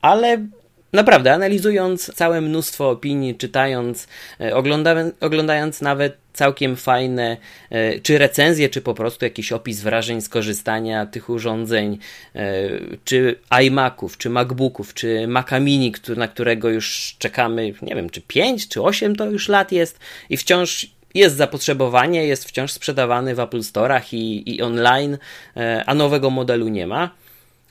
Ale 0.01 0.37
Naprawdę, 0.93 1.33
analizując 1.33 2.13
całe 2.15 2.41
mnóstwo 2.41 2.89
opinii, 2.89 3.35
czytając, 3.35 4.07
e, 4.41 4.55
oglądając, 4.55 5.13
oglądając 5.21 5.81
nawet 5.81 6.17
całkiem 6.39 6.75
fajne, 6.75 7.37
e, 7.69 7.99
czy 7.99 8.17
recenzje, 8.17 8.69
czy 8.69 8.81
po 8.81 8.93
prostu 8.93 9.25
jakiś 9.25 9.51
opis 9.51 9.81
wrażeń 9.81 10.21
z 10.21 10.29
korzystania 10.29 11.05
tych 11.05 11.29
urządzeń, 11.29 11.97
e, 12.35 12.69
czy 13.03 13.35
iMaców, 13.65 14.17
czy 14.17 14.29
MacBooków, 14.29 14.93
czy 14.93 15.27
Maca 15.27 15.59
Mini, 15.59 15.93
na 16.15 16.27
którego 16.27 16.69
już 16.69 17.15
czekamy, 17.19 17.73
nie 17.81 17.95
wiem, 17.95 18.09
czy 18.09 18.21
5, 18.21 18.67
czy 18.67 18.81
8 18.81 19.15
to 19.15 19.25
już 19.25 19.49
lat 19.49 19.71
jest 19.71 19.99
i 20.29 20.37
wciąż 20.37 20.87
jest 21.13 21.35
zapotrzebowanie, 21.35 22.25
jest 22.25 22.45
wciąż 22.45 22.71
sprzedawany 22.71 23.35
w 23.35 23.39
Apple 23.39 23.59
Store'ach 23.59 24.13
i, 24.13 24.55
i 24.55 24.61
online, 24.61 25.17
a 25.85 25.93
nowego 25.93 26.29
modelu 26.29 26.67
nie 26.67 26.87
ma. 26.87 27.11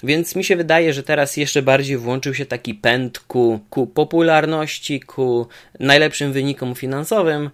Więc 0.03 0.37
mi 0.37 0.45
się 0.45 0.57
wydaje, 0.57 0.93
że 0.93 1.03
teraz 1.03 1.37
jeszcze 1.37 1.63
bardziej 1.63 1.97
włączył 1.97 2.35
się 2.35 2.47
taki 2.47 2.75
pęd 2.75 3.19
ku, 3.19 3.61
ku 3.71 3.87
popularności, 3.87 5.01
ku 5.01 5.47
najlepszym 5.81 6.33
wynikom 6.33 6.75
finansowym, 6.75 7.51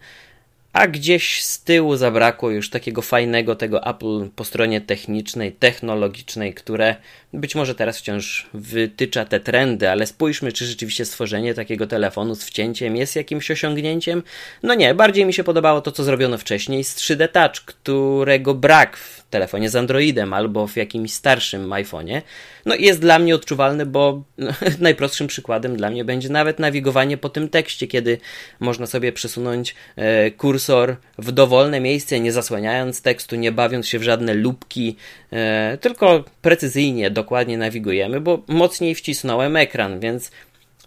a 0.74 0.86
gdzieś 0.86 1.42
z 1.42 1.62
tyłu 1.62 1.96
zabrakło 1.96 2.50
już 2.50 2.70
takiego 2.70 3.02
fajnego 3.02 3.56
tego 3.56 3.86
Apple 3.86 4.28
po 4.36 4.44
stronie 4.44 4.80
technicznej, 4.80 5.52
technologicznej, 5.52 6.54
które 6.54 6.96
być 7.32 7.54
może 7.54 7.74
teraz 7.74 7.98
wciąż 7.98 8.46
wytycza 8.54 9.24
te 9.24 9.40
trendy, 9.40 9.90
ale 9.90 10.06
spójrzmy, 10.06 10.52
czy 10.52 10.66
rzeczywiście 10.66 11.04
stworzenie 11.04 11.54
takiego 11.54 11.86
telefonu 11.86 12.34
z 12.34 12.44
wcięciem 12.44 12.96
jest 12.96 13.16
jakimś 13.16 13.50
osiągnięciem. 13.50 14.22
No 14.62 14.74
nie, 14.74 14.94
bardziej 14.94 15.24
mi 15.24 15.32
się 15.32 15.44
podobało 15.44 15.80
to, 15.80 15.92
co 15.92 16.04
zrobiono 16.04 16.38
wcześniej 16.38 16.84
z 16.84 16.96
3D 16.96 17.28
Touch, 17.28 17.64
którego 17.64 18.54
brak 18.54 18.96
w 18.96 19.23
telefonie 19.34 19.70
z 19.70 19.76
Androidem 19.76 20.32
albo 20.32 20.66
w 20.66 20.76
jakimś 20.76 21.12
starszym 21.12 21.70
iPhone'ie. 21.70 22.22
No 22.66 22.74
jest 22.74 23.00
dla 23.00 23.18
mnie 23.18 23.34
odczuwalny, 23.34 23.86
bo 23.86 24.22
no, 24.38 24.52
najprostszym 24.80 25.26
przykładem 25.26 25.76
dla 25.76 25.90
mnie 25.90 26.04
będzie 26.04 26.28
nawet 26.28 26.58
nawigowanie 26.58 27.16
po 27.16 27.28
tym 27.28 27.48
tekście, 27.48 27.86
kiedy 27.86 28.18
można 28.60 28.86
sobie 28.86 29.12
przesunąć 29.12 29.74
e, 29.96 30.30
kursor 30.30 30.96
w 31.18 31.32
dowolne 31.32 31.80
miejsce, 31.80 32.20
nie 32.20 32.32
zasłaniając 32.32 33.02
tekstu, 33.02 33.36
nie 33.36 33.52
bawiąc 33.52 33.88
się 33.88 33.98
w 33.98 34.02
żadne 34.02 34.34
lubki, 34.34 34.96
e, 35.32 35.78
tylko 35.80 36.24
precyzyjnie, 36.42 37.10
dokładnie 37.10 37.58
nawigujemy, 37.58 38.20
bo 38.20 38.42
mocniej 38.48 38.94
wcisnąłem 38.94 39.56
ekran, 39.56 40.00
więc 40.00 40.30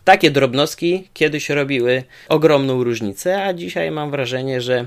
takie 0.04 0.32
drobnostki 0.32 1.10
kiedyś 1.14 1.50
robiły 1.50 2.04
ogromną 2.30 2.84
różnicę, 2.84 3.43
a 3.43 3.54
dzisiaj 3.54 3.91
mam 3.91 4.12
wrażenie, 4.12 4.62
że 4.62 4.86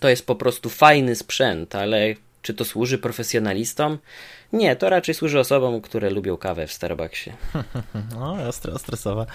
to 0.00 0.08
jest 0.08 0.26
po 0.26 0.34
prostu 0.34 0.70
fajny 0.70 1.14
sprzęt, 1.14 1.74
ale 1.74 2.14
czy 2.42 2.54
to 2.54 2.64
służy 2.64 2.98
profesjonalistom? 2.98 3.98
Nie, 4.52 4.76
to 4.76 4.90
raczej 4.90 5.14
służy 5.14 5.40
osobom, 5.40 5.80
które 5.80 6.10
lubią 6.10 6.36
kawę 6.36 6.66
w 6.66 6.72
Starbucksie. 6.72 7.32
No, 8.14 8.36
ostro, 8.48 8.78
stresowa. 8.78 9.26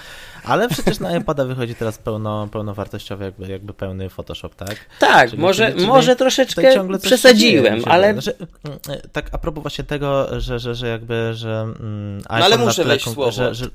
Ale 0.43 0.69
przecież 0.69 0.99
na 0.99 1.17
iPada 1.17 1.45
wychodzi 1.45 1.75
teraz 1.75 1.97
pełno, 1.97 2.47
pełnowartościowy, 2.47 3.25
jakby, 3.25 3.47
jakby 3.47 3.73
pełny 3.73 4.09
Photoshop, 4.09 4.49
tak? 4.55 4.75
Tak, 4.99 5.29
czyli, 5.29 5.41
może, 5.41 5.71
czyli, 5.71 5.87
może 5.87 6.15
troszeczkę 6.15 6.97
przesadziłem, 7.01 7.81
ale... 7.85 8.13
Znaczy, 8.13 8.37
mm, 8.63 8.79
tak 9.11 9.29
a 9.31 9.37
propos 9.37 9.61
właśnie 9.61 9.83
tego, 9.83 10.41
że, 10.41 10.59
że, 10.59 10.75
że 10.75 10.87
jakby, 10.87 11.33
że 11.33 11.61
mm, 11.61 12.17
no, 12.17 12.23
ale 12.27 12.57
muszę 12.57 12.83
wejść 12.83 13.05
słowo. 13.05 13.31
Że, 13.31 13.55
że 13.55 13.69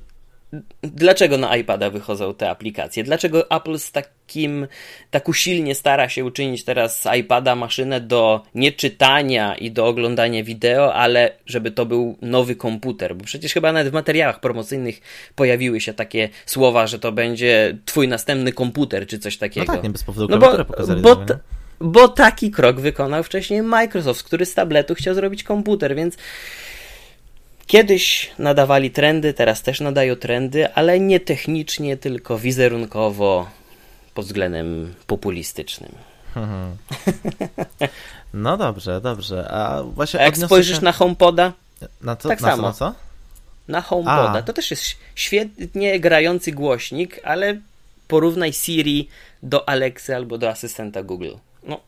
dlaczego 0.82 1.38
na 1.38 1.56
iPada 1.56 1.90
wychodzą 1.90 2.34
te 2.34 2.50
aplikacje? 2.50 3.04
Dlaczego 3.04 3.50
Apple 3.50 3.78
z 3.78 3.92
takim, 3.92 4.66
tak 5.10 5.28
usilnie 5.28 5.74
stara 5.74 6.08
się 6.08 6.24
uczynić 6.24 6.64
teraz 6.64 7.02
z 7.02 7.06
iPada 7.16 7.54
maszynę 7.54 8.00
do 8.00 8.42
nieczytania 8.54 9.54
i 9.54 9.70
do 9.70 9.86
oglądania 9.86 10.44
wideo, 10.44 10.94
ale 10.94 11.32
żeby 11.46 11.70
to 11.70 11.86
był 11.86 12.18
nowy 12.22 12.56
komputer? 12.56 13.16
Bo 13.16 13.24
przecież 13.24 13.52
chyba 13.52 13.72
nawet 13.72 13.90
w 13.90 13.94
materiałach 13.94 14.40
promocyjnych 14.40 15.00
pojawiły 15.34 15.80
się 15.80 15.94
takie 15.94 16.28
słowa, 16.46 16.86
że 16.86 16.98
to 16.98 17.12
będzie 17.12 17.78
twój 17.84 18.08
następny 18.08 18.52
komputer, 18.52 19.06
czy 19.06 19.18
coś 19.18 19.36
takiego. 19.36 19.66
No 19.66 19.72
tak, 19.72 19.84
nie 19.84 19.90
bez 19.90 20.04
powodu 20.04 20.28
no 20.30 20.38
bo, 20.38 20.64
pokazali. 20.64 21.02
Bo, 21.02 21.16
bo 21.80 22.08
taki 22.08 22.50
krok 22.50 22.80
wykonał 22.80 23.22
wcześniej 23.22 23.62
Microsoft, 23.62 24.22
który 24.22 24.46
z 24.46 24.54
tabletu 24.54 24.94
chciał 24.94 25.14
zrobić 25.14 25.42
komputer, 25.42 25.96
więc 25.96 26.16
Kiedyś 27.68 28.30
nadawali 28.38 28.90
trendy, 28.90 29.34
teraz 29.34 29.62
też 29.62 29.80
nadają 29.80 30.16
trendy, 30.16 30.74
ale 30.74 31.00
nie 31.00 31.20
technicznie, 31.20 31.96
tylko 31.96 32.38
wizerunkowo 32.38 33.50
pod 34.14 34.26
względem 34.26 34.94
populistycznym. 35.06 35.92
Hmm. 36.34 36.76
No 38.34 38.56
dobrze, 38.56 39.00
dobrze. 39.00 39.48
A 39.50 39.82
właśnie 39.82 40.20
A 40.20 40.22
jak 40.22 40.36
spojrzysz 40.36 40.78
się... 40.78 40.84
na 40.84 40.92
HomePoda, 40.92 41.52
na 42.00 42.16
co? 42.16 42.28
tak 42.28 42.40
na 42.40 42.50
samo. 42.50 42.62
Co, 42.62 42.68
na 42.68 42.72
co? 42.72 42.98
Na 43.68 43.80
HomePoda. 43.80 44.38
A. 44.38 44.42
To 44.42 44.52
też 44.52 44.70
jest 44.70 44.84
świetnie 45.14 46.00
grający 46.00 46.52
głośnik, 46.52 47.20
ale 47.24 47.60
porównaj 48.08 48.52
Siri 48.52 49.08
do 49.42 49.68
Alexy 49.68 50.16
albo 50.16 50.38
do 50.38 50.48
asystenta 50.48 51.02
Google. 51.02 51.34
No, 51.62 51.80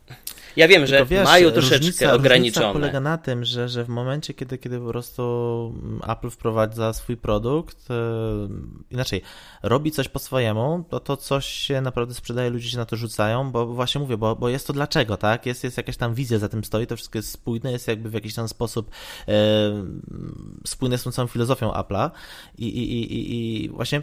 ja 0.57 0.69
wiem, 0.69 0.87
że 0.87 1.07
wiesz, 1.07 1.25
mają 1.25 1.51
troszeczkę 1.51 2.13
ograniczone. 2.13 2.67
Różnica 2.67 2.73
polega 2.73 3.01
na 3.01 3.19
tym, 3.19 3.45
że, 3.45 3.69
że 3.69 3.85
w 3.85 3.89
momencie, 3.89 4.35
kiedy, 4.35 4.59
kiedy 4.59 4.79
po 4.79 4.89
prostu 4.89 5.75
Apple 6.09 6.31
wprowadza 6.31 6.93
swój 6.93 7.17
produkt, 7.17 7.91
e, 7.91 7.95
inaczej, 8.91 9.23
robi 9.63 9.91
coś 9.91 10.09
po 10.09 10.19
swojemu, 10.19 10.85
to 10.89 11.01
to 11.01 11.17
coś 11.17 11.47
się 11.47 11.81
naprawdę 11.81 12.15
sprzedaje, 12.15 12.51
ludzie 12.51 12.71
się 12.71 12.77
na 12.77 12.85
to 12.87 12.97
rzucają, 12.97 13.51
bo 13.51 13.67
właśnie 13.67 14.01
mówię, 14.01 14.17
bo, 14.17 14.37
bo 14.37 14.49
jest 14.49 14.67
to 14.67 14.73
dlaczego, 14.73 15.17
tak? 15.17 15.47
Jest, 15.47 15.65
jest 15.65 15.77
jakaś 15.77 15.97
tam 15.97 16.15
wizja 16.15 16.39
za 16.39 16.49
tym 16.49 16.65
stoi, 16.65 16.87
to 16.87 16.97
wszystko 16.97 17.19
jest 17.19 17.31
spójne, 17.31 17.73
jest 17.73 17.89
jakby 17.89 18.11
w 18.11 18.15
jakiś 18.15 18.35
tam 18.35 18.49
sposób 18.49 18.91
e, 19.29 19.33
spójne 20.67 20.99
z 20.99 21.03
tą 21.03 21.13
całą 21.13 21.29
filozofią 21.29 21.71
Apple'a 21.71 22.11
i, 22.59 22.67
i, 22.67 23.15
i, 23.15 23.65
i 23.65 23.69
właśnie 23.69 24.03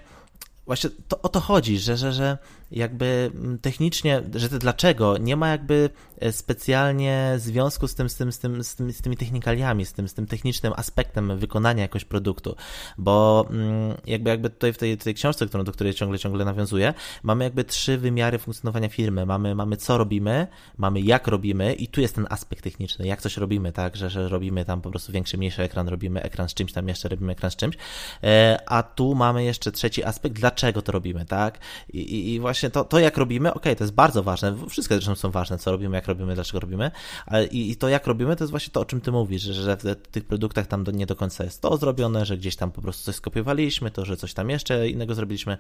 właśnie 0.68 0.90
to, 1.08 1.22
o 1.22 1.30
to 1.30 1.40
chodzi, 1.40 1.80
że, 1.80 1.98
że, 1.98 2.14
że 2.14 2.38
jakby 2.72 3.32
technicznie, 3.62 4.24
że 4.36 4.50
to 4.50 4.60
dlaczego 4.60 5.18
nie 5.18 5.36
ma 5.36 5.50
jakby 5.50 5.90
e, 6.20 6.32
specjalnie 6.32 7.34
związku 7.38 7.88
z 7.88 7.96
tym, 7.96 8.10
z 8.10 8.16
tym, 8.16 8.32
z 8.32 8.40
tym, 8.40 8.64
z, 8.64 8.76
tym, 8.76 8.94
z 8.94 9.02
tymi 9.02 9.18
technikaliami, 9.18 9.86
z 9.86 9.94
tym, 9.94 10.08
z 10.08 10.14
tym 10.14 10.28
technicznym 10.28 10.74
aspektem 10.76 11.38
wykonania 11.38 11.82
jakiegoś 11.82 12.06
produktu, 12.06 12.56
bo 12.98 13.46
mm, 13.50 13.98
jakby, 14.06 14.30
jakby 14.30 14.50
tutaj 14.50 14.74
w 14.74 14.78
tej, 14.78 14.98
tej 14.98 15.14
książce, 15.14 15.46
którą, 15.48 15.64
do 15.64 15.72
której 15.72 15.94
ciągle, 15.94 16.20
ciągle 16.20 16.46
nawiązuję, 16.46 16.94
mamy 17.24 17.44
jakby 17.44 17.64
trzy 17.64 17.98
wymiary 17.98 18.38
funkcjonowania 18.38 18.90
firmy. 18.90 19.26
Mamy, 19.26 19.56
mamy 19.56 19.78
co 19.78 19.98
robimy, 19.98 20.48
mamy 20.78 21.02
jak 21.02 21.28
robimy 21.28 21.74
i 21.74 21.88
tu 21.88 22.02
jest 22.02 22.16
ten 22.16 22.28
aspekt 22.30 22.64
techniczny, 22.64 23.08
jak 23.08 23.22
coś 23.22 23.38
robimy, 23.38 23.72
tak, 23.72 23.96
że, 23.96 24.10
że 24.10 24.30
robimy 24.30 24.66
tam 24.66 24.82
po 24.82 24.90
prostu 24.90 25.12
większy, 25.12 25.38
mniejszy 25.38 25.64
ekran, 25.64 25.88
robimy 25.88 26.24
ekran 26.24 26.50
z 26.50 26.54
czymś 26.54 26.74
tam 26.74 26.88
jeszcze, 26.88 27.10
robimy 27.10 27.32
ekran 27.32 27.52
z 27.52 27.56
czymś, 27.56 27.76
e, 28.24 28.60
a 28.66 28.84
tu 28.84 29.16
mamy 29.16 29.44
jeszcze 29.44 29.72
trzeci 29.72 30.04
aspekt, 30.04 30.36
dlaczego 30.36 30.57
dlaczego 30.58 30.82
to 30.82 30.92
robimy, 30.92 31.26
tak? 31.26 31.60
I, 31.94 32.00
i, 32.00 32.34
i 32.34 32.40
właśnie 32.40 32.70
to, 32.70 32.84
to, 32.84 33.00
jak 33.00 33.18
robimy, 33.18 33.50
okej, 33.50 33.62
okay, 33.62 33.76
to 33.76 33.84
jest 33.84 33.94
bardzo 33.94 34.24
ważne, 34.24 34.56
wszystkie 34.70 34.96
zresztą 34.96 35.16
są 35.16 35.32
ważne, 35.32 35.58
co 35.58 35.72
robimy, 35.72 35.96
jak 35.96 36.08
robimy, 36.08 36.36
dlaczego 36.36 36.60
robimy, 36.60 36.92
ale 37.26 37.46
i, 37.46 37.72
i 37.72 37.76
to, 37.76 37.90
jak 37.90 38.08
robimy, 38.08 38.36
to 38.36 38.44
jest 38.44 38.52
właśnie 38.52 38.74
to, 38.74 38.80
o 38.80 38.86
czym 38.86 39.02
ty 39.02 39.12
mówisz, 39.12 39.42
że, 39.42 39.54
że 39.54 39.78
w 39.78 40.08
tych 40.12 40.26
produktach 40.26 40.68
tam 40.68 40.84
do, 40.84 40.92
nie 40.92 41.06
do 41.06 41.16
końca 41.16 41.44
jest 41.44 41.62
to 41.62 41.78
zrobione, 41.78 42.26
że 42.26 42.38
gdzieś 42.38 42.56
tam 42.56 42.72
po 42.72 42.82
prostu 42.82 43.04
coś 43.04 43.16
skopiowaliśmy, 43.16 43.92
to, 43.92 44.06
że 44.06 44.18
coś 44.18 44.34
tam 44.34 44.50
jeszcze 44.50 44.90
innego 44.90 45.16
zrobiliśmy, 45.16 45.58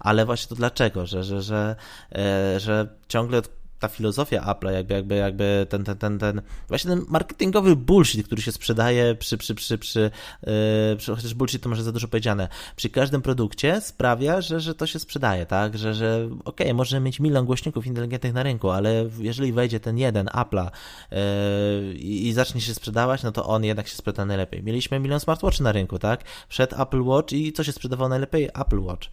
ale 0.00 0.26
właśnie 0.26 0.48
to 0.48 0.54
dlaczego, 0.54 1.06
że, 1.06 1.24
że, 1.24 1.42
że, 1.42 1.76
e, 2.12 2.60
że 2.60 2.88
ciągle 3.08 3.42
ta 3.82 3.88
filozofia 3.88 4.42
Apple'a, 4.42 4.70
jakby, 4.70 4.94
jakby, 4.94 5.14
jakby 5.14 5.66
ten, 5.68 5.84
ten, 5.84 5.96
ten, 5.96 6.18
ten, 6.18 6.42
właśnie 6.68 6.90
ten 6.90 7.04
marketingowy 7.08 7.76
bullshit, 7.76 8.26
który 8.26 8.42
się 8.42 8.52
sprzedaje 8.52 9.14
przy, 9.14 9.38
przy, 9.38 9.54
przy, 9.54 9.78
przy, 9.78 10.10
yy, 10.42 10.96
przy 10.96 11.14
chociaż 11.16 11.34
bullshit 11.34 11.62
to 11.62 11.68
może 11.68 11.82
za 11.82 11.92
dużo 11.92 12.08
powiedziane, 12.08 12.48
przy 12.76 12.90
każdym 12.90 13.22
produkcie 13.22 13.80
sprawia, 13.80 14.40
że, 14.40 14.60
że 14.60 14.74
to 14.74 14.86
się 14.86 14.98
sprzedaje, 14.98 15.46
tak, 15.46 15.78
że, 15.78 15.94
że 15.94 16.28
okej, 16.44 16.66
okay, 16.66 16.74
możemy 16.74 17.04
mieć 17.04 17.20
milion 17.20 17.46
głośników 17.46 17.86
inteligentnych 17.86 18.32
na 18.32 18.42
rynku, 18.42 18.70
ale 18.70 19.04
jeżeli 19.18 19.52
wejdzie 19.52 19.80
ten 19.80 19.98
jeden 19.98 20.26
Apple'a 20.26 20.70
yy, 21.10 21.94
i 21.94 22.32
zacznie 22.32 22.60
się 22.60 22.74
sprzedawać, 22.74 23.22
no 23.22 23.32
to 23.32 23.46
on 23.46 23.64
jednak 23.64 23.88
się 23.88 23.96
sprzeda 23.96 24.24
najlepiej. 24.24 24.62
Mieliśmy 24.62 25.00
milion 25.00 25.20
smartwatchy 25.20 25.62
na 25.62 25.72
rynku, 25.72 25.98
tak, 25.98 26.24
wszedł 26.48 26.82
Apple 26.82 27.02
Watch 27.02 27.32
i 27.32 27.52
co 27.52 27.64
się 27.64 27.72
sprzedawało 27.72 28.08
najlepiej? 28.08 28.48
Apple 28.54 28.80
Watch. 28.80 29.08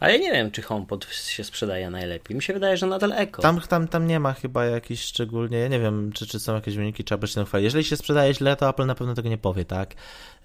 Ale 0.00 0.12
ja 0.12 0.18
nie 0.18 0.32
wiem, 0.32 0.50
czy 0.50 0.62
HomePod 0.62 1.06
się 1.12 1.44
sprzedaje 1.44 1.90
najlepiej. 1.90 2.36
Mi 2.36 2.42
się 2.42 2.52
wydaje, 2.52 2.76
że 2.76 2.86
nadal 2.86 3.12
Echo. 3.12 3.42
Tam, 3.42 3.60
tam, 3.60 3.88
tam 3.88 4.06
nie 4.06 4.20
ma 4.20 4.32
chyba 4.32 4.64
jakichś 4.64 5.02
szczególnie, 5.04 5.58
ja 5.58 5.68
nie 5.68 5.80
wiem, 5.80 6.12
czy, 6.12 6.26
czy 6.26 6.40
są 6.40 6.54
jakieś 6.54 6.76
wyniki, 6.76 7.04
czy 7.04 7.14
Apple 7.14 7.26
się 7.26 7.44
chwali. 7.44 7.64
Jeżeli 7.64 7.84
się 7.84 7.96
sprzedaje 7.96 8.34
źle, 8.34 8.56
to 8.56 8.68
Apple 8.68 8.86
na 8.86 8.94
pewno 8.94 9.14
tego 9.14 9.28
nie 9.28 9.38
powie, 9.38 9.64
tak? 9.64 9.94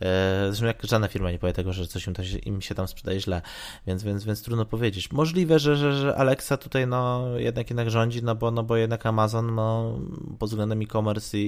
E, 0.01 0.45
zresztą 0.47 0.65
jak 0.65 0.83
żadna 0.83 1.07
firma 1.07 1.31
nie 1.31 1.39
powie 1.39 1.53
tego, 1.53 1.73
że 1.73 1.87
coś 1.87 2.07
im, 2.07 2.13
im 2.45 2.61
się 2.61 2.75
tam 2.75 2.87
sprzedaje 2.87 3.19
źle, 3.19 3.41
więc, 3.87 4.03
więc, 4.03 4.23
więc 4.23 4.43
trudno 4.43 4.65
powiedzieć. 4.65 5.11
Możliwe, 5.11 5.59
że, 5.59 5.75
że, 5.75 5.93
że 5.93 6.15
Alexa 6.15 6.57
tutaj 6.57 6.87
no, 6.87 7.27
jednak 7.37 7.69
jednak 7.69 7.89
rządzi, 7.89 8.23
no 8.23 8.35
bo, 8.35 8.51
no 8.51 8.63
bo 8.63 8.77
jednak 8.77 9.05
Amazon 9.05 9.55
no, 9.55 9.99
pod 10.39 10.49
względem 10.49 10.81
e-commerce 10.81 11.37
i, 11.37 11.41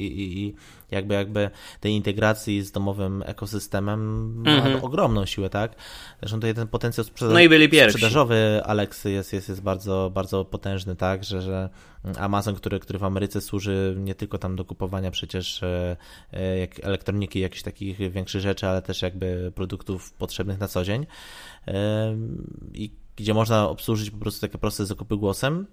i, 0.00 0.38
i 0.38 0.54
jakby, 0.90 1.14
jakby 1.14 1.50
tej 1.80 1.92
integracji 1.92 2.62
z 2.62 2.72
domowym 2.72 3.22
ekosystemem 3.26 4.32
ma 4.42 4.50
mm 4.50 4.64
-hmm. 4.64 4.84
ogromną 4.84 5.26
siłę, 5.26 5.50
tak? 5.50 5.74
Zresztą 6.20 6.36
tutaj 6.36 6.54
ten 6.54 6.68
potencjał 6.68 7.04
sprzedaży, 7.04 7.34
byli 7.58 7.90
sprzedażowy 7.90 8.60
Alexy 8.64 9.10
jest, 9.10 9.32
jest, 9.32 9.48
jest 9.48 9.62
bardzo, 9.62 10.10
bardzo 10.14 10.44
potężny, 10.44 10.96
tak? 10.96 11.24
Że, 11.24 11.42
że 11.42 11.68
Amazon, 12.18 12.54
który, 12.54 12.80
który 12.80 12.98
w 12.98 13.04
Ameryce 13.04 13.40
służy 13.40 13.94
nie 13.98 14.14
tylko 14.14 14.38
tam 14.38 14.56
do 14.56 14.64
kupowania 14.64 15.10
przecież 15.10 15.62
e, 15.62 15.96
e, 16.32 16.58
jak 16.58 16.84
elektroniki, 16.84 17.40
jakichś 17.40 17.62
takich 17.62 18.12
większych 18.12 18.40
rzeczy, 18.40 18.66
ale 18.66 18.82
też 18.82 19.02
jakby 19.02 19.52
produktów 19.54 20.12
potrzebnych 20.12 20.60
na 20.60 20.68
co 20.68 20.84
dzień 20.84 21.06
e, 21.68 22.16
i 22.74 22.92
gdzie 23.16 23.34
można 23.34 23.68
obsłużyć 23.68 24.10
po 24.10 24.18
prostu 24.18 24.40
takie 24.40 24.58
proste 24.58 24.86
zakupy 24.86 25.16
głosem, 25.16 25.66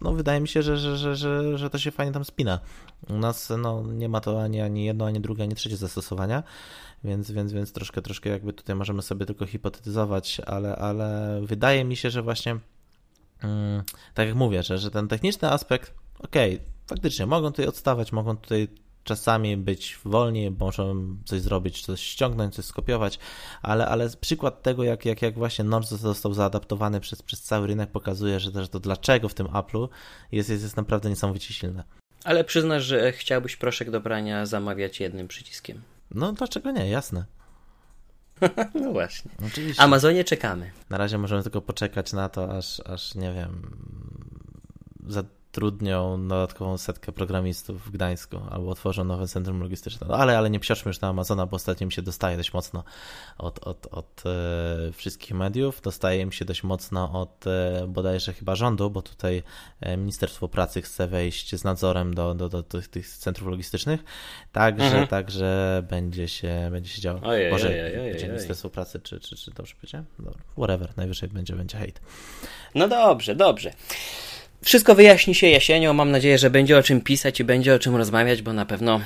no 0.00 0.12
wydaje 0.12 0.40
mi 0.40 0.48
się, 0.48 0.62
że, 0.62 0.76
że, 0.76 0.96
że, 0.96 1.16
że, 1.16 1.58
że 1.58 1.70
to 1.70 1.78
się 1.78 1.90
fajnie 1.90 2.12
tam 2.12 2.24
spina. 2.24 2.60
U 3.08 3.18
nas 3.18 3.52
no, 3.58 3.82
nie 3.82 4.08
ma 4.08 4.20
to 4.20 4.42
ani, 4.42 4.60
ani 4.60 4.84
jedno, 4.84 5.06
ani 5.06 5.20
drugie, 5.20 5.42
ani 5.42 5.54
trzecie 5.54 5.76
zastosowania, 5.76 6.42
więc, 7.04 7.30
więc, 7.30 7.52
więc 7.52 7.72
troszkę, 7.72 8.02
troszkę 8.02 8.30
jakby 8.30 8.52
tutaj 8.52 8.76
możemy 8.76 9.02
sobie 9.02 9.26
tylko 9.26 9.46
hipotetyzować, 9.46 10.40
ale, 10.46 10.76
ale 10.76 11.40
wydaje 11.42 11.84
mi 11.84 11.96
się, 11.96 12.10
że 12.10 12.22
właśnie 12.22 12.58
mm, 13.42 13.82
tak 14.14 14.26
jak 14.26 14.36
mówię, 14.36 14.62
że, 14.62 14.78
że 14.78 14.90
ten 14.90 15.08
techniczny 15.08 15.50
aspekt, 15.50 15.94
okej, 16.18 16.54
okay, 16.54 16.66
faktycznie 16.86 17.26
mogą 17.26 17.50
tutaj 17.50 17.66
odstawać, 17.66 18.12
mogą 18.12 18.36
tutaj 18.36 18.68
czasami 19.04 19.56
być 19.56 19.98
wolni, 20.04 20.50
muszą 20.50 21.16
coś 21.24 21.40
zrobić, 21.40 21.86
coś 21.86 22.00
ściągnąć, 22.00 22.54
coś 22.54 22.64
skopiować, 22.64 23.18
ale, 23.62 23.86
ale 23.86 24.10
przykład 24.20 24.62
tego, 24.62 24.84
jak, 24.84 25.04
jak, 25.04 25.22
jak 25.22 25.34
właśnie 25.34 25.64
Nord 25.64 25.88
został 25.88 26.34
zaadaptowany 26.34 27.00
przez, 27.00 27.22
przez 27.22 27.42
cały 27.42 27.66
rynek, 27.66 27.90
pokazuje, 27.90 28.40
że 28.40 28.52
też 28.52 28.68
to 28.68 28.80
dlaczego 28.80 29.28
w 29.28 29.34
tym 29.34 29.46
Apple'u 29.46 29.88
jest, 30.32 30.50
jest, 30.50 30.62
jest 30.62 30.76
naprawdę 30.76 31.10
niesamowicie 31.10 31.54
silne. 31.54 31.84
Ale 32.24 32.44
przyznasz, 32.44 32.84
że 32.84 33.12
chciałbyś 33.12 33.56
proszek 33.56 33.90
do 33.90 34.00
brania 34.00 34.46
zamawiać 34.46 35.00
jednym 35.00 35.28
przyciskiem. 35.28 35.82
No 36.10 36.32
dlaczego 36.32 36.70
nie, 36.70 36.90
jasne. 36.90 37.24
no 38.82 38.92
właśnie. 38.92 39.30
Oczywiście. 39.46 39.82
Amazonie 39.82 40.24
czekamy. 40.24 40.70
Na 40.90 40.98
razie 40.98 41.18
możemy 41.18 41.42
tylko 41.42 41.60
poczekać 41.60 42.12
na 42.12 42.28
to, 42.28 42.56
aż, 42.56 42.80
aż 42.80 43.14
nie 43.14 43.32
wiem, 43.34 43.76
za 45.06 45.22
trudnią 45.52 46.28
dodatkową 46.28 46.78
setkę 46.78 47.12
programistów 47.12 47.86
w 47.86 47.90
Gdańsku 47.90 48.40
albo 48.50 48.70
otworzą 48.70 49.04
nowe 49.04 49.26
centrum 49.26 49.60
logistyczne. 49.60 50.06
No, 50.10 50.16
ale, 50.16 50.38
ale 50.38 50.50
nie 50.50 50.60
psioczmy 50.60 50.88
już 50.88 51.00
na 51.00 51.08
Amazona, 51.08 51.46
bo 51.46 51.56
ostatnio 51.56 51.86
mi 51.86 51.92
się 51.92 52.02
dostaje 52.02 52.36
dość 52.36 52.52
mocno 52.52 52.84
od, 53.38 53.66
od, 53.66 53.86
od 53.86 54.22
e, 54.26 54.92
wszystkich 54.92 55.34
mediów. 55.34 55.80
Dostaje 55.80 56.26
mi 56.26 56.32
się 56.32 56.44
dość 56.44 56.62
mocno 56.62 57.20
od 57.20 57.46
e, 57.46 57.86
bodajże 57.88 58.32
chyba 58.32 58.54
rządu, 58.54 58.90
bo 58.90 59.02
tutaj 59.02 59.42
e, 59.80 59.96
Ministerstwo 59.96 60.48
Pracy 60.48 60.82
chce 60.82 61.08
wejść 61.08 61.56
z 61.56 61.64
nadzorem 61.64 62.14
do, 62.14 62.34
do, 62.34 62.48
do 62.48 62.62
tych, 62.62 62.88
tych 62.88 63.08
centrów 63.08 63.48
logistycznych. 63.48 64.04
Także, 64.52 64.84
mhm. 64.84 65.06
także 65.06 65.82
będzie 65.90 66.28
się, 66.28 66.68
będzie 66.70 66.90
się 66.90 67.00
działo. 67.00 67.20
Ojej, 67.22 67.50
Może 67.50 67.68
ojej, 67.68 67.80
ojej, 67.80 68.10
będzie 68.10 68.28
Ministerstwo 68.28 68.70
Pracy, 68.70 69.00
czy, 69.00 69.20
czy, 69.20 69.36
czy 69.36 69.50
dobrze 69.50 69.74
powiedziałem? 69.74 70.06
Whatever, 70.52 70.96
najwyżej 70.96 71.28
będzie, 71.28 71.54
będzie 71.54 71.78
hate. 71.78 72.00
No 72.74 72.88
dobrze, 72.88 73.34
dobrze. 73.34 73.72
Wszystko 74.62 74.94
wyjaśni 74.94 75.34
się 75.34 75.46
jesienią. 75.46 75.92
Mam 75.92 76.10
nadzieję, 76.10 76.38
że 76.38 76.50
będzie 76.50 76.78
o 76.78 76.82
czym 76.82 77.00
pisać 77.00 77.40
i 77.40 77.44
będzie 77.44 77.74
o 77.74 77.78
czym 77.78 77.96
rozmawiać, 77.96 78.42
bo 78.42 78.52
na 78.52 78.66
pewno 78.66 79.00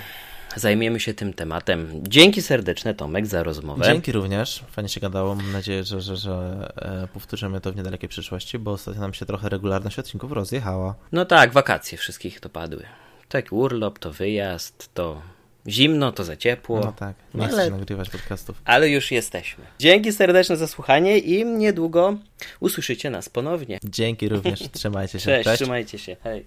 zajmiemy 0.57 1.01
się 1.01 1.15
tym 1.15 1.33
tematem. 1.33 1.89
Dzięki 2.03 2.43
serdeczne, 2.43 2.95
Tomek, 2.95 3.27
za 3.27 3.43
rozmowę. 3.43 3.85
Dzięki 3.85 4.13
również. 4.13 4.65
Fajnie 4.71 4.89
się 4.89 5.01
gadało. 5.01 5.35
Mam 5.35 5.53
nadzieję, 5.53 5.85
że, 5.85 6.01
że, 6.01 6.17
że 6.17 6.73
e, 6.77 7.09
powtórzymy 7.15 7.61
to 7.61 7.73
w 7.73 7.77
niedalekiej 7.77 8.09
przyszłości, 8.09 8.59
bo 8.59 8.73
ostatnio 8.73 9.01
nam 9.01 9.15
się 9.15 9.27
trochę 9.27 9.49
regularność 9.49 9.99
odcinków 9.99 10.33
rozjechała. 10.33 10.95
No 11.13 11.25
tak, 11.25 11.53
wakacje 11.53 11.99
wszystkich 11.99 12.41
dopadły. 12.41 12.83
Tak, 13.29 13.53
urlop, 13.53 13.99
to 13.99 14.13
wyjazd, 14.13 14.95
to 14.95 15.23
Zimno, 15.69 16.13
to 16.13 16.25
za 16.25 16.37
ciepło. 16.37 16.81
No 16.81 16.93
tak, 16.93 17.15
nie 17.35 17.45
ale, 17.45 17.63
chcę 17.63 17.71
nagrywać 17.71 18.11
podcastów. 18.11 18.63
Ale 18.65 18.89
już 18.89 19.11
jesteśmy. 19.11 19.65
Dzięki 19.79 20.13
serdeczne 20.13 20.57
za 20.57 20.67
słuchanie 20.67 21.19
i 21.19 21.45
niedługo 21.45 22.17
usłyszycie 22.61 23.11
nas 23.11 23.29
ponownie. 23.29 23.79
Dzięki 23.85 24.29
również, 24.29 24.61
trzymajcie 24.73 25.21
się. 25.21 25.25
Cześć, 25.25 25.45
Cześć. 25.45 25.63
trzymajcie 25.63 25.99
się, 25.99 26.17
hej. 26.25 26.41